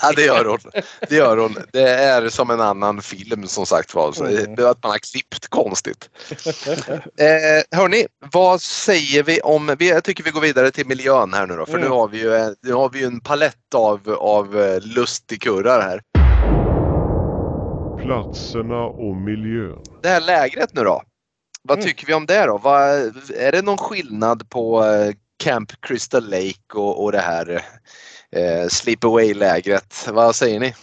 [0.00, 0.58] ja, det gör hon.
[1.08, 1.56] Det gör hon.
[1.72, 4.08] Det är som en annan film som sagt var.
[4.26, 4.52] Mm.
[4.52, 6.10] Att man har klippt konstigt.
[7.18, 9.76] eh, hörni, vad säger vi om...
[9.78, 11.66] Jag tycker vi går vidare till miljön här nu då.
[11.66, 11.84] För mm.
[11.84, 16.00] nu har vi ju, nu har vi ju en palett av, av eh, lustigkurrar här.
[18.02, 19.82] Platserna och miljön.
[20.02, 21.02] Det här lägret nu då.
[21.62, 21.88] Vad mm.
[21.88, 22.58] tycker vi om det då?
[22.58, 22.80] Vad,
[23.36, 25.14] är det någon skillnad på eh,
[25.44, 27.62] Camp Crystal Lake och, och det här
[28.36, 30.08] eh, Sleepaway-lägret?
[30.12, 30.74] Vad säger ni?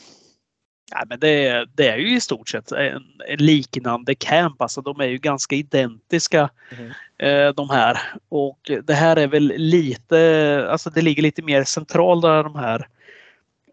[0.92, 4.62] Ja, men det, det, är ju i stort sett en, en liknande camp.
[4.62, 6.92] Alltså, de är ju ganska identiska mm.
[7.18, 8.00] eh, de här.
[8.30, 12.88] Och det här är väl lite, alltså det ligger lite mer centralt där de här,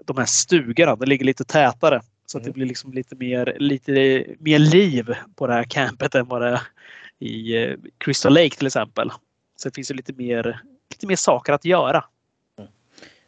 [0.05, 0.97] de här stugorna.
[0.97, 2.01] Det ligger lite tätare.
[2.26, 2.43] Så mm.
[2.43, 2.55] att det mm.
[2.55, 6.60] blir liksom lite mer, lite mer liv på det här campet än vad det är
[7.18, 9.10] i eh, Crystal Lake till exempel.
[9.56, 10.60] Så det finns ju lite mer,
[10.90, 12.05] lite mer saker att göra.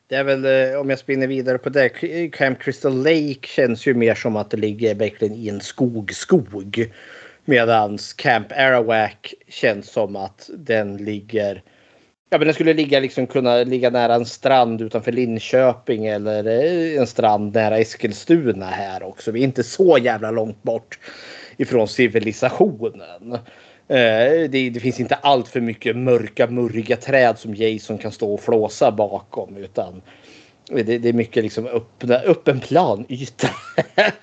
[0.07, 1.89] Det är väl eh, om jag spinner vidare på det.
[2.33, 6.93] Camp Crystal Lake känns ju mer som att det ligger verkligen i en skog-skog.
[7.45, 11.63] Medans Camp Arawak känns som att den ligger
[12.31, 16.99] Ja, men den skulle ligga, liksom, kunna ligga nära en strand utanför Linköping eller eh,
[17.01, 19.31] en strand nära Eskilstuna här också.
[19.31, 20.99] Vi är inte så jävla långt bort
[21.57, 23.39] ifrån civilisationen.
[23.89, 28.35] Eh, det, det, finns inte allt för mycket mörka, murriga träd som Jason kan stå
[28.35, 29.57] och flåsa bakom.
[29.57, 30.03] Utan
[30.69, 33.51] det, det är mycket liksom öppna, öppen planyta.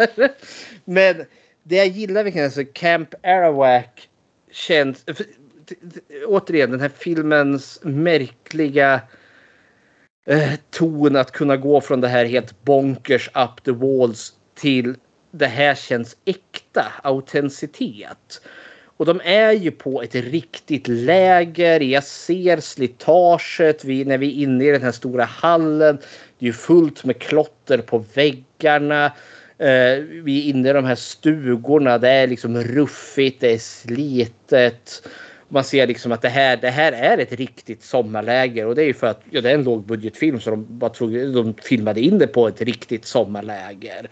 [0.86, 1.26] Men
[1.64, 4.10] det jag gillar verkligen, alltså Camp Arawak
[4.52, 5.04] känns...
[5.08, 5.26] Eh, för,
[6.26, 9.02] återigen, den här filmens märkliga
[10.26, 14.96] eh, ton att kunna gå från det här helt bonkers up the walls till
[15.32, 18.42] det här känns äkta, autenticitet.
[19.02, 21.80] Och de är ju på ett riktigt läger.
[21.80, 25.98] Jag ser slitaget vi, när vi är inne i den här stora hallen.
[26.40, 29.06] Det är ju fullt med klotter på väggarna.
[29.58, 31.98] Eh, vi är inne i de här stugorna.
[31.98, 35.08] Det är liksom ruffigt, det är slitet.
[35.48, 38.88] Man ser liksom att det här, det här är ett riktigt sommarläger och det är
[38.88, 42.18] ju för att ja, det är en lågbudgetfilm så de, bara tog, de filmade in
[42.18, 44.10] det på ett riktigt sommarläger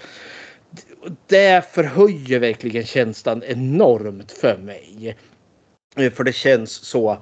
[1.28, 5.18] det förhöjer verkligen känslan enormt för mig.
[5.96, 7.18] Eh, för det känns så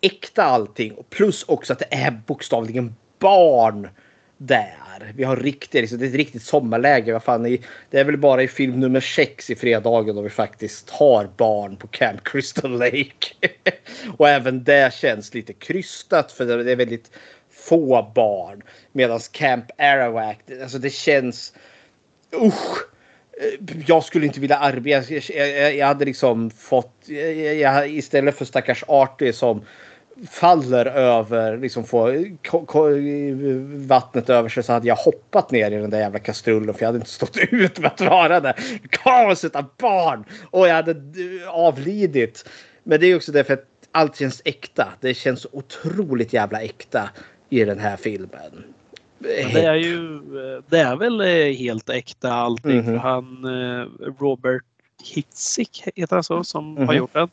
[0.00, 0.96] äkta allting.
[1.10, 3.88] Plus också att det är bokstavligen barn
[4.38, 5.12] där.
[5.14, 7.12] Vi har riktigt, liksom, det är ett riktigt sommarläge.
[7.12, 7.42] Vad fan,
[7.90, 11.76] det är väl bara i film nummer sex i fredagen då vi faktiskt har barn
[11.76, 13.34] på Camp Crystal Lake.
[14.16, 17.10] och även det känns lite krystat för det är väldigt
[17.50, 18.62] få barn.
[18.92, 21.52] Medan Camp Arawak, alltså det känns
[22.34, 22.78] usch.
[23.40, 25.14] Eh, jag skulle inte vilja arbeta.
[25.14, 26.94] Jag, jag hade liksom fått
[27.60, 29.64] jag, istället för stackars Artie som
[30.30, 35.98] faller över, liksom får vattnet över sig så hade jag hoppat ner i den där
[35.98, 38.54] jävla kastrullen för jag hade inte stått ut med att vara där.
[38.90, 40.24] Kaos av barn!
[40.50, 42.48] Och jag hade eh, avlidit.
[42.82, 44.88] Men det är också därför att allt känns äkta.
[45.00, 47.10] Det känns otroligt jävla äkta
[47.50, 48.64] i den här filmen.
[49.18, 50.20] Det är ju
[50.68, 52.78] det är väl eh, helt äkta allting.
[52.78, 52.98] Mm -hmm.
[52.98, 53.86] Han eh,
[54.20, 54.62] Robert
[55.14, 56.86] Hitzik heter han så som mm -hmm.
[56.86, 56.98] har mhm.
[56.98, 57.28] gjort den.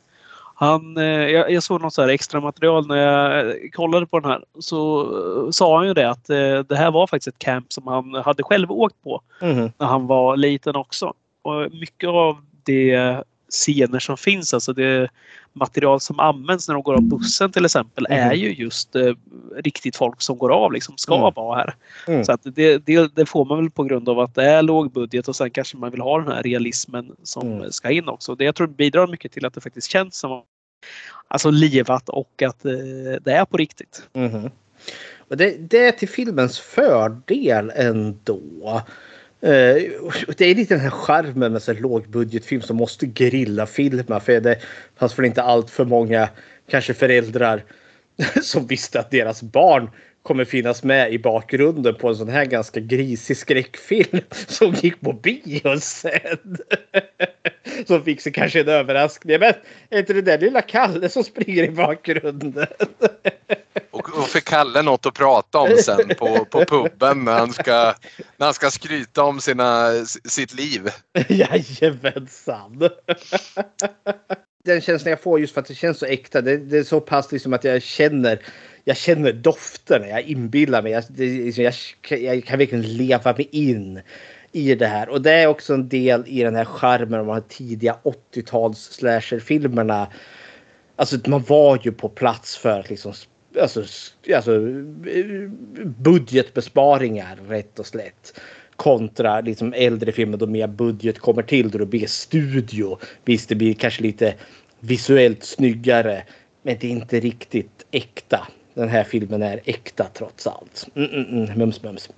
[0.58, 4.30] Han, eh, jag, jag, såg något så här extra material när jag kollade på den
[4.30, 4.44] här.
[4.58, 6.26] Så sa han ju det att
[6.68, 9.72] det här var faktiskt ett camp som han hade själv åkt på mm -hmm.
[9.78, 11.12] när han var liten också.
[11.42, 15.08] Och mycket av det scener som finns, alltså det
[15.52, 18.30] material som används när de går av bussen till exempel mm.
[18.30, 19.12] är ju just eh,
[19.56, 21.32] riktigt folk som går av liksom ska mm.
[21.34, 21.74] vara här.
[22.06, 22.24] Mm.
[22.24, 24.92] Så att det, det, det, får man väl på grund av att det är låg
[24.92, 27.72] budget och sen kanske man vill ha den här realismen som mm.
[27.72, 28.34] ska in också.
[28.34, 30.42] Det jag tror bidrar mycket till att det faktiskt känns som
[31.28, 32.72] alltså livat och att eh,
[33.20, 34.08] det är på riktigt.
[34.12, 34.50] Mm-hmm.
[35.28, 38.82] Det, det är till filmens fördel ändå.
[39.46, 39.52] Uh,
[40.36, 44.40] det är lite den här charmen med så här lågbudgetfilm som måste grilla filma för
[44.40, 44.58] det
[44.96, 46.28] fanns väl inte allt för många
[46.70, 47.64] kanske föräldrar
[48.42, 49.90] som visste att deras barn
[50.26, 55.12] kommer finnas med i bakgrunden på en sån här ganska grisig skräckfilm som gick på
[55.12, 56.58] bio sen.
[57.86, 59.40] Som fick sig kanske en överraskning.
[59.40, 59.54] Men
[59.90, 62.66] är inte det där lilla Kalle som springer i bakgrunden?
[63.90, 67.94] Och, och för Kalle något att prata om sen på, på puben när han, ska,
[68.36, 70.88] när han ska skryta om sina, sitt liv.
[71.28, 72.88] Jajamensan.
[74.64, 76.40] Den känslan jag får just för att det känns så äkta.
[76.40, 78.40] Det, det är så pass liksom att jag känner
[78.88, 80.92] jag känner dofterna, jag inbillar mig.
[80.92, 81.74] Jag, det, liksom, jag,
[82.20, 84.00] jag kan verkligen leva mig in
[84.52, 85.08] i det här.
[85.08, 88.78] Och det är också en del i den här charmen av de här tidiga 80-tals
[88.78, 90.08] slasherfilmerna.
[90.96, 93.12] Alltså man var ju på plats för att liksom
[93.60, 93.84] alltså,
[94.34, 94.60] alltså
[95.84, 98.40] budgetbesparingar rätt och slätt.
[98.76, 102.98] Kontra liksom äldre filmer då mer budget kommer till då det blir studio.
[103.24, 104.34] Visst det blir kanske lite
[104.80, 106.22] visuellt snyggare.
[106.62, 108.48] Men det är inte riktigt äkta.
[108.76, 110.88] Den här filmen är äkta trots allt.
[110.94, 111.58] Mm, mm, mm.
[111.58, 112.10] Mums, mums.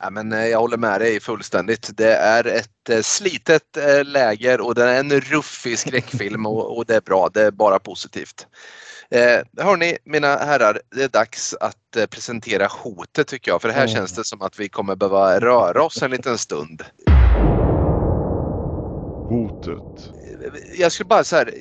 [0.00, 1.90] Ja, men eh, jag håller med dig fullständigt.
[1.96, 6.86] Det är ett eh, slitet eh, läger och det är en ruffig skräckfilm och, och
[6.86, 7.28] det är bra.
[7.34, 8.46] Det är bara positivt.
[9.10, 13.62] Eh, hörni, mina herrar, det är dags att presentera hotet tycker jag.
[13.62, 13.94] För här mm.
[13.94, 16.84] känns det som att vi kommer behöva röra oss en liten stund.
[19.28, 20.12] Hotet.
[20.78, 21.54] Jag skulle bara så här,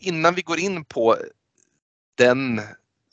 [0.00, 1.16] innan vi går in på
[2.18, 2.60] den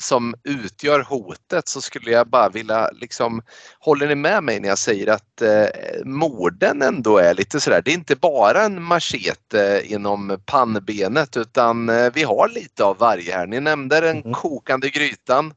[0.02, 3.42] som utgör hotet så skulle jag bara vilja liksom,
[3.80, 7.92] håller ni med mig när jag säger att eh, morden ändå är lite sådär, det
[7.92, 13.48] är inte bara en machete inom pannbenet utan eh, vi har lite av varje här.
[13.48, 14.34] Ni nämnde den mm.
[14.34, 15.54] kokande grytan.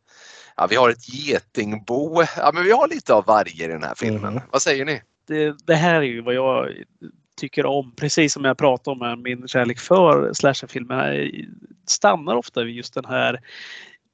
[0.56, 2.22] Ja, vi har ett getingbo.
[2.36, 4.32] Ja, men vi har lite av varje i den här filmen.
[4.32, 4.42] Mm.
[4.50, 5.02] Vad säger ni?
[5.28, 6.68] Det, det här är ju vad jag
[7.36, 11.30] tycker om, precis som jag pratade om med min kärlek för slasherfilmer,
[11.86, 13.40] stannar ofta vid just den här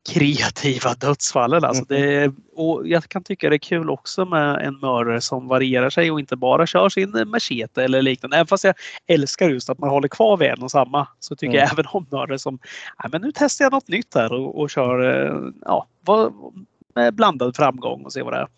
[0.08, 1.64] kreativa dödsfallen.
[1.64, 2.02] Alltså mm.
[2.02, 6.10] det, och jag kan tycka det är kul också med en mördare som varierar sig
[6.10, 8.36] och inte bara kör sin machete eller liknande.
[8.36, 8.74] Även fast jag
[9.06, 11.58] älskar just att man håller kvar vid en och samma så tycker mm.
[11.58, 12.58] jag även om mördare som
[13.12, 15.86] men nu testar jag något nytt här och, och kör eh, ja,
[16.94, 18.48] med blandad framgång och ser vad det är.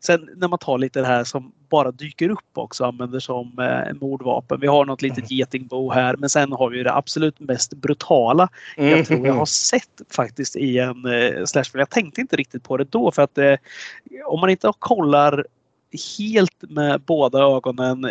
[0.00, 3.94] Sen när man tar lite det här som bara dyker upp också använder som eh,
[4.00, 4.60] mordvapen.
[4.60, 5.28] Vi har något litet mm.
[5.30, 8.90] getingbo här men sen har vi det absolut mest brutala mm.
[8.90, 11.78] jag tror jag har sett faktiskt i en eh, slashfilm.
[11.78, 13.54] Jag tänkte inte riktigt på det då för att eh,
[14.26, 15.46] om man inte kollar
[16.18, 18.04] helt med båda ögonen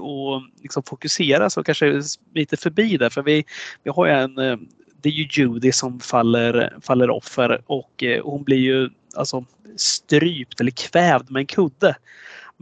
[0.00, 2.02] och liksom fokusera så kanske
[2.34, 3.10] lite förbi det.
[3.10, 3.44] För vi,
[3.82, 4.56] vi har ju en eh,
[5.02, 9.44] det är ju Judy som faller, faller offer och eh, hon blir ju alltså
[9.76, 11.96] strypt eller kvävd med en kudde.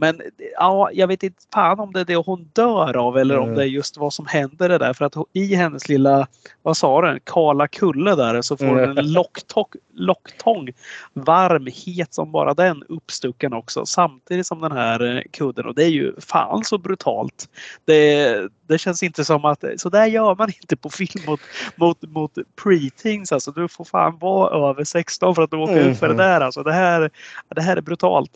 [0.01, 0.21] Men
[0.55, 3.49] ja, jag vet inte fan om det är det hon dör av eller mm.
[3.49, 4.93] om det är just vad som händer det där.
[4.93, 6.27] För att i hennes lilla,
[6.61, 8.97] vad sa den, kala kulle där så får hon mm.
[8.97, 10.69] en locktång, locktång,
[11.13, 13.85] varm, het som bara den, uppstucken också.
[13.85, 17.49] Samtidigt som den här eh, kudden och det är ju fan så brutalt.
[17.85, 21.39] Det, det känns inte som att så där gör man inte på film mot,
[21.75, 22.31] mot, mot
[22.63, 23.33] pre-teens.
[23.33, 25.87] Alltså, du får fan vara över 16 för att åka mm.
[25.87, 26.25] ut för det mm.
[26.25, 26.41] där.
[26.41, 27.09] Alltså, det, här,
[27.55, 28.31] det här är brutalt.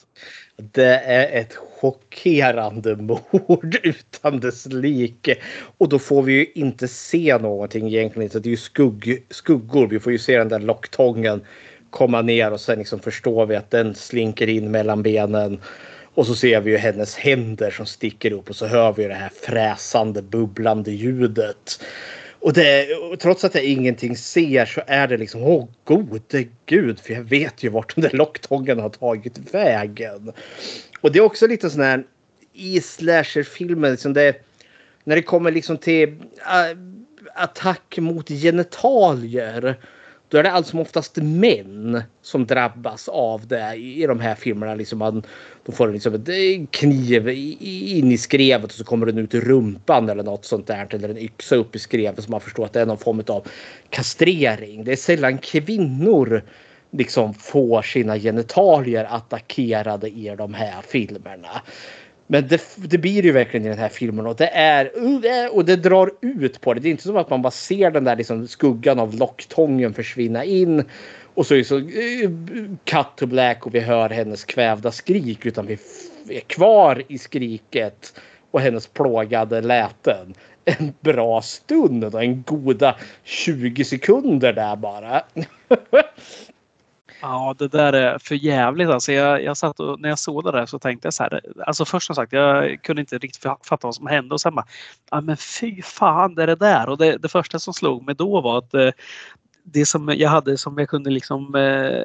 [0.55, 2.95] Det är ett chockerande
[3.29, 5.35] mord utan dess like.
[5.77, 8.29] Och då får vi ju inte se någonting egentligen.
[8.29, 9.87] Så det är ju skugg, skuggor.
[9.87, 11.41] Vi får ju se den där locktången
[11.89, 15.59] komma ner och sen liksom förstår vi att den slinker in mellan benen.
[16.15, 19.13] Och så ser vi ju hennes händer som sticker upp och så hör vi det
[19.13, 21.83] här fräsande bubblande ljudet.
[22.43, 26.99] Och, det, och trots att jag ingenting ser så är det liksom, åh gode gud,
[26.99, 30.31] för jag vet ju vart den där locktången har tagit vägen.
[31.01, 32.03] Och det är också lite sån här
[32.53, 34.35] i slasherfilmen, liksom det,
[35.03, 36.77] när det kommer liksom till äh,
[37.35, 39.79] attack mot genitalier
[40.33, 44.75] då är det allt som oftast män som drabbas av det i de här filmerna.
[44.75, 45.23] Liksom man,
[45.65, 49.39] de får liksom en eh, kniv in i skrevet och så kommer den ut i
[49.39, 50.87] rumpan eller något sånt där.
[50.89, 53.47] Eller en yxa upp i skrevet så man förstår att det är någon form av
[53.89, 54.83] kastrering.
[54.83, 56.43] Det är sällan kvinnor
[56.91, 61.61] liksom får sina genitalier attackerade i de här filmerna.
[62.27, 65.65] Men det, det blir ju verkligen i den här filmen och det är uh, och
[65.65, 66.79] det drar ut på det.
[66.79, 70.43] Det är inte som att man bara ser den där liksom skuggan av locktången försvinna
[70.43, 70.83] in
[71.33, 72.29] och så är så eh,
[72.83, 75.77] cut to black och vi hör hennes kvävda skrik utan vi
[76.29, 78.13] är kvar i skriket
[78.51, 80.33] och hennes plågade läten
[80.65, 85.23] en bra stund och en goda 20 sekunder där bara.
[87.23, 88.89] Ja, det där är för jävligt.
[88.89, 91.41] Alltså jag, jag satt och, när jag såg det där så tänkte jag så här.
[91.67, 94.65] Alltså först som sagt, jag kunde inte riktigt fatta vad som hände och sen bara,
[95.11, 96.89] ja men fy fan, det är det där.
[96.89, 98.89] Och det, det första som slog mig då var att eh,
[99.63, 102.03] det som jag hade som jag kunde liksom eh,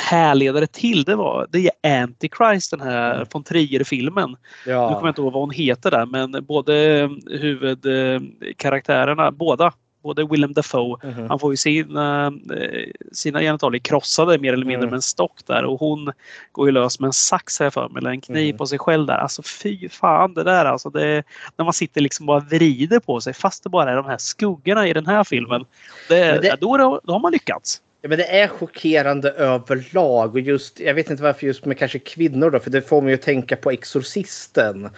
[0.00, 3.26] härleda det till det var det är Antichrist den här mm.
[3.32, 4.36] von Trier-filmen.
[4.66, 4.88] Ja.
[4.88, 9.72] Nu kommer jag inte ihåg vad hon heter där men både huvudkaraktärerna, båda
[10.04, 11.28] både Willem Dafoe, mm -hmm.
[11.28, 14.90] han får ju sina, eh, sina genitalier krossade mer eller mindre mm.
[14.90, 16.12] med en stock där och hon
[16.52, 18.56] går ju lös med en sax här för mig, eller en kniv mm.
[18.56, 19.18] på sig själv där.
[19.18, 20.90] Alltså fy fan det där alltså.
[20.90, 21.22] Det,
[21.56, 24.88] när man sitter liksom bara vrider på sig fast det bara är de här skuggorna
[24.88, 25.64] i den här filmen.
[26.08, 26.56] Det, det...
[26.60, 27.80] Då, då har man lyckats.
[28.04, 31.98] Ja, men det är chockerande överlag och just, jag vet inte varför just med kanske
[31.98, 34.90] kvinnor då, för det får mig att tänka på Exorcisten.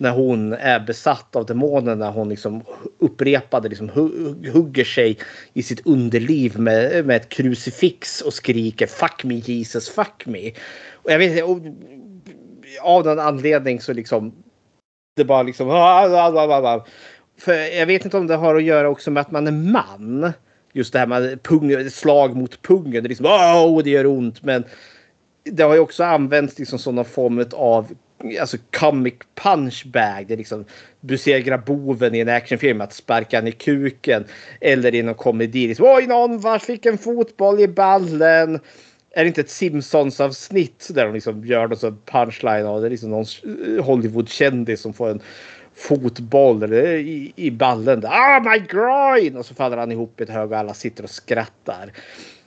[0.00, 2.62] När hon är besatt av demonen när hon liksom
[2.98, 3.88] upprepade liksom
[4.52, 5.18] hugger sig
[5.52, 10.52] i sitt underliv med, med ett krucifix och skriker Fuck me Jesus, fuck me.
[10.92, 11.58] Och jag vet och,
[12.82, 14.32] av någon anledning så liksom
[15.16, 15.68] det bara liksom
[17.38, 20.32] för jag vet inte om det har att göra också med att man är man
[20.72, 23.02] just det här med pung, slag mot pungen.
[23.02, 24.42] Det liksom oh, det gör ont.
[24.42, 24.64] Men
[25.44, 27.86] det har ju också använts liksom som någon form av
[28.40, 30.24] alltså comic punch bag.
[30.28, 30.64] Det är liksom
[31.00, 34.24] besegra boven i en actionfilm att sparka i kuken.
[34.60, 35.68] Eller i någon komedi.
[35.68, 38.60] Liksom, Oj, någon var fick en fotboll i ballen.
[39.10, 42.86] Är det inte ett Simpsons avsnitt där de liksom gör någon punchline av det?
[42.86, 43.26] är liksom någon
[43.82, 45.20] Hollywood-kändis som får en
[45.74, 48.02] fotboll eller i, i ballen.
[48.06, 49.36] Ah, my groin!
[49.36, 51.92] Och så faller han ihop i ett hög och alla sitter och skrattar.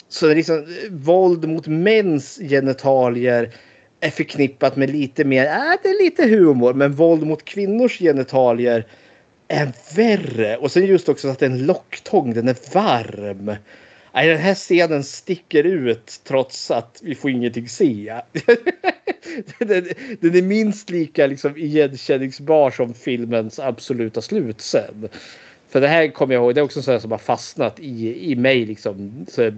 [0.10, 3.54] Så det är liksom eh, våld mot mäns genitalier
[4.02, 8.86] är förknippat med lite mer, äh, det är lite humor, men våld mot kvinnors genitalier
[9.48, 10.58] är värre.
[10.58, 13.56] Och sen just också att det är en locktång, den är varm.
[14.14, 18.14] Nej, den här scenen sticker ut trots att vi får ingenting se.
[19.60, 19.88] den,
[20.20, 25.10] den, är minst lika liksom igenkänningsbar som filmens absoluta slut sen.
[25.70, 28.32] För det här kommer jag ihåg, det är också en sån som har fastnat i,
[28.32, 28.66] i mig.
[28.66, 29.52] Liksom, så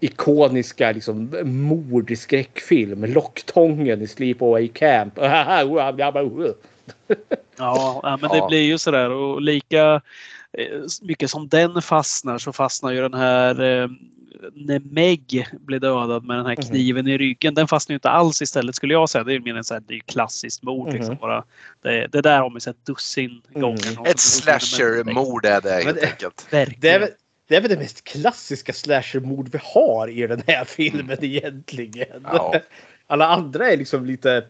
[0.00, 3.04] ikoniska liksom, mord i skräckfilm.
[3.04, 5.18] Locktången i Sleepaway Camp.
[7.56, 10.00] ja, men det blir ju sådär och lika
[10.52, 13.88] Eh, mycket som den fastnar så fastnar ju den här eh,
[14.54, 16.62] när Meg blir dödad med den här mhm.
[16.62, 17.12] kniven mm.
[17.12, 17.54] i ryggen.
[17.54, 19.24] Den fastnar ju inte alls istället skulle jag säga.
[19.24, 20.88] Det är mer så det är klassiskt mord.
[20.88, 20.98] Mm.
[20.98, 21.44] Liksom, bara.
[21.82, 23.62] Det, det där har man sett dussin mm.
[23.62, 24.08] gånger.
[24.10, 26.46] Ett slasher-mord är det helt enkelt.
[26.50, 27.08] Det är,
[27.48, 32.22] det är väl det mest klassiska slasher-mord vi har i den här filmen egentligen.
[32.24, 32.54] Ja.
[33.06, 34.46] Alla andra är liksom lite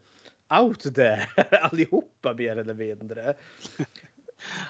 [0.60, 1.26] out there
[1.62, 3.34] allihopa mer eller mindre.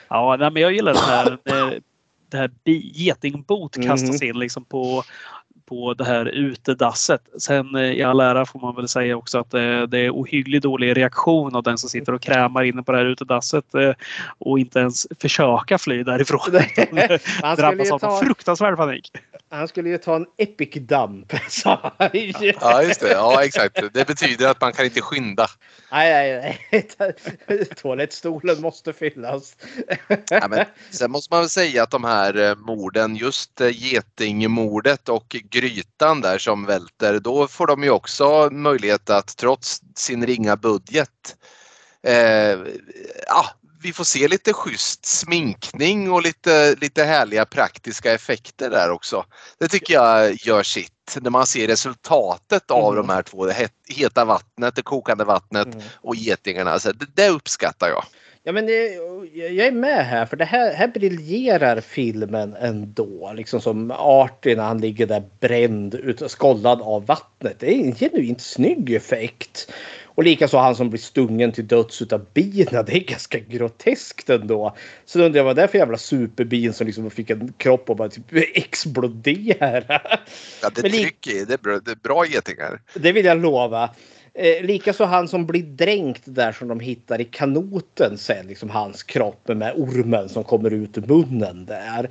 [0.09, 1.39] Ja, nej, men jag gillar det här.
[1.45, 1.81] Det,
[2.29, 4.29] det här getingbot kastas mm.
[4.29, 5.05] in liksom på
[5.69, 7.21] på det här utedasset.
[7.39, 10.63] Sen eh, i all ära får man väl säga också att det, det är ohyggligt
[10.63, 13.93] dålig reaktion av den som sitter och krämar inne på det här utedasset eh,
[14.39, 16.41] och inte ens försöka fly därifrån.
[17.43, 18.21] Han drabbas av ta...
[18.21, 19.13] fruktansvärd panik.
[19.51, 21.33] Han skulle ju ta en epic dump.
[21.65, 22.13] ja,
[22.83, 23.13] just det.
[23.13, 23.81] Ja, exakt.
[23.93, 25.47] Det betyder att man kan inte skynda.
[25.93, 27.65] Nej, nej, nej.
[27.77, 29.57] Toalettstolen måste fyllas.
[30.31, 35.37] ja, men sen måste man väl säga att de här eh, morden, just getingmordet och
[35.51, 41.37] grytan där som välter, då får de ju också möjlighet att trots sin ringa budget
[42.03, 42.59] eh,
[43.27, 43.47] ja,
[43.83, 49.25] vi får se lite schysst sminkning och lite, lite härliga praktiska effekter där också.
[49.59, 53.07] Det tycker jag gör sitt när man ser resultatet av mm.
[53.07, 55.81] de här två, det heta vattnet, det kokande vattnet mm.
[55.95, 56.71] och getingarna.
[56.71, 58.05] Alltså, det, det uppskattar jag.
[58.43, 58.95] Ja, men det,
[59.35, 63.33] jag är med här för det här, här briljerar filmen ändå.
[63.37, 67.57] Liksom som Artie när han ligger där bränd, ut, skållad av vattnet.
[67.61, 69.73] Det är en genuint snygg effekt.
[70.19, 72.83] Och likaså han som blir stungen till döds utav bina.
[72.83, 74.77] Det är ganska groteskt ändå.
[75.05, 77.97] Så undrar jag vad det är för jävla superbin som liksom fick en kropp och
[77.97, 80.01] bara typ explodera.
[80.63, 81.45] Ja, det är tryck i.
[81.45, 82.81] Det är bra, det är bra getingar.
[82.95, 83.91] Det vill jag lova.
[84.35, 89.03] Eh, Likaså han som blir dränkt där som de hittar i kanoten sen, liksom hans
[89.03, 92.11] kropp med ormen som kommer ut ur munnen där.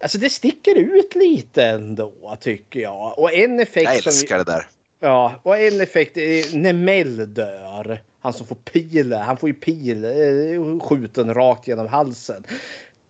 [0.00, 3.18] Alltså det sticker ut lite ändå tycker jag.
[3.18, 4.44] Och en effekt jag älskar som...
[4.44, 4.66] det där.
[5.06, 8.02] Ja, och en effekt är när Mel dör.
[8.20, 12.44] Han som får pil, han får ju pil eh, skjuten rakt genom halsen.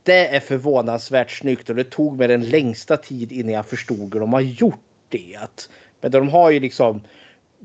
[0.03, 4.21] Det är förvånansvärt snyggt och det tog mig den längsta tid innan jag förstod hur
[4.21, 5.69] de har gjort det.
[6.01, 7.01] Men de har ju liksom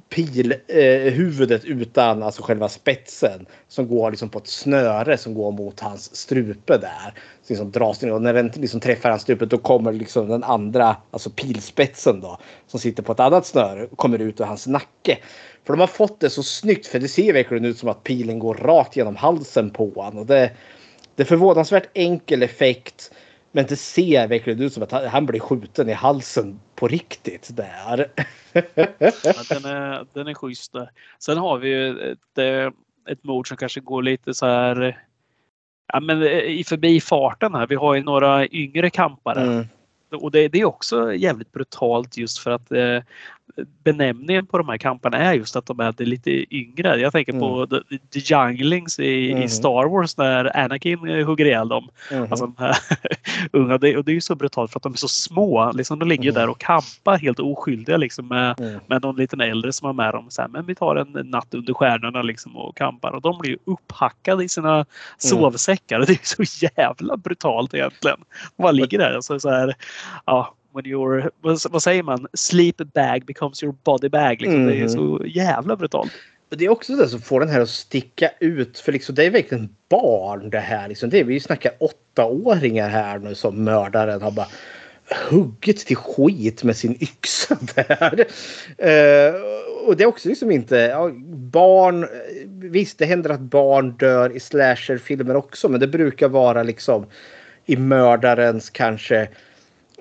[0.09, 5.79] pilhuvudet eh, utan alltså själva spetsen som går liksom på ett snöre som går mot
[5.79, 7.13] hans strupe där.
[7.43, 10.43] Så liksom dras ner och när den liksom träffar hans strupe då kommer liksom den
[10.43, 12.37] andra, alltså pilspetsen då
[12.67, 15.17] som sitter på ett annat snöre kommer ut ur hans nacke.
[15.65, 18.39] För de har fått det så snyggt för det ser verkligen ut som att pilen
[18.39, 20.19] går rakt genom halsen på honom.
[20.19, 20.51] Och det,
[21.15, 23.11] det är förvånansvärt enkel effekt.
[23.51, 28.11] Men det ser verkligen ut som att han blir skjuten i halsen på riktigt där.
[28.53, 30.73] ja, den, är, den är schysst.
[31.19, 32.71] Sen har vi ju ett, eh,
[33.09, 34.97] ett mord som kanske går lite så här
[35.93, 37.67] ja, men eh, i förbifarten här.
[37.67, 39.41] Vi har ju några yngre kampare.
[39.41, 39.67] Mm.
[40.11, 42.99] Och det, det, är också jävligt brutalt just för att eh,
[43.83, 46.99] benämningen på de här kamparna är just att de är lite yngre.
[46.99, 47.41] Jag tänker mm.
[47.41, 49.43] på The, The Younglings i, mm.
[49.43, 51.89] i, Star Wars när Anakin hugger ihjäl dem.
[52.11, 52.23] Mm.
[52.23, 52.77] Alltså de här
[53.51, 53.77] unga.
[53.77, 55.71] Det, och det är ju så brutalt för att de är så små.
[55.71, 59.85] Liksom, de ligger där och kampar helt oskyldiga liksom, med, med någon liten äldre som
[59.85, 60.25] har med dem.
[60.29, 63.11] Så här, men vi tar en natt under stjärnorna liksom, och kampar.
[63.11, 64.85] Och de blir ju upphackade i sina
[65.17, 65.99] sovsäckar.
[65.99, 68.17] Det är så jävla brutalt egentligen.
[68.57, 69.13] De bara ligger där.
[69.15, 69.75] Alltså, så här,
[70.25, 74.41] ja, when your, vad, säger man, sleep bag becomes your body bag.
[74.41, 74.61] Liksom.
[74.61, 74.67] Mm.
[74.67, 76.11] Det är så jävla brutalt.
[76.55, 78.79] Det är också det som får den här att sticka ut.
[78.79, 80.87] För liksom, det är verkligen barn det här.
[80.87, 81.09] Liksom.
[81.09, 84.47] Det är, vi snackar åttaåringar här nu som mördaren har bara
[85.29, 88.19] huggit till skit med sin yxa där.
[88.19, 89.41] Uh,
[89.87, 90.75] och det är också liksom inte...
[90.75, 91.11] Ja,
[91.51, 92.07] barn...
[92.45, 95.69] Visst, det händer att barn dör i slasherfilmer också.
[95.69, 97.05] Men det brukar vara liksom
[97.65, 99.27] i mördarens kanske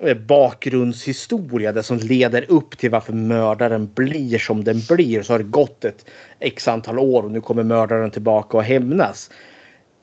[0.03, 5.21] Eh, bakgrundshistoria det som leder upp till varför mördaren blir som den blir.
[5.21, 6.05] Så har det gått ett
[6.39, 9.31] x antal år och nu kommer mördaren tillbaka och hämnas.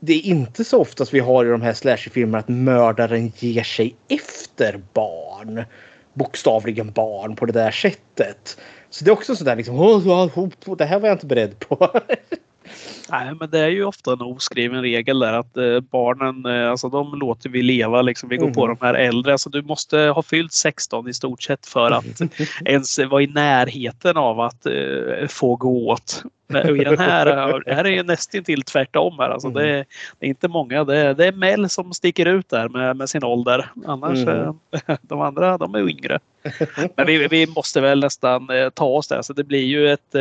[0.00, 3.96] Det är inte så ofta vi har i de här slasherfilmerna att mördaren ger sig
[4.08, 5.64] efter barn.
[6.14, 8.58] Bokstavligen barn på det där sättet.
[8.90, 9.76] Så det är också sådär liksom.
[10.78, 12.00] Det här var jag inte beredd på.
[13.10, 16.88] Nej, men det är ju ofta en oskriven regel där att eh, barnen, eh, alltså
[16.88, 18.28] de låter vi leva liksom.
[18.28, 18.54] Vi går mm.
[18.54, 19.32] på de här äldre.
[19.32, 22.20] Alltså du måste ha fyllt 16 i stort sett för att
[22.64, 26.22] ens vara i närheten av att eh, få gå åt.
[26.48, 27.26] Och I den här,
[27.66, 29.18] här är det nästintill tvärtom.
[29.18, 29.30] Här.
[29.30, 29.62] Alltså, mm.
[29.62, 29.84] det, är,
[30.18, 30.84] det, är, inte många.
[30.84, 33.70] Det är, det är Mel som sticker ut där med, med sin ålder.
[33.86, 34.58] Annars mm.
[35.02, 36.18] de andra de är yngre.
[36.96, 39.22] Men vi, vi måste väl nästan ta oss där.
[39.22, 40.14] Så det blir ju ett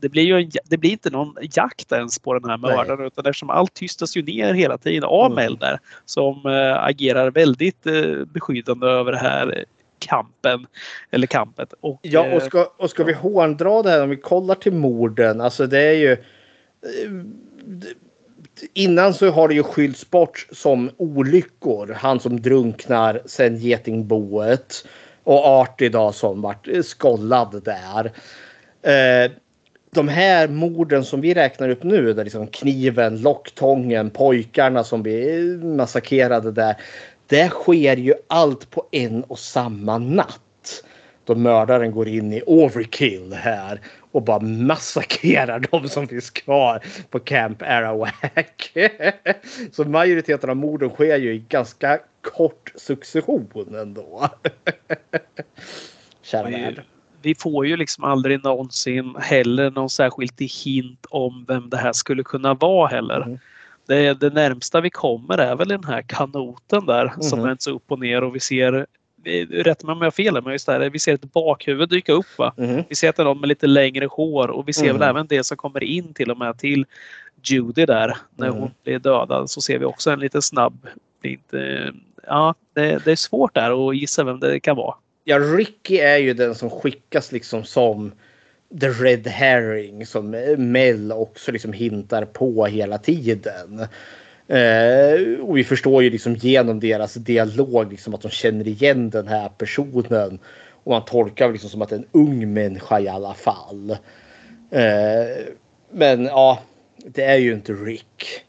[0.00, 3.26] det blir ju en, det blir inte någon jakt ens på den här mördaren utan
[3.26, 5.56] eftersom allt tystas ju ner hela tiden av mm.
[6.04, 9.64] Som äh, agerar väldigt äh, beskyddande över det här
[9.98, 10.66] kampen.
[11.10, 11.74] Eller kampet.
[11.80, 14.72] Och, ja, och eh, ska, och ska vi håndra det här om vi kollar till
[14.72, 15.40] morden.
[15.40, 16.16] Alltså det är ju...
[18.74, 21.96] Innan så har det ju skyllts bort som olyckor.
[22.00, 24.86] Han som drunknar, sen getingboet.
[25.24, 28.12] Och Artie då som vart skollad där.
[29.94, 35.58] De här morden som vi räknar upp nu, där liksom kniven, locktången, pojkarna som blir
[35.64, 36.76] massakrerade där.
[37.26, 40.84] Det sker ju allt på en och samma natt.
[41.24, 43.80] Då mördaren går in i overkill här
[44.12, 48.72] och bara massakrerar de som finns kvar på Camp Arawak.
[49.72, 54.28] Så majoriteten av morden sker ju i ganska kort succession ändå.
[56.22, 56.82] Kära värld
[57.24, 62.22] vi får ju liksom aldrig någonsin heller någon särskild hint om vem det här skulle
[62.22, 63.20] kunna vara heller.
[63.20, 63.38] Mm.
[63.86, 67.22] Det, det närmsta vi kommer är väl den här kanoten där mm.
[67.22, 68.86] som vänds upp och ner och vi ser
[69.50, 72.38] Rätta mig om jag har fel men just där, vi ser ett bakhuvud dyka upp.
[72.38, 72.54] Va?
[72.56, 72.82] Mm.
[72.88, 74.98] Vi ser att det är någon med lite längre hår och vi ser mm.
[74.98, 76.86] väl även det som kommer in till och med till
[77.42, 78.60] Judy där när mm.
[78.60, 80.86] hon blir dödad så ser vi också en lite snabb.
[81.22, 81.92] Det inte,
[82.26, 84.94] ja, det, det är svårt där att gissa vem det kan vara.
[85.24, 88.12] Ja, Ricky är ju den som skickas liksom som
[88.80, 93.80] the red herring som Mel också liksom hintar på hela tiden.
[94.48, 99.28] Eh, och vi förstår ju liksom genom deras dialog liksom att de känner igen den
[99.28, 100.38] här personen.
[100.84, 103.90] Och man tolkar liksom som att det är en ung människa i alla fall.
[104.70, 105.44] Eh,
[105.90, 106.62] men ja,
[106.96, 108.44] det är ju inte Rick.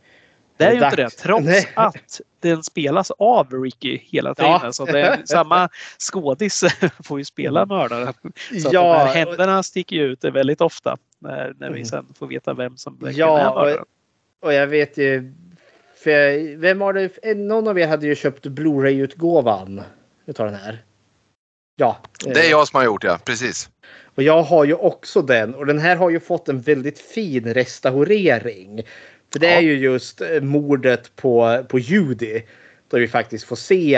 [0.57, 1.72] Det är ju inte det, trots Nej.
[1.76, 4.52] att den spelas av Ricky hela tiden.
[4.64, 4.72] Ja.
[4.72, 5.69] Så det är samma
[5.99, 6.64] skådis
[7.03, 8.14] får ju spela mördaren.
[8.61, 11.86] Så ja, de här händerna sticker ut väldigt ofta när, när vi mm.
[11.86, 13.80] sen får veta vem som ja, är mördaren.
[14.41, 15.34] Och, och jag vet ju,
[16.03, 17.38] för vem var det?
[17.38, 19.82] Någon av er hade ju köpt Blu-ray-utgåvan
[20.26, 20.84] utav den här.
[21.76, 21.98] Ja.
[22.23, 23.69] Det är jag som har gjort ja, precis.
[24.15, 27.53] Och jag har ju också den och den här har ju fått en väldigt fin
[27.53, 28.82] restaurering.
[29.35, 32.41] För det är ju just eh, mordet på, på Judy.
[32.91, 33.95] Då vi faktiskt får se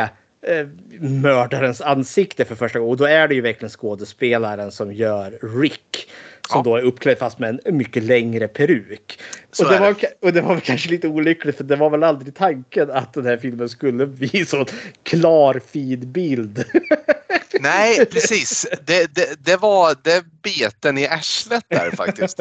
[0.47, 0.68] eh,
[0.99, 2.91] mördarens ansikte för första gången.
[2.91, 6.09] Och då är det ju verkligen skådespelaren som gör Rick.
[6.49, 6.64] Som ja.
[6.64, 9.19] då är uppklädd fast med en mycket längre peruk.
[9.59, 12.91] och det, var, och det var kanske lite olyckligt för det var väl aldrig tanken
[12.91, 14.65] att den här filmen skulle bli så
[15.03, 16.65] klar fin bild.
[17.59, 18.68] Nej, precis.
[18.85, 22.39] Det, det, det var det beten i arslet där faktiskt.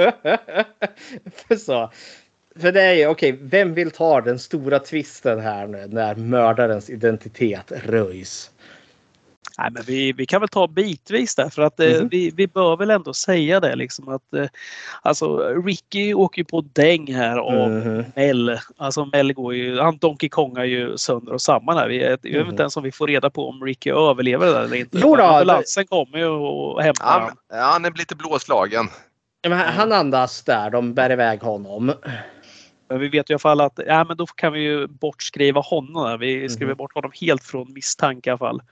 [1.66, 1.90] så,
[2.61, 6.15] för det är ju okej, okay, vem vill ta den stora twisten här nu när
[6.15, 8.51] mördarens identitet röjs?
[9.59, 12.09] Nej, men vi, vi kan väl ta bitvis där för att mm.
[12.09, 14.47] vi, vi bör väl ändå säga det liksom att eh,
[15.03, 18.05] alltså Ricky åker ju på däng här av mm.
[18.15, 18.59] Mel.
[18.77, 21.89] Alltså Mel går ju, han Donkey Kongar ju sönder och samman här.
[21.89, 22.61] Vi, jag vet inte mhm.
[22.61, 24.99] ens om vi får reda på om Ricky överlever där eller inte.
[25.03, 27.37] Jo då, Ambulansen kommer ju och hämtar ja, honom.
[27.51, 28.89] Han är lite blåslagen.
[29.43, 31.93] Ja, men han andas där, de bär iväg honom.
[32.89, 36.21] Men vi vet i alla fall att ja, men då kan vi ju bortskriva honom.
[36.21, 36.77] Vi skriver mm.
[36.77, 38.63] bort honom helt från misstanke i alla fall.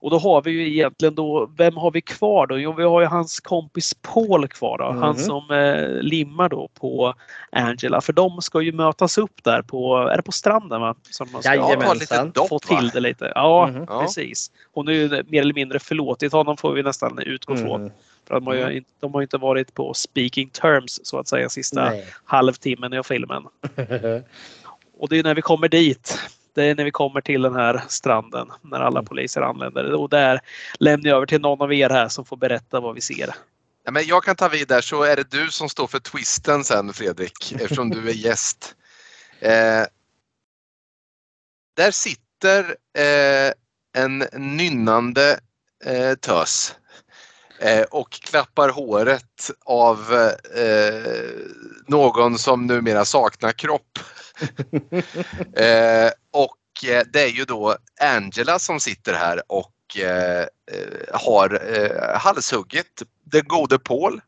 [0.00, 2.58] Och då har vi ju egentligen då, vem har vi kvar då?
[2.58, 4.84] Jo, vi har ju hans kompis Paul kvar då.
[4.84, 5.02] Mm.
[5.02, 7.14] Han som eh, limmar då på
[7.52, 8.00] Angela.
[8.00, 10.94] För de ska ju mötas upp där på, är det på stranden va?
[11.10, 12.32] Som man ska Jajamensan.
[12.48, 13.32] få till det lite.
[13.34, 13.86] Ja, mm.
[13.86, 14.50] precis.
[14.72, 17.66] Hon är ju mer eller mindre förlåtit honom får vi nästan utgå mm.
[17.66, 17.90] från.
[18.26, 18.84] För de har, ju, mm.
[19.00, 22.06] de har inte varit på speaking terms så att säga sista Nej.
[22.24, 23.42] halvtimmen i filmen.
[24.98, 26.18] och det är när vi kommer dit
[26.56, 29.04] det är när vi kommer till den här stranden när alla mm.
[29.04, 29.92] poliser anländer.
[29.94, 30.40] Och där
[30.78, 33.34] lämnar jag över till någon av er här som får berätta vad vi ser.
[33.84, 36.64] Ja, men jag kan ta vid där så är det du som står för twisten
[36.64, 38.74] sen Fredrik eftersom du är gäst.
[39.40, 39.84] Eh,
[41.76, 43.52] där sitter eh,
[44.02, 45.40] en nynnande
[45.84, 46.74] eh, tös
[47.90, 49.98] och klappar håret av
[50.56, 51.32] eh,
[51.86, 53.98] någon som numera saknar kropp.
[55.56, 60.46] eh, och eh, det är ju då Angela som sitter här och eh, eh
[61.12, 64.20] har eh, halshuggit den gode Paul.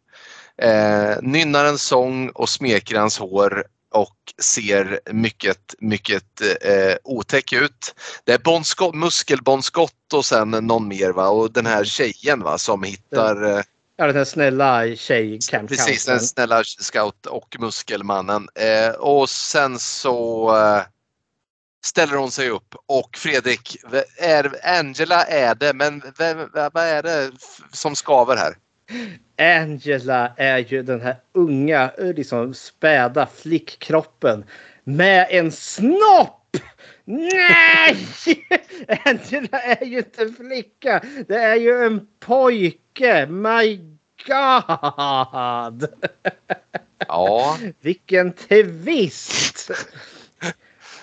[0.62, 7.94] Eh, nynnar en sång och smeker hans hår och ser mycket, mycket eh, otäck ut.
[8.24, 12.82] Det är bonskott, muskelbåndskott och sen någon mer va och den här tjejen va som
[12.82, 13.62] hittar eh,
[14.00, 18.48] Ja, den snälla tjej Camp Precis, den snälla scout och muskelmannen.
[18.54, 20.82] Eh, och sen så eh,
[21.84, 23.76] ställer hon sig upp och Fredrik,
[24.16, 27.30] är, Angela är det, men vem, vad är det
[27.72, 28.56] som skaver här?
[29.38, 34.44] Angela är ju den här unga, liksom späda flickkroppen
[34.84, 36.56] med en snopp!
[37.04, 37.96] Nej!
[39.04, 41.02] Angela är ju inte en flicka.
[41.28, 43.26] Det är ju en pojke.
[43.26, 43.76] My
[44.26, 45.88] God!
[47.08, 47.58] Ja.
[47.80, 49.70] Vilken twist!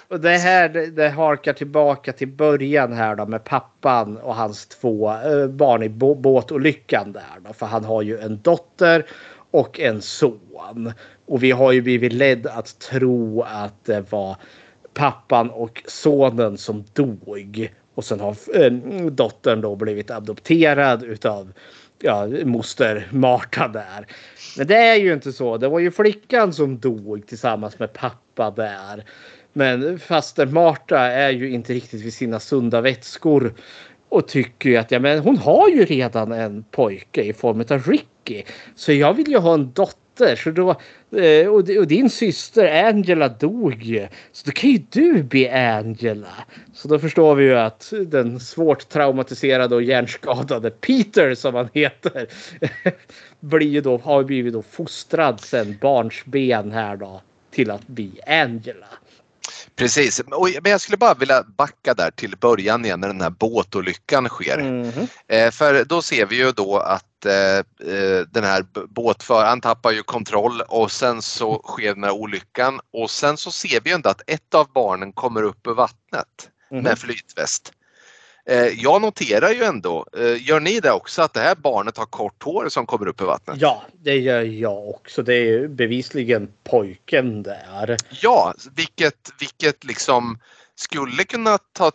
[0.08, 4.68] Och det här det, det harkar tillbaka till början här då med pappan och hans
[4.68, 7.54] två eh, barn i båtolyckan där då.
[7.54, 9.06] För han har ju en dotter
[9.52, 10.94] och en son.
[11.26, 14.36] Och vi har ju blivit ledd att tro att det var
[14.94, 17.70] pappan och sonen som dog.
[17.96, 18.72] Och sen har eh,
[19.12, 21.54] dottern då blivit adopterad utav
[22.00, 24.08] ja, moster Marta där.
[24.58, 25.58] Men det är ju inte så.
[25.58, 29.04] Det var ju flickan som dog tillsammans med pappa där.
[29.58, 33.54] Men faster Marta är ju inte riktigt vid sina sunda vätskor
[34.10, 37.84] och tycker ju att ja, men hon har ju redan en pojke i form av
[37.84, 38.44] Ricky.
[38.76, 40.36] Så jag vill ju ha en dotter.
[40.36, 40.70] Så då,
[41.20, 44.08] eh, och, din syster Angela dog ju.
[44.32, 46.46] Så då kan ju du bli Angela.
[46.74, 52.28] Så då förstår vi ju att den svårt traumatiserade och hjärnskadade Peter som han heter
[53.40, 57.22] blir ju då, har blivit då fostrad sen barnsben här då
[57.52, 58.88] till att bli Angela.
[59.76, 60.22] Precis,
[60.62, 64.58] men jag skulle bara vilja backa där till början igen när den här båtolyckan sker.
[64.58, 65.52] Mm.
[65.52, 67.58] För då ser vi ju då att eh,
[67.92, 73.12] eh den här båtföraren tappar ju kontroll och sen så sker den här olyckan och
[73.12, 76.84] sen så ser vi ändå att ett av barnen kommer upp ur vattnet mm.
[76.84, 77.72] med flytväst.
[78.48, 82.06] Eh, jag noterar ju ändå, eh, gör ni det också, att det här barnet har
[82.06, 83.58] kort hår som kommer upp i vattnet?
[83.60, 85.24] Ja, det gör jag också.
[85.24, 87.98] Det är bevisligen pojken där.
[88.22, 90.40] Ja, vilket, vilket liksom
[90.76, 91.92] skulle kunna ta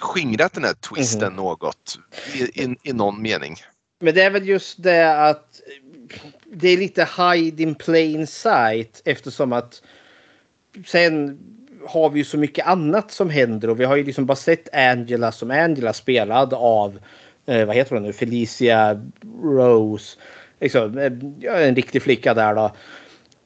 [0.00, 1.36] skingrat den här twisten mm.
[1.36, 1.98] något
[2.34, 3.56] i, i, i någon mening.
[4.00, 5.60] Men det är väl just det att
[6.44, 9.82] det är lite hide in plain sight eftersom att
[10.86, 11.38] sen
[11.88, 14.74] har vi ju så mycket annat som händer och vi har ju liksom bara sett
[14.74, 16.98] Angela som Angela spelad av
[17.46, 18.12] eh, vad heter hon nu?
[18.12, 19.02] Felicia
[19.42, 20.18] Rose.
[20.60, 22.72] Liksom, eh, en riktig flicka där då.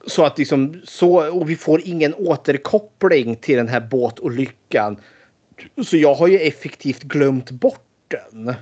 [0.07, 4.97] Så att liksom så och vi får ingen återkoppling till den här båtolyckan.
[5.85, 8.55] Så jag har ju effektivt glömt bort den.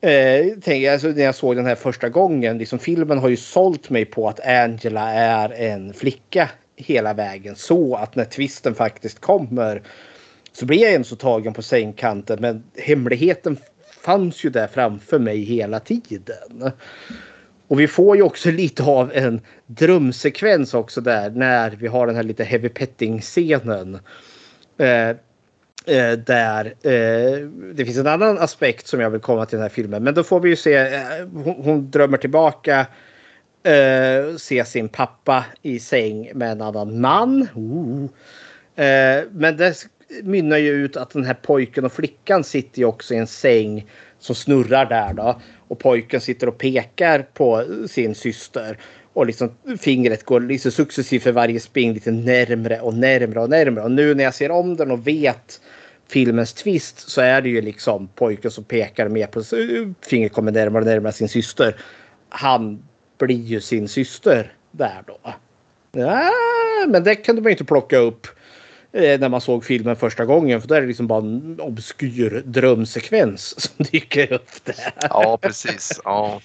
[0.00, 3.90] Eh, tänk, alltså, när jag såg den här första gången, liksom, filmen har ju sålt
[3.90, 9.82] mig på att Angela är en flicka hela vägen så att när twisten faktiskt kommer
[10.52, 12.38] så blir jag ändå så tagen på sängkanten.
[12.40, 13.56] Men hemligheten
[14.04, 16.72] fanns ju där framför mig hela tiden.
[17.68, 22.16] Och vi får ju också lite av en drömsekvens också där när vi har den
[22.16, 23.98] här lite heavy petting scenen.
[24.78, 25.16] Eh,
[25.86, 29.68] Eh, där eh, det finns en annan aspekt som jag vill komma till den här
[29.68, 30.04] filmen.
[30.04, 30.74] Men då får vi ju se.
[30.74, 31.00] Eh,
[31.32, 32.86] hon, hon, drömmer tillbaka.
[33.64, 37.42] Eh, se sin pappa i säng med en annan man.
[38.76, 39.86] Eh, men det
[40.22, 43.86] mynnar ju ut att den här pojken och flickan sitter ju också i en säng
[44.18, 45.40] som snurrar där då.
[45.68, 48.78] Och pojken sitter och pekar på sin syster.
[49.12, 49.50] Och liksom
[49.80, 53.82] fingret går liksom successivt för varje spring lite närmre och närmre och närmre.
[53.82, 55.60] Och nu när jag ser om den och vet
[56.08, 59.42] filmens twist så är det ju liksom pojken som pekar med på
[60.10, 61.76] fingret kommer närmare och närmare sin syster.
[62.28, 62.82] Han
[63.18, 65.34] blir ju sin syster där då.
[65.92, 66.30] Ja,
[66.88, 68.26] men det kunde man inte plocka upp
[68.92, 70.60] eh, när man såg filmen första gången.
[70.60, 74.92] För då är det liksom bara en obskyr drömsekvens som dyker upp där.
[75.00, 76.00] Ja, precis.
[76.04, 76.40] Ja.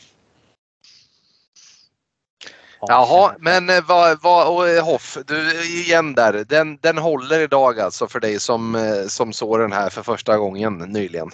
[2.82, 6.46] Jaha, men eh, vad, vad, och eh, Hoff, du igen där.
[6.50, 8.78] Den, den håller idag alltså för dig som,
[9.08, 11.30] som såg den här för första gången nyligen?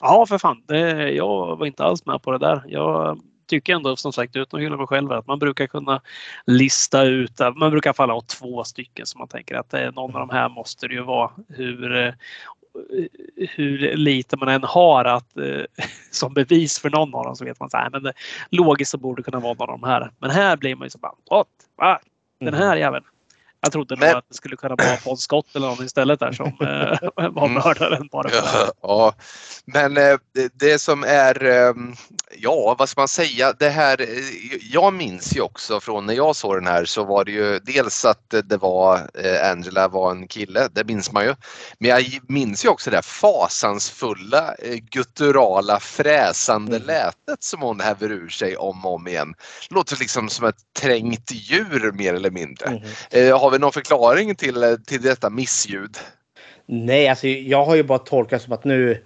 [0.00, 0.62] Ja, för fan.
[0.66, 2.64] Det, jag var inte alls med på det där.
[2.66, 3.20] Jag
[3.50, 6.00] tycker ändå som sagt utan att hylla mig själv att man brukar kunna
[6.46, 10.20] lista ut, man brukar falla ha två stycken som man tänker att är någon av
[10.20, 11.30] de här måste det ju vara.
[11.48, 12.14] Hur,
[13.36, 17.60] hur lite man än har att, eh, som bevis för någon av dem så vet
[17.60, 18.12] man att det,
[18.50, 20.10] logiskt så borde det kunna vara någon av de här.
[20.18, 21.48] Men här blir man ju så bara, what?
[21.76, 22.00] Va?
[22.40, 22.60] Den mm.
[22.60, 23.04] här jäveln.
[23.62, 24.08] Jag trodde men...
[24.08, 27.46] nog att det skulle kunna vara Bon Scott eller någon istället där som eh, var
[27.46, 27.52] mm.
[27.52, 28.08] mördaren.
[28.12, 29.14] Bara ja, ja,
[29.64, 30.16] men eh,
[30.54, 31.74] det som är, eh,
[32.38, 34.06] ja vad ska man säga, det här,
[34.72, 38.04] jag minns ju också från när jag såg den här så var det ju dels
[38.04, 39.00] att det var
[39.50, 41.34] Angela var en kille, det minns man ju.
[41.78, 44.54] Men jag minns ju också det här fasansfulla,
[44.90, 46.86] gutturala, fräsande mm.
[46.86, 49.34] lätet som hon häver ur sig om och om igen.
[49.70, 52.66] Låter liksom som ett trängt djur mer eller mindre.
[52.66, 52.82] Mm.
[53.50, 55.96] Har vi någon förklaring till, till detta missljud?
[56.66, 59.04] Nej, alltså jag har ju bara tolkat som att nu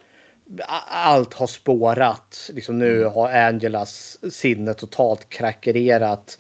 [0.89, 2.51] allt har spårat.
[2.55, 3.13] Liksom nu mm.
[3.13, 6.39] har Angelas sinne totalt krackererat.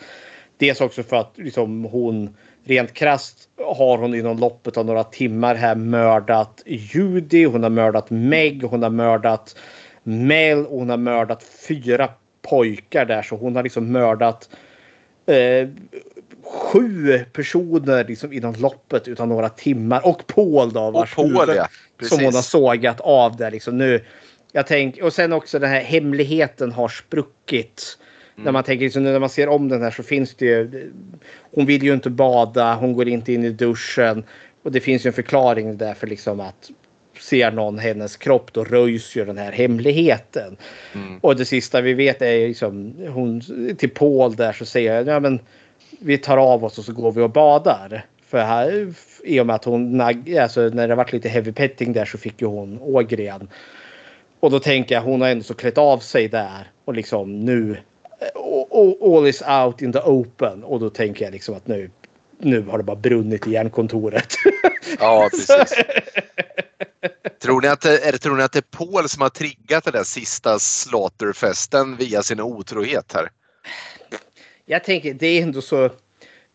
[0.56, 5.54] Dels också för att liksom hon rent krast har hon inom loppet av några timmar
[5.54, 9.56] här mördat Judy, hon har mördat Meg, hon har mördat
[10.02, 12.08] Mel och hon har mördat fyra
[12.42, 14.48] pojkar där så hon har liksom mördat
[15.26, 15.68] eh,
[16.42, 20.06] sju personer liksom inom loppet utan några timmar.
[20.06, 20.90] Och Paul då.
[20.90, 21.68] Vars och Paul, ja.
[22.02, 24.04] Som hon har sågat av där liksom nu.
[24.52, 27.98] Jag tänk, och sen också den här hemligheten har spruckit.
[28.34, 28.44] Mm.
[28.44, 30.90] När man tänker liksom, när man ser om den här så finns det ju.
[31.54, 34.24] Hon vill ju inte bada, hon går inte in i duschen.
[34.62, 36.70] Och det finns ju en förklaring där för liksom att
[37.20, 40.56] ser någon hennes kropp då röjs ju den här hemligheten.
[40.94, 41.18] Mm.
[41.18, 43.40] Och det sista vi vet är liksom hon
[43.78, 45.40] till Paul där så säger jag ja men
[46.00, 48.06] vi tar av oss och så går vi och badar.
[48.26, 48.94] För här,
[49.24, 52.40] i och med att hon, alltså när det varit lite heavy petting där så fick
[52.40, 53.48] ju hon ågren.
[54.40, 57.76] Och då tänker jag hon har ändå så klätt av sig där och liksom nu
[58.20, 61.90] eh, all is out in the open och då tänker jag liksom att nu,
[62.38, 64.34] nu har det bara brunnit i järnkontoret.
[64.98, 65.78] Ja, precis.
[67.42, 69.92] tror, ni att det, är, tror ni att det är Paul som har triggat den
[69.92, 73.28] där sista slaterfesten via sin otrohet här?
[74.66, 75.90] Jag tänker det är ändå så.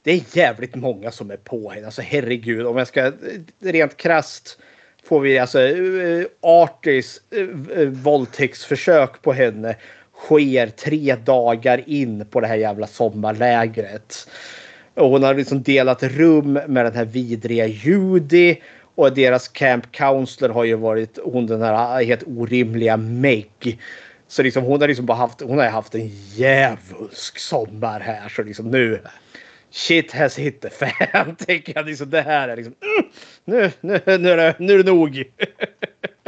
[0.03, 1.85] Det är jävligt många som är på henne.
[1.85, 3.11] Alltså herregud, om jag ska
[3.59, 4.59] rent krast
[5.03, 9.75] får vi alltså uh, Artis uh, våldtäktsförsök på henne
[10.25, 14.29] sker tre dagar in på det här jävla sommarlägret.
[14.93, 18.55] Och hon har liksom delat rum med den här vidriga Judy
[18.95, 23.79] och deras camp counselor har ju varit hon den här helt orimliga Meg
[24.29, 28.29] så liksom hon har liksom bara haft, hon har haft en djävulsk sommar här.
[28.29, 29.01] Så liksom nu
[29.71, 31.35] shit has hit the fan.
[31.45, 33.09] Tänker jag liksom det här är liksom mm,
[33.45, 35.23] nu, nu, nu, är det, nu är det nog.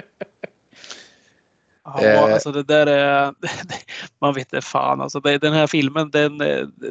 [1.98, 2.34] Ja, eh.
[2.34, 3.34] alltså det där är...
[4.22, 5.02] Man vet inte fan.
[5.02, 6.38] Alltså den här filmen den,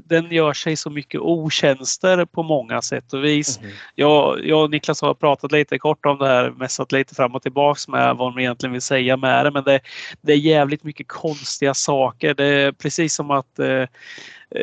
[0.04, 3.58] den gör sig så mycket otjänster på många sätt och vis.
[3.58, 3.70] Mm.
[3.94, 7.42] Jag, jag och Niklas har pratat lite kort om det här, mässat lite fram och
[7.42, 9.50] tillbaks med vad man egentligen vill säga med det.
[9.50, 9.80] Men det,
[10.20, 12.34] det är jävligt mycket konstiga saker.
[12.34, 13.84] Det är precis som att eh,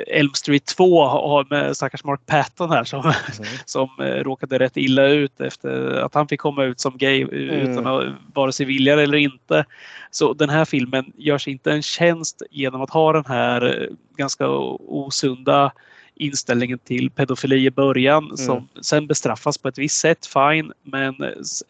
[0.08, 3.14] Elm Street 2 har med stackars Mark Patton här som, mm.
[3.66, 7.34] som eh, råkade rätt illa ut efter att han fick komma ut som gay mm.
[7.34, 8.04] utan att
[8.34, 9.66] vare sig vilja eller inte.
[10.12, 13.96] Så den här filmen gör sig inte en tjänst genom att ha den här eh,
[14.18, 15.72] ganska osunda
[16.16, 18.38] inställningen till pedofili i början mm.
[18.38, 20.74] som sen bestraffas på ett visst sätt, fine.
[20.84, 21.16] Men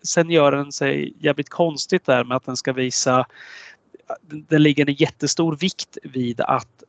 [0.03, 3.25] sen gör den sig jävligt konstigt där med att den ska visa
[4.29, 6.83] den ligger en jättestor vikt vid att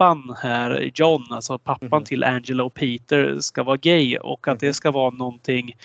[0.00, 2.04] pappan här, John, alltså pappan mm.
[2.04, 5.76] till Angela och Peter ska vara gay och att det ska vara någonting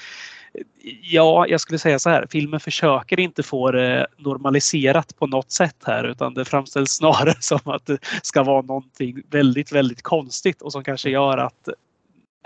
[1.02, 2.28] Ja, jag skulle säga så här.
[2.30, 7.60] Filmen försöker inte få det normaliserat på något sätt här utan det framställs snarare som
[7.64, 11.70] att det ska vara någonting väldigt, väldigt konstigt och som kanske gör att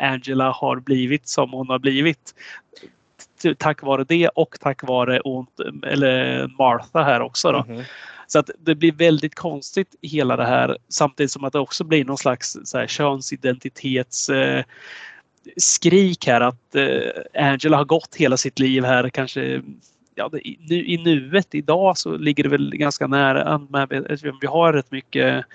[0.02, 2.36] Angela har blivit som hon har blivit.
[3.58, 5.22] Tack vare det och tack vare
[5.84, 7.52] eller Martha här också.
[7.52, 7.64] Då.
[7.64, 7.86] Mm -hmm.
[8.32, 12.06] Så att det blir väldigt konstigt hela det här samtidigt som att det också blir
[12.06, 14.64] någon slags så här, könsidentitets eh,
[15.58, 19.62] skrik här att eh, Angela har gått hela sitt liv här kanske
[20.16, 24.74] ja, det, nu, i nuet idag så ligger det väl ganska nära med, vi har
[24.74, 25.46] rätt mycket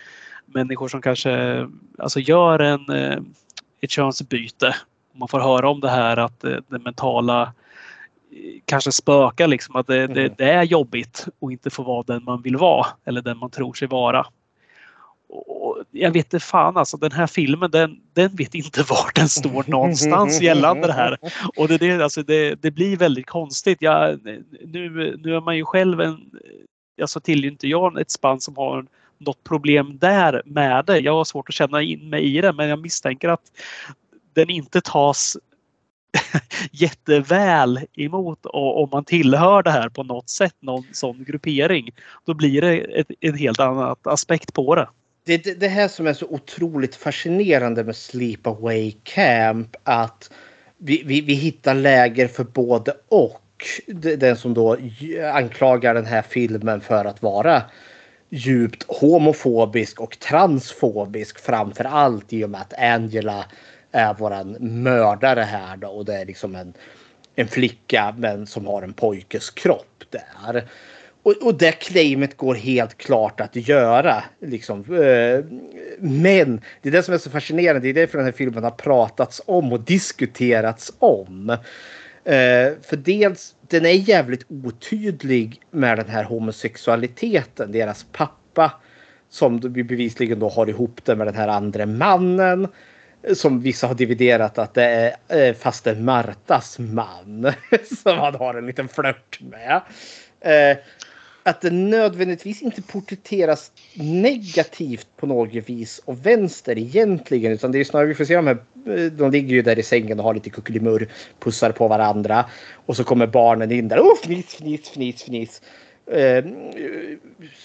[0.47, 1.67] människor som kanske
[1.99, 3.19] alltså gör en, eh,
[3.81, 4.75] ett könsbyte.
[5.13, 7.53] Man får höra om det här att eh, det mentala
[8.65, 10.35] kanske spökar liksom att det, det, mm.
[10.39, 13.74] det, är jobbigt att inte få vara den man vill vara eller den man tror
[13.74, 14.27] sig vara.
[15.28, 19.28] Och jag vet inte fan alltså den här filmen den, den vet inte var den
[19.28, 21.19] står någonstans gällande det här.
[21.56, 23.78] Och det, det, alltså det, det blir väldigt konstigt.
[23.81, 24.20] Jag,
[24.65, 26.31] nu, nu är man ju själv en,
[27.01, 28.86] alltså tillhör inte jag ett spann som har
[29.19, 30.98] något problem där med det.
[30.98, 33.52] Jag har svårt att känna in mig i det men jag misstänker att
[34.32, 35.36] den inte tas
[36.70, 41.91] jätteväl emot och om man tillhör det här på något sätt, någon sån gruppering,
[42.27, 44.89] då blir det ett, en helt annan aspekt på det.
[45.27, 45.55] Det det.
[45.55, 49.77] det här som är så otroligt fascinerande med Sleepaway Camp.
[49.82, 50.31] Att
[50.78, 53.41] vi, vi, vi hittar läger för både och.
[54.16, 54.77] Den som då
[55.32, 57.62] anklagar den här filmen för att vara
[58.31, 63.45] djupt homofobisk och transfobisk framför allt i och med att Angela
[63.95, 66.75] är våran mördare här då och det är liksom en,
[67.35, 70.65] en flicka men som har en pojkes kropp där.
[71.23, 74.25] Och, och det claimet går helt klart att göra.
[74.41, 74.81] Liksom.
[74.81, 75.45] Eh,
[75.99, 77.81] men det är det som är så fascinerande.
[77.81, 81.51] Det är därför den här filmen har pratats om och diskuterats om.
[82.25, 87.73] Eh, för dels, den är jävligt otydlig med den här homosexualiteten.
[87.73, 88.73] Deras pappa
[89.31, 92.69] som bevisligen då har ihop det med den här andra mannen
[93.33, 94.85] som vissa har dividerat att det
[95.29, 97.53] är eh, faster Martas man
[98.03, 99.81] som han har en liten flört med.
[100.41, 100.79] Eh,
[101.43, 107.85] att det nödvändigtvis inte porträtteras negativt på något vis och vänster egentligen utan det är
[107.85, 110.35] snarare vi får se de här eh, de ligger ju där i sängen och har
[110.35, 111.09] lite kuckelimurr.
[111.39, 112.45] pussar på varandra
[112.87, 115.63] och så kommer barnen in där Oh, fniss fniss fniss fniss.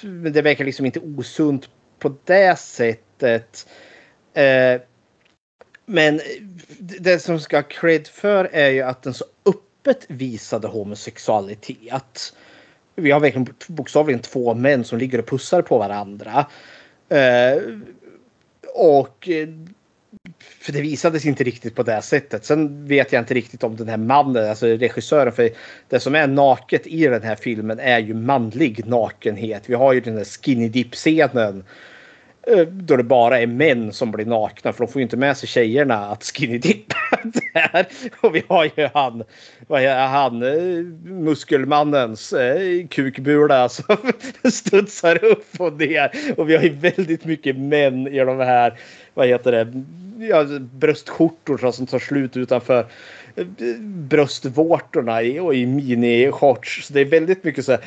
[0.02, 1.70] Men det verkar liksom inte osunt
[2.00, 3.68] på det sättet.
[5.92, 6.22] Men
[7.00, 12.34] det som ska ha cred för är ju att den så öppet visade homosexualitet.
[12.96, 16.46] Vi har verkligen bokstavligen två män som ligger och pussar på varandra.
[17.10, 17.62] Eh,
[18.76, 19.48] och eh,
[20.60, 22.46] för det visades inte riktigt på det sättet.
[22.46, 25.50] Sen vet jag inte riktigt om den här mannen, alltså regissören, för
[25.88, 29.64] det som är naket i den här filmen är ju manlig nakenhet.
[29.66, 31.64] Vi har ju den där skinny dip scenen Eh,
[32.48, 35.38] Eh, då det bara är män som blir nakna för de får ju inte med
[35.38, 36.96] sig tjejerna att skinny dippa
[37.54, 37.88] där.
[38.22, 39.24] Och vi har ju han,
[39.68, 43.98] vad är han, eh, muskelmannens eh, kukbula som
[44.52, 46.12] studsar upp och ner.
[46.38, 48.80] Och vi har ju väldigt mycket män i de här,
[49.14, 49.84] vad heter det,
[50.26, 52.86] ja, bröstskjortor som tar slut utanför
[53.36, 53.46] eh,
[53.80, 56.82] bröstvårtorna och i mini-shorts.
[56.82, 57.82] Så det är väldigt mycket så här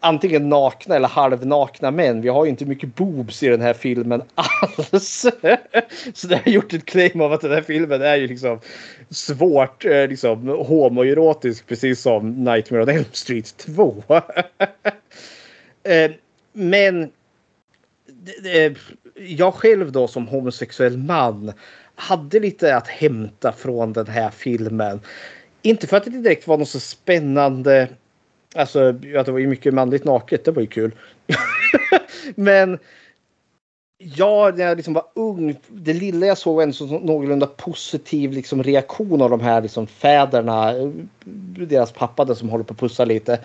[0.00, 2.20] antingen nakna eller halvnakna män.
[2.20, 5.26] Vi har ju inte mycket boobs i den här filmen alls.
[6.14, 8.60] Så det har gjort ett claim av att den här filmen är ju liksom
[9.10, 14.04] svårt eh, liksom homoerotisk precis som Nightmare on Elm Street 2.
[15.88, 16.10] Eh,
[16.52, 17.02] men
[18.44, 18.72] eh,
[19.14, 21.52] jag själv då som homosexuell man
[21.94, 25.00] hade lite att hämta från den här filmen.
[25.62, 27.88] Inte för att det direkt var något så spännande
[28.56, 30.94] Alltså, att det var ju mycket manligt naket, det var ju kul.
[32.34, 32.78] Men
[33.98, 38.32] ja, när jag liksom var ung, det lilla jag såg var en så någorlunda positiv
[38.32, 40.72] liksom, reaktion av de här liksom, fäderna,
[41.68, 43.38] deras pappa som håller på att pussa lite.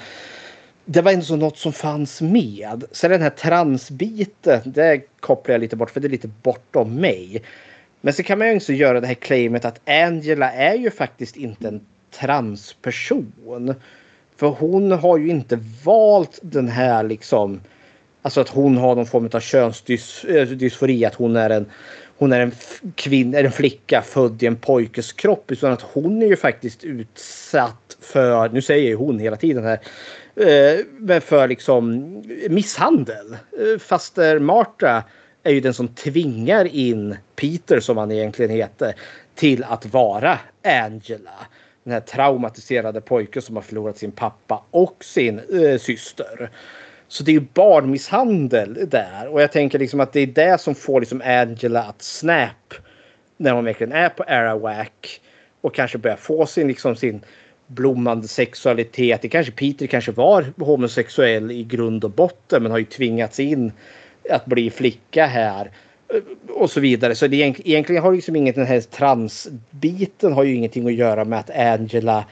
[0.85, 2.83] Det var ändå något som fanns med.
[2.91, 7.43] Sen den här transbiten, det kopplar jag lite bort för det är lite bortom mig.
[8.01, 11.35] Men så kan man ju också göra det här claimet att Angela är ju faktiskt
[11.35, 11.85] inte en
[12.19, 13.75] transperson.
[14.41, 17.61] För hon har ju inte valt den här liksom.
[18.21, 21.03] Alltså att hon har någon form av könsdysfori.
[21.03, 21.65] Eh, att hon är en,
[22.17, 22.51] hon är en
[22.95, 25.51] kvinna, en flicka född i en pojkes kropp.
[25.51, 29.79] Utan att hon är ju faktiskt utsatt för, nu säger jag hon hela tiden här.
[30.35, 32.13] Eh, men för liksom
[32.49, 33.33] misshandel.
[33.33, 35.03] Eh, faster Marta
[35.43, 38.93] är ju den som tvingar in Peter som han egentligen heter
[39.35, 41.47] till att vara Angela
[41.83, 46.49] den här traumatiserade pojken som har förlorat sin pappa och sin eh, syster.
[47.07, 50.75] Så det är ju barnmisshandel där och jag tänker liksom att det är det som
[50.75, 52.73] får liksom Angela att snap
[53.37, 55.21] när hon verkligen är på Arawak
[55.61, 57.21] och kanske börjar få sin liksom sin
[57.67, 59.21] blommande sexualitet.
[59.21, 63.71] Det kanske Peter kanske var homosexuell i grund och botten men har ju tvingats in
[64.29, 65.71] att bli flicka här
[66.49, 67.15] och så vidare.
[67.15, 71.39] Så det egentligen har liksom inget den här transbiten har ju ingenting att göra med
[71.39, 72.25] att Angela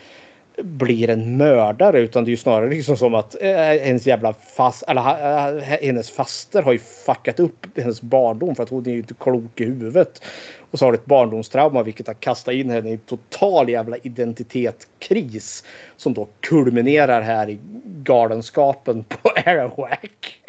[0.63, 4.83] blir en mördare utan det är ju snarare liksom som att äh, hennes jävla fast,
[4.87, 8.97] eller äh, hennes faster har ju fuckat upp hennes barndom för att hon är ju
[8.97, 10.23] inte klok i huvudet.
[10.71, 15.63] Och så har du ett barndomstrauma vilket har kastat in henne i total jävla identitetskris
[15.97, 20.41] som då kulminerar här i galenskapen på Arawak.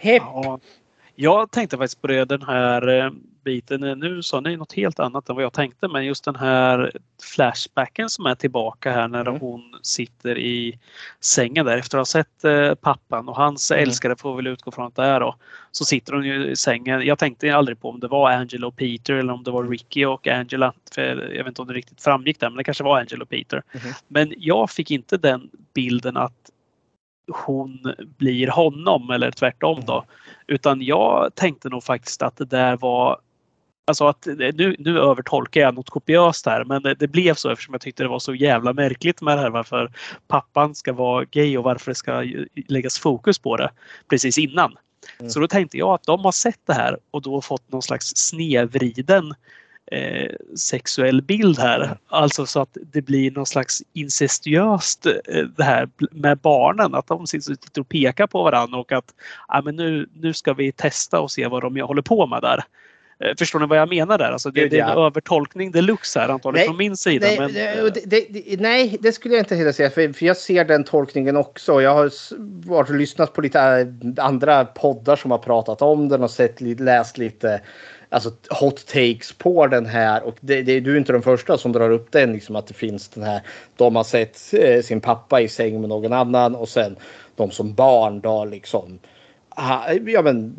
[0.00, 0.22] Hepp.
[0.22, 0.58] Ja,
[1.20, 3.10] jag tänkte faktiskt på det, den här eh,
[3.44, 3.80] biten.
[3.80, 6.92] Nu sa ni något helt annat än vad jag tänkte men just den här
[7.22, 9.40] flashbacken som är tillbaka här när mm.
[9.40, 10.78] hon sitter i
[11.20, 13.82] sängen där efter att ha sett eh, pappan och hans mm.
[13.82, 15.36] älskare får väl utgå från att det är då.
[15.72, 17.06] Så sitter hon ju i sängen.
[17.06, 20.04] Jag tänkte aldrig på om det var Angela och Peter eller om det var Ricky
[20.04, 20.72] och Angela.
[20.94, 21.02] För
[21.34, 23.62] jag vet inte om det riktigt framgick där men det kanske var Angela och Peter.
[23.72, 23.94] Mm.
[24.08, 26.50] Men jag fick inte den bilden att
[27.28, 30.04] hon blir honom eller tvärtom då.
[30.46, 33.20] Utan jag tänkte nog faktiskt att det där var
[33.88, 37.74] Alltså att nu, nu övertolkar jag något kopiöst här men det, det, blev så eftersom
[37.74, 39.92] jag tyckte det var så jävla märkligt med det här varför
[40.26, 42.24] pappan ska vara gay och varför det ska
[42.68, 43.70] läggas fokus på det
[44.10, 44.76] precis innan.
[45.20, 45.30] Mm.
[45.30, 48.12] Så då tänkte jag att de har sett det här och då fått någon slags
[48.16, 49.34] snedvriden
[49.92, 51.98] eh, sexuell bild här.
[52.08, 56.94] Alltså så att det blir någon slags incestuöst eh, det här med barnen.
[56.94, 59.14] Att de sitter och pekar på varandra och att
[59.48, 62.64] ah, men nu, nu ska vi testa och se vad de håller på med där.
[63.24, 64.32] Eh, förstår ni vad jag menar där?
[64.32, 65.06] Alltså det, det är en ja.
[65.06, 67.26] övertolkning deluxe här antagligen från min sida.
[67.26, 69.90] Nej, men, det, det, nej, det skulle jag inte heller säga.
[69.90, 71.82] För, för jag ser den tolkningen också.
[71.82, 72.10] Jag har
[72.68, 77.18] varit och lyssnat på lite andra poddar som har pratat om den och sett, läst
[77.18, 77.60] lite
[78.08, 80.22] alltså, hot takes på den här.
[80.22, 82.32] Och det, det, du är inte den första som drar upp den.
[82.32, 83.42] Liksom, att det finns den här.
[83.76, 86.96] De har sett eh, sin pappa i säng med någon annan och sen
[87.36, 88.98] de som barn då liksom
[90.06, 90.56] ja, men,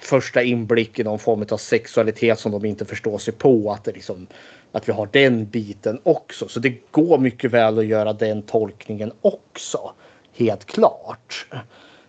[0.00, 3.72] första inblick i någon form av sexualitet som de inte förstår sig på.
[3.72, 4.26] Att, det liksom,
[4.72, 6.48] att vi har den biten också.
[6.48, 9.92] Så det går mycket väl att göra den tolkningen också.
[10.36, 11.46] Helt klart.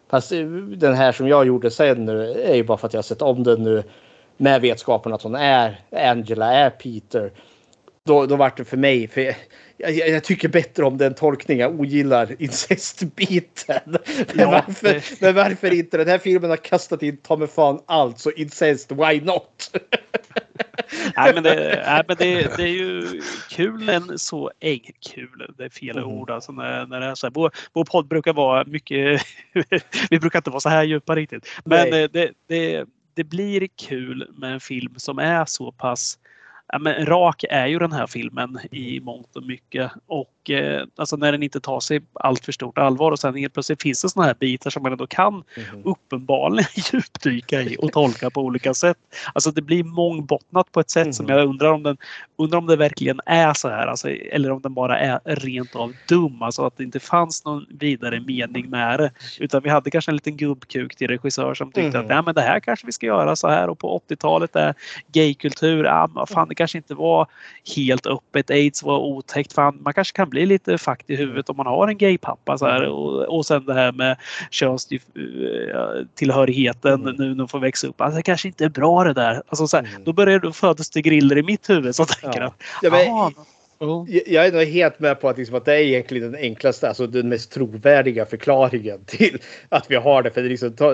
[0.10, 0.46] Fast eh,
[0.78, 3.22] den här som jag gjorde sen nu är ju bara för att jag har sett
[3.22, 3.84] om den nu
[4.40, 7.32] med vetskapen att hon är Angela, är Peter.
[8.06, 9.36] Då, då var det för mig, för
[9.78, 11.62] jag, jag, tycker bättre om den tolkningen.
[11.62, 13.80] Jag ogillar incestbiten.
[14.34, 15.98] Men, varför, men varför inte?
[15.98, 19.72] Den här filmen har kastat in ta mig fan allt, så incest, why not?
[21.18, 24.52] nej, men, det, nej, men det, det, är ju kul, men så
[25.14, 25.54] kul.
[25.58, 26.10] Det är fel mm.
[26.10, 27.32] ord alltså när, när det är så här.
[27.32, 29.22] Vår, vår podd brukar vara mycket.
[30.10, 32.86] vi brukar inte vara så här djupa riktigt, men det, det,
[33.20, 36.20] det blir kul med en film som är så pass
[36.68, 39.92] ja, men rak är ju den här filmen i mångt och mycket.
[40.08, 43.54] Och eh, alltså när den inte tar sig allt för stort allvar och sen helt
[43.54, 45.82] plötsligt finns det såna här bitar som man ändå kan mm.
[45.86, 48.98] uppenbarligen djupdyka i och tolka på olika sätt.
[49.34, 51.14] Alltså det blir mångbottnat på ett sätt mm.
[51.14, 51.98] som jag undrar om den
[52.38, 55.94] undrar om det verkligen är så här alltså, eller om den bara är rent av
[56.08, 56.42] dum.
[56.42, 59.12] Alltså att det inte fanns någon vidare mening med det.
[59.40, 62.02] Utan vi hade kanske en liten gubbkuk till regissör som tyckte mm.
[62.02, 64.74] att ja, men det här kanske vi ska göra så här och på 80-talet är
[65.12, 67.28] gaykultur, ja, fan det kanske inte var
[67.76, 68.50] helt öppet.
[68.50, 69.54] Aids var otäckt.
[69.54, 72.58] Fan, man kanske kan bli lite fakt i huvudet om man har en gaypappa.
[72.58, 72.86] Så här.
[72.86, 74.18] Och, och sen det här med
[74.52, 77.16] könstillhörigheten mm.
[77.16, 78.02] nu när de får växa upp.
[78.02, 79.42] Alltså, det kanske inte är bra det där.
[79.48, 80.04] Alltså, så här, mm.
[80.04, 82.48] Då börjar det födas det griller i mitt huvud som tänker ja.
[82.48, 83.34] att ja, men,
[83.82, 84.10] Oh.
[84.10, 87.08] Jag är nog helt med på att, liksom, att det är egentligen den enklaste, alltså
[87.08, 90.32] den mest trovärdiga förklaringen till att vi har det.
[90.32, 90.94] För det liksom, ta,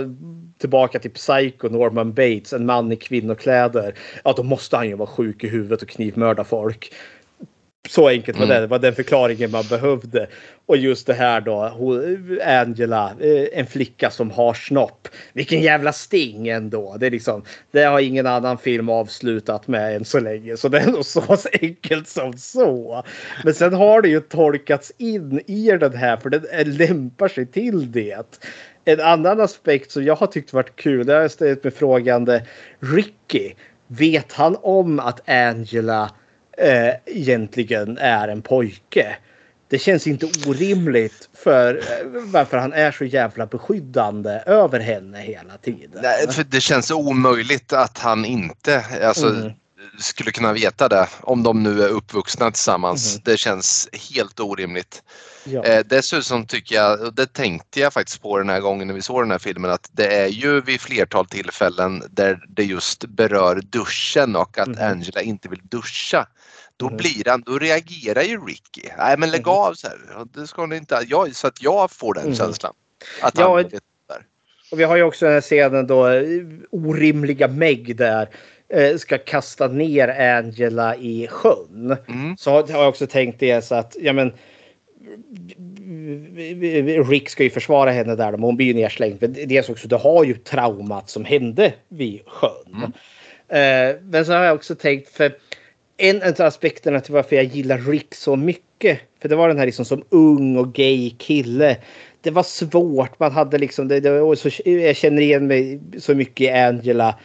[0.57, 3.95] tillbaka till Psycho, Norman Bates, en man i kvinnokläder.
[4.23, 6.93] Ja, då måste han ju vara sjuk i huvudet och knivmörda folk.
[7.88, 8.62] Så enkelt var mm.
[8.62, 8.68] det.
[8.68, 10.28] Var den förklaringen man behövde.
[10.66, 11.72] Och just det här då,
[12.45, 15.07] Angela, eh, en flicka som har snopp.
[15.34, 16.95] Vilken jävla sting ändå.
[16.99, 20.57] Det, är liksom, det har ingen annan film avslutat med än så länge.
[20.57, 23.03] Så det är nog så enkelt som så.
[23.44, 27.91] Men sen har det ju tolkats in i den här för den lämpar sig till
[27.91, 28.40] det.
[28.86, 32.45] En annan aspekt som jag har tyckt varit kul, det har jag ställt mig frågande.
[32.80, 33.52] Ricky,
[33.88, 36.12] vet han om att Angela
[36.57, 39.15] eh, egentligen är en pojke.
[39.68, 45.57] Det känns inte orimligt för eh, varför han är så jävla beskyddande över henne hela
[45.57, 46.02] tiden.
[46.03, 49.52] Nej, för det känns omöjligt att han inte, alltså, mm.
[49.99, 53.15] skulle kunna veta det om de nu är uppvuxna tillsammans.
[53.15, 53.22] Mm.
[53.26, 55.03] Det känns helt orimligt.
[55.44, 55.64] Ja.
[55.64, 59.02] Eh, dessutom tycker jag, och det tänkte jag faktiskt på den här gången när vi
[59.02, 63.61] såg den här filmen, att det är ju vid flertal tillfällen där det just berör
[63.61, 64.91] duschen och att mm.
[64.91, 66.27] Angela inte vill duscha.
[66.77, 66.97] Då mm.
[66.97, 68.89] blir han, då reagerar ju Ricky.
[68.97, 69.60] Nej men lägg mm.
[69.60, 69.97] av så här.
[70.34, 70.99] Det ska ni inte.
[71.07, 72.35] Jag, så att jag får den mm.
[72.35, 72.73] känslan.
[73.22, 74.26] Att ja, han vet där.
[74.72, 76.06] Och vi har ju också den här scenen då
[76.72, 78.30] orimliga Meg där
[78.69, 81.97] eh, ska kasta ner Angela i sjön.
[82.07, 82.38] Mm.
[82.38, 84.34] Så har jag också tänkt det så att ja men
[87.10, 89.18] Rick ska ju försvara henne där, men hon blir ju nerslängd.
[89.22, 92.76] Men dels också, du har ju traumat som hände vid sjön.
[92.76, 92.91] Mm.
[93.47, 95.38] Eh, men så har jag också tänkt, för
[95.97, 99.65] en av aspekterna till varför jag gillar Rick så mycket, för det var den här
[99.65, 101.77] liksom som ung och gay kille.
[102.22, 106.47] Det var svårt, man hade liksom, det, det så, jag känner igen mig så mycket
[106.47, 107.15] i Angela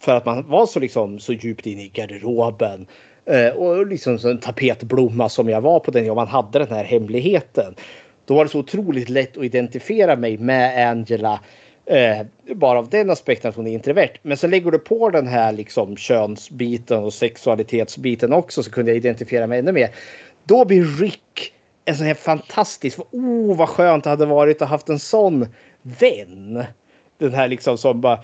[0.00, 2.86] för att man var så liksom så djupt inne i garderoben.
[3.26, 6.84] Eh, och liksom en tapetblomma som jag var på den och man hade den här
[6.84, 7.74] hemligheten.
[8.24, 11.40] Då var det så otroligt lätt att identifiera mig med Angela.
[11.90, 14.12] Eh, bara av den aspekten att hon är introvert.
[14.22, 18.96] Men så lägger du på den här liksom könsbiten och sexualitetsbiten också så kunde jag
[18.96, 19.90] identifiera mig ännu mer.
[20.44, 21.52] Då blir Rick
[21.84, 22.98] en sån här fantastisk.
[23.10, 25.46] Oh vad skönt det hade varit att haft en sån
[25.82, 26.64] vän.
[27.18, 28.18] Den här liksom som bara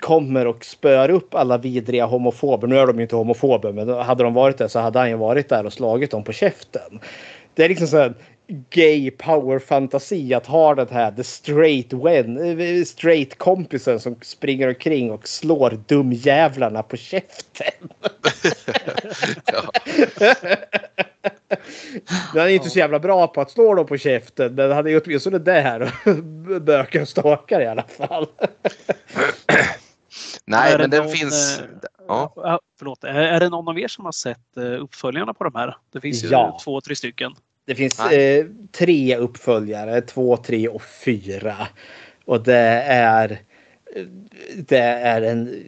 [0.00, 2.68] kommer och spör upp alla vidriga homofober.
[2.68, 5.16] Nu är de ju inte homofober, men hade de varit det så hade han ju
[5.16, 7.00] varit där och slagit dem på käften.
[7.54, 8.14] Det är liksom så här
[8.70, 15.10] gay power fantasi att ha den här the straight when, straight kompisen som springer omkring
[15.10, 17.72] och slår dumjävlarna på käften.
[22.34, 25.02] Den är inte så jävla bra på att slå dem på käften, men han är
[25.04, 26.14] åtminstone där och
[26.62, 28.26] bökar och stakar i alla fall.
[30.44, 31.60] Nej, men den någon, finns...
[31.60, 31.64] Eh,
[32.08, 32.60] ja.
[32.78, 35.76] Förlåt, är det någon av er som har sett eh, uppföljarna på de här?
[35.92, 36.58] Det finns ju ja.
[36.64, 37.32] två, tre stycken.
[37.72, 41.56] Det finns eh, tre uppföljare, två, tre och fyra.
[42.24, 43.40] Och det är...
[44.56, 45.62] Det är en...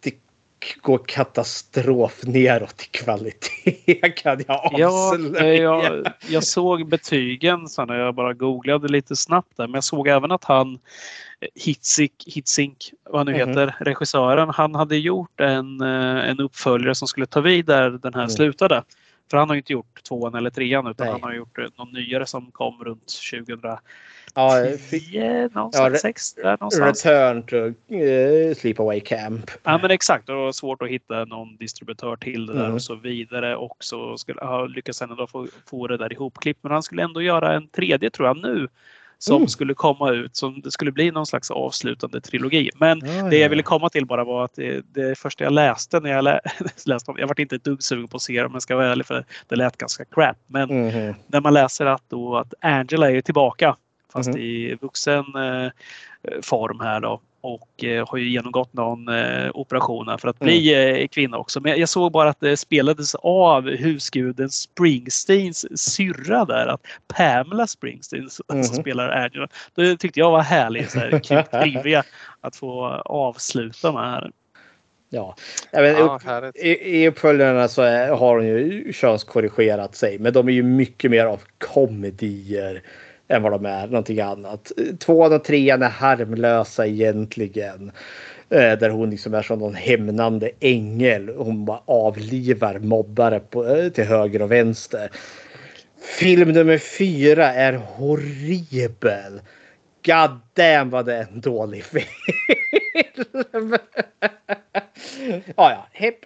[0.00, 0.14] Det
[0.80, 5.62] går katastrof neråt i kvalitet kan jag avslöja.
[5.62, 9.66] Ja, jag, jag såg betygen så när jag bara googlade lite snabbt där.
[9.66, 10.78] Men jag såg även att han
[11.54, 13.48] Hitzink, Hitzink vad han nu mm.
[13.48, 18.14] heter, regissören, han hade gjort en, eh, en uppföljare som skulle ta vid där den
[18.14, 18.30] här mm.
[18.30, 18.82] slutade.
[19.30, 21.12] För han har inte gjort tvåan eller trean utan Nej.
[21.12, 23.60] han har gjort någon nyare som kom runt 2000
[24.34, 24.64] Ja,
[25.52, 27.06] någonstans, ja, sex, där någonstans.
[27.06, 29.50] Return to uh, Sleepaway Camp.
[29.62, 32.74] Ja men exakt, det var svårt att hitta någon distributör till det där mm.
[32.74, 33.56] och så vidare.
[33.56, 36.62] Och så skulle, ha lyckats ändå få, få det där ihopklippt.
[36.62, 38.68] Men han skulle ändå göra en tredje tror jag nu
[39.18, 39.48] som mm.
[39.48, 40.36] skulle komma ut.
[40.36, 42.70] Som det skulle bli någon slags avslutande trilogi.
[42.74, 46.00] Men ah, det jag ville komma till bara var att det, det första jag läste
[46.00, 46.40] när jag lä
[46.86, 48.92] läste Jag var inte ett dugg sugen på att se det om jag ska vara
[48.92, 50.36] ärlig för det lät ganska crap.
[50.46, 51.14] Men mm.
[51.26, 53.76] när man läser att, då, att Angela är tillbaka
[54.12, 54.40] fast mm.
[54.40, 55.70] i vuxen eh,
[56.42, 61.02] form här då och eh, har ju genomgått någon eh, operation för att bli mm.
[61.02, 61.60] eh, kvinna också.
[61.60, 66.66] Men jag såg bara att det spelades av husguden Springsteens syrra där.
[66.66, 66.80] Att
[67.16, 68.64] Pamela Springsteen mm.
[68.64, 69.48] som spelar Angela.
[69.74, 70.90] Det tyckte jag var härligt.
[70.90, 72.04] Så här, kul trivia
[72.40, 74.30] att få avsluta med här.
[75.10, 75.36] Ja,
[75.72, 80.18] men ja, upp, i, i uppföljarna så är, har hon ju könskorrigerat sig.
[80.18, 82.82] Men de är ju mycket mer av komedier
[83.28, 84.72] än vad de är någonting annat.
[84.98, 87.92] Tvåan och trean är harmlösa egentligen.
[88.50, 91.28] Eh, där hon liksom är som någon hämnande ängel.
[91.36, 95.10] Hon bara avlivar mobbare på, eh, till höger och vänster.
[96.18, 99.40] Film nummer fyra är horribel.
[100.04, 102.04] God damn vad det är en dålig film.
[105.56, 105.86] ja, ja.
[105.92, 106.18] Hepp.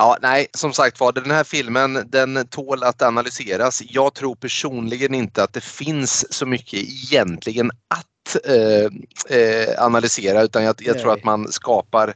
[0.00, 3.82] Ja, nej, som sagt var, den här filmen den tål att analyseras.
[3.86, 10.64] Jag tror personligen inte att det finns så mycket egentligen att eh, eh, analysera utan
[10.64, 12.14] jag, jag tror att man skapar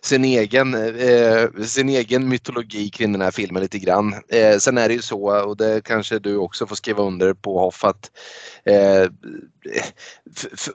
[0.00, 4.14] sin egen, eh, sin egen mytologi kring den här filmen lite grann.
[4.28, 7.58] Eh, sen är det ju så, och det kanske du också får skriva under på
[7.58, 8.10] Hoff, att
[8.64, 9.08] eh,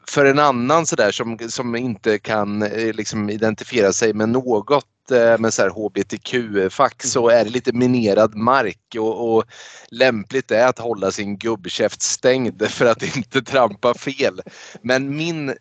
[0.07, 2.59] för en annan sådär som, som inte kan
[2.93, 8.95] liksom identifiera sig med något med så här hbtq-fack så är det lite minerad mark
[8.97, 9.43] och, och
[9.91, 14.41] lämpligt är att hålla sin gubbkäft stängd för att inte trampa fel.
[14.81, 15.53] Men min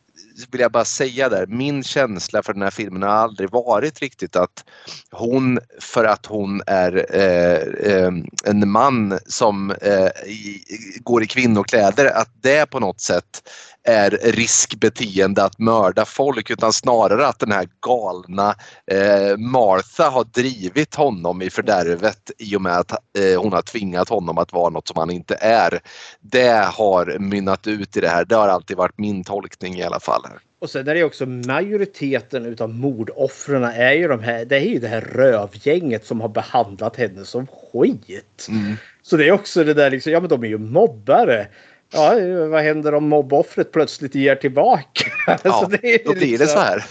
[0.50, 4.36] vill jag bara säga där, min känsla för den här filmen har aldrig varit riktigt
[4.36, 4.64] att
[5.10, 8.12] hon, för att hon är eh, eh,
[8.44, 10.64] en man som eh, i,
[11.00, 13.48] går i kvinnokläder, att det på något sätt
[13.89, 18.55] är riskbeteende att mörda folk utan snarare att den här galna
[18.90, 24.09] eh, Martha har drivit honom i fördärvet i och med att eh, hon har tvingat
[24.09, 25.81] honom att vara något som han inte är.
[26.20, 28.24] Det har mynnat ut i det här.
[28.24, 30.23] Det har alltid varit min tolkning i alla fall.
[30.60, 34.44] Och sen är det också majoriteten utav mordoffren är ju de här.
[34.44, 38.47] Det är ju det här rövgänget som har behandlat henne som skit.
[38.48, 38.77] Mm.
[39.02, 40.12] Så det är också det där liksom.
[40.12, 41.47] Ja, men de är ju mobbare.
[41.93, 42.15] Ja,
[42.48, 45.05] vad händer om mobboffret plötsligt ger tillbaka?
[45.44, 46.85] Ja, det är då blir liksom, det så här.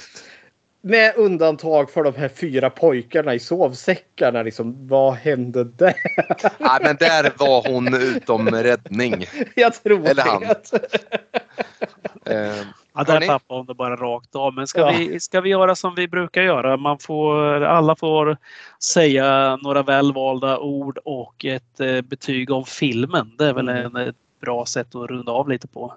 [0.82, 4.44] Med undantag för de här fyra pojkarna i sovsäckarna.
[4.44, 5.94] Liksom, vad hände där?
[6.58, 9.26] Ja, men där var hon utom räddning.
[9.56, 10.44] Jag tror Eller han.
[10.44, 10.50] uh,
[12.96, 14.54] ja, där tappade hon det bara rakt av.
[14.54, 14.94] Men ska, ja.
[14.98, 16.78] vi, ska vi göra som vi brukar göra?
[16.78, 18.38] Man får, alla får
[18.84, 23.32] säga några välvalda ord och ett eh, betyg om filmen.
[23.38, 23.96] Det är väl mm.
[23.96, 25.94] en bra sätt att runda av lite på.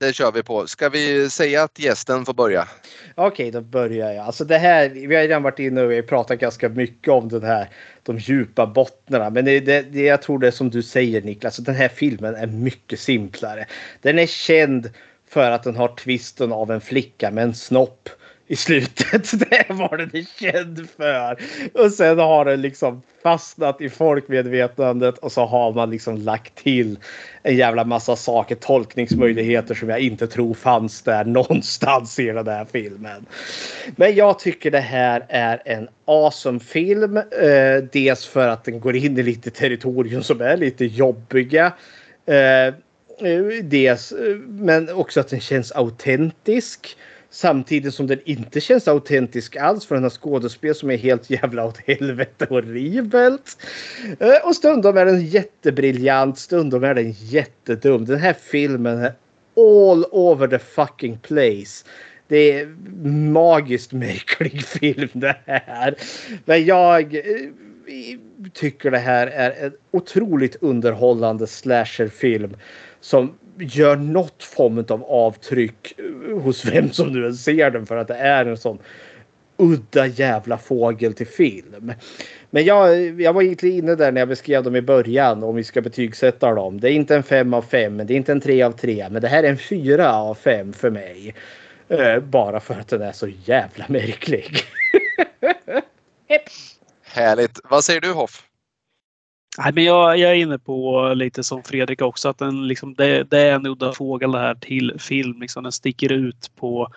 [0.00, 0.66] Det kör vi på.
[0.66, 2.68] Ska vi säga att gästen får börja?
[3.14, 4.26] Okej, då börjar jag.
[4.26, 7.68] Alltså det här, vi har redan varit inne och pratat ganska mycket om den här,
[8.02, 9.30] de djupa bottnarna.
[9.30, 11.88] Men det, det, det, jag tror det är som du säger Niklas, att den här
[11.88, 13.66] filmen är mycket simplare.
[14.00, 14.90] Den är känd
[15.28, 18.08] för att den har twisten av en flicka med en snopp
[18.52, 19.30] i slutet.
[19.50, 21.36] Det var den är känd för.
[21.74, 26.98] Och sen har den liksom fastnat i folkmedvetandet och så har man liksom lagt till
[27.42, 32.66] en jävla massa saker, tolkningsmöjligheter som jag inte tror fanns där någonstans i den här
[32.72, 33.26] filmen.
[33.96, 37.16] Men jag tycker det här är en awesome film.
[37.16, 41.72] Eh, dels för att den går in i lite territorium som är lite jobbiga.
[42.26, 42.72] Eh, eh
[43.62, 46.96] dels, eh, men också att den känns autentisk.
[47.34, 51.64] Samtidigt som den inte känns autentisk alls för den har skådespel som är helt jävla
[51.64, 53.56] åt helvete horribelt.
[54.20, 58.04] Eh, och stundom är den jättebriljant, stundom är den jättedum.
[58.04, 59.12] Den här filmen är
[59.56, 61.84] all over the fucking place.
[62.28, 62.66] Det är
[63.30, 65.94] magiskt märklig film det här.
[66.44, 67.22] Men jag eh,
[68.52, 72.56] tycker det här är en otroligt underhållande slasherfilm
[73.00, 75.94] som gör något form av avtryck
[76.42, 78.78] hos vem som nu än ser den för att det är en sån
[79.56, 81.92] udda jävla fågel till film.
[82.50, 85.64] Men jag, jag var egentligen inne där när jag beskrev dem i början om vi
[85.64, 86.80] ska betygsätta dem.
[86.80, 89.22] Det är inte en fem av fem, det är inte en tre av tre men
[89.22, 91.34] det här är en fyra av fem för mig.
[91.88, 94.50] Eh, bara för att den är så jävla märklig.
[97.02, 97.60] Härligt.
[97.64, 98.51] Vad säger du Hoff?
[99.58, 103.22] Nej, men jag, jag, är inne på lite som Fredrik också att den, liksom, det,
[103.30, 105.40] det är en udda fågel det här till film.
[105.40, 106.88] Liksom, den sticker ut på,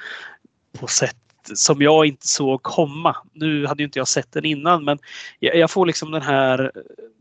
[0.79, 1.17] på sätt
[1.53, 3.15] som jag inte såg komma.
[3.33, 4.99] Nu hade ju inte jag sett den innan men
[5.39, 6.71] jag, jag får liksom den här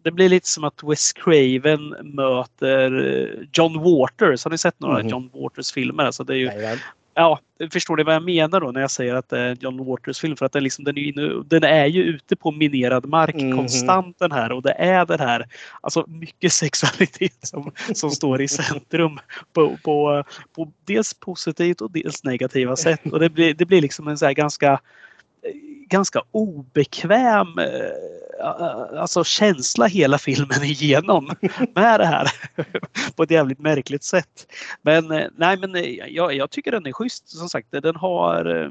[0.05, 4.45] det blir lite som att Wes Craven möter John Waters.
[4.45, 5.11] Har ni sett några mm.
[5.11, 6.05] John Waters filmer?
[6.05, 6.51] Alltså det är ju,
[7.15, 7.39] ja,
[7.73, 10.37] förstår ni vad jag menar då när jag säger att det är John Waters film?
[10.37, 13.57] För att den, liksom, den, är, inne, den är ju ute på minerad mark mm.
[13.57, 15.47] konstant den här och det är den här,
[15.81, 19.19] alltså mycket sexualitet som, som står i centrum
[19.53, 20.25] på, på,
[20.55, 23.07] på dels positivt och dels negativa sätt.
[23.13, 24.81] Och det blir, det blir liksom en så ganska
[25.89, 31.31] ganska obekväm eh, alltså känsla hela filmen igenom
[31.75, 32.29] med det här
[33.17, 34.47] på ett jävligt märkligt sätt.
[34.83, 37.29] Men eh, nej, men eh, jag, jag tycker den är schysst.
[37.29, 38.71] Som sagt, den har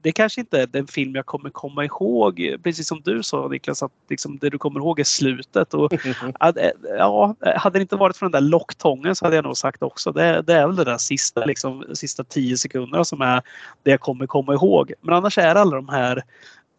[0.00, 3.82] det kanske inte är den film jag kommer komma ihåg, precis som du sa Niklas,
[3.82, 5.74] att liksom det du kommer ihåg är slutet.
[5.74, 5.92] Och,
[6.98, 10.12] ja, hade det inte varit för den där locktången så hade jag nog sagt också
[10.12, 13.42] det, det är väl det där sista, liksom, sista tio sekunderna som är
[13.82, 14.92] det jag kommer komma ihåg.
[15.00, 16.22] Men annars är alla de här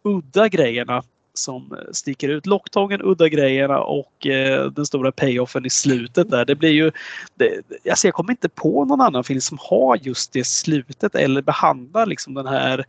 [0.04, 1.02] udda grejerna
[1.34, 2.46] som sticker ut.
[2.46, 6.44] Locktången, udda grejerna och eh, den stora payoffen i slutet där.
[6.44, 6.92] Det blir ju...
[7.34, 11.42] Det, alltså jag kommer inte på någon annan film som har just det slutet eller
[11.42, 12.84] behandlar liksom den här...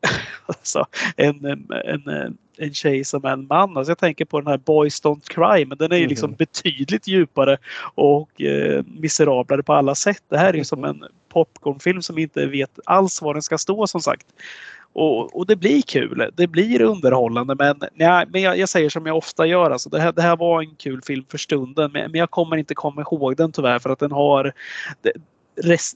[0.46, 3.76] alltså, en, en, en, en tjej som en man.
[3.76, 6.36] Alltså jag tänker på den här Boys Don't Cry men den är ju liksom mm.
[6.36, 7.56] betydligt djupare
[7.94, 10.22] och eh, miserablare på alla sätt.
[10.28, 13.86] Det här är ju som en popcornfilm som inte vet alls var den ska stå
[13.86, 14.26] som sagt.
[14.94, 16.30] Och, och, det blir kul.
[16.34, 17.54] Det blir underhållande.
[17.58, 19.70] Men, nej, men jag, jag, säger som jag ofta gör.
[19.70, 21.92] Alltså, det, här, det här var en kul film för stunden.
[21.92, 24.52] Men, men jag kommer inte komma ihåg den tyvärr för att den har...
[25.02, 25.12] Det,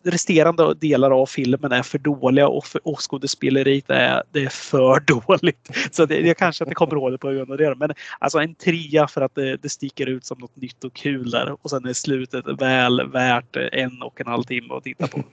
[0.05, 5.01] resterande delar av filmen är för dåliga och, för, och skådespeleriet är, det är för
[5.07, 5.71] dåligt.
[5.91, 7.75] Så det, jag kanske inte kommer ihåg det på grund av det.
[7.75, 11.31] Men alltså en trea för att det, det sticker ut som något nytt och kul
[11.31, 11.57] där.
[11.63, 15.23] Och sen är slutet väl värt en och en halv timme att titta på.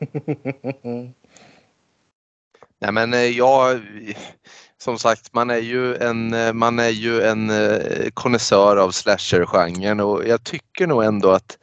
[2.85, 3.81] Nej men eh, jag,
[4.81, 9.99] som sagt man är ju en, eh, man är ju en eh, konnässör av slasher-genren
[9.99, 11.57] och jag tycker nog ändå att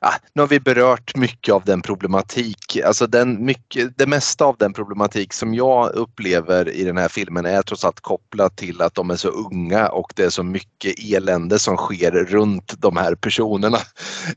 [0.00, 4.56] ja, nu har vi berört mycket av den problematik, alltså den mycket, det mesta av
[4.58, 8.94] den problematik som jag upplever i den här filmen är trots allt kopplat till att
[8.94, 13.14] de är så unga och det är så mycket elände som sker runt de här
[13.14, 13.78] personerna.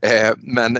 [0.02, 0.78] Eh, men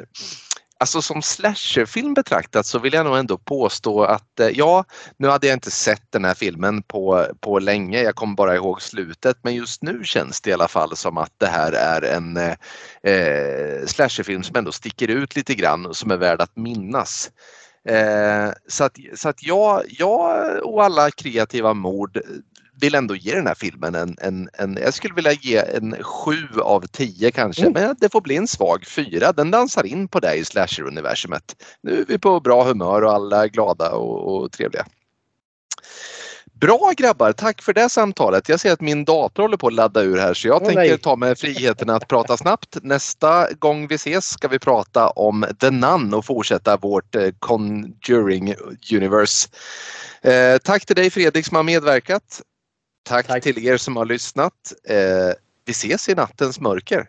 [0.78, 4.85] Alltså som slasherfilm betraktat så vill jag nog ändå påstå att eh, ja,
[5.16, 8.03] nu hade jag inte sett den här filmen på, på länge.
[8.03, 11.32] Jag kommer bara ihåg slutet men just nu känns det i alla fall som att
[11.39, 12.55] det här är en eh,
[13.03, 17.31] eh slasherfilm som ändå sticker ut lite grann och som är värd att minnas.
[17.89, 22.20] Eh, så att, så att jag, jag och alla kreativa mord
[22.81, 26.32] vill ändå ge den här filmen en, en, en jag skulle vilja ge en 7
[26.62, 27.73] av 10 kanske, mm.
[27.73, 29.32] men det får bli en svag 4.
[29.32, 31.57] Den dansar in på det i slasher-universumet.
[31.82, 34.86] Nu är vi på bra humör och alla är glada och, och trevliga.
[36.61, 38.48] Bra grabbar, tack för det samtalet.
[38.48, 40.81] Jag ser att min dator håller på att ladda ur här så jag oh, tänker
[40.81, 40.98] nej.
[40.98, 42.77] ta mig friheten att prata snabbt.
[42.82, 48.55] Nästa gång vi ses ska vi prata om The Nun och fortsätta vårt eh, Conjuring
[48.93, 49.48] Universe.
[50.23, 52.43] Eh, tack till dig Fredrik som har medverkat.
[53.07, 54.73] Tack, Tack till er som har lyssnat.
[54.89, 55.33] Eh,
[55.65, 57.07] vi ses i nattens mörker.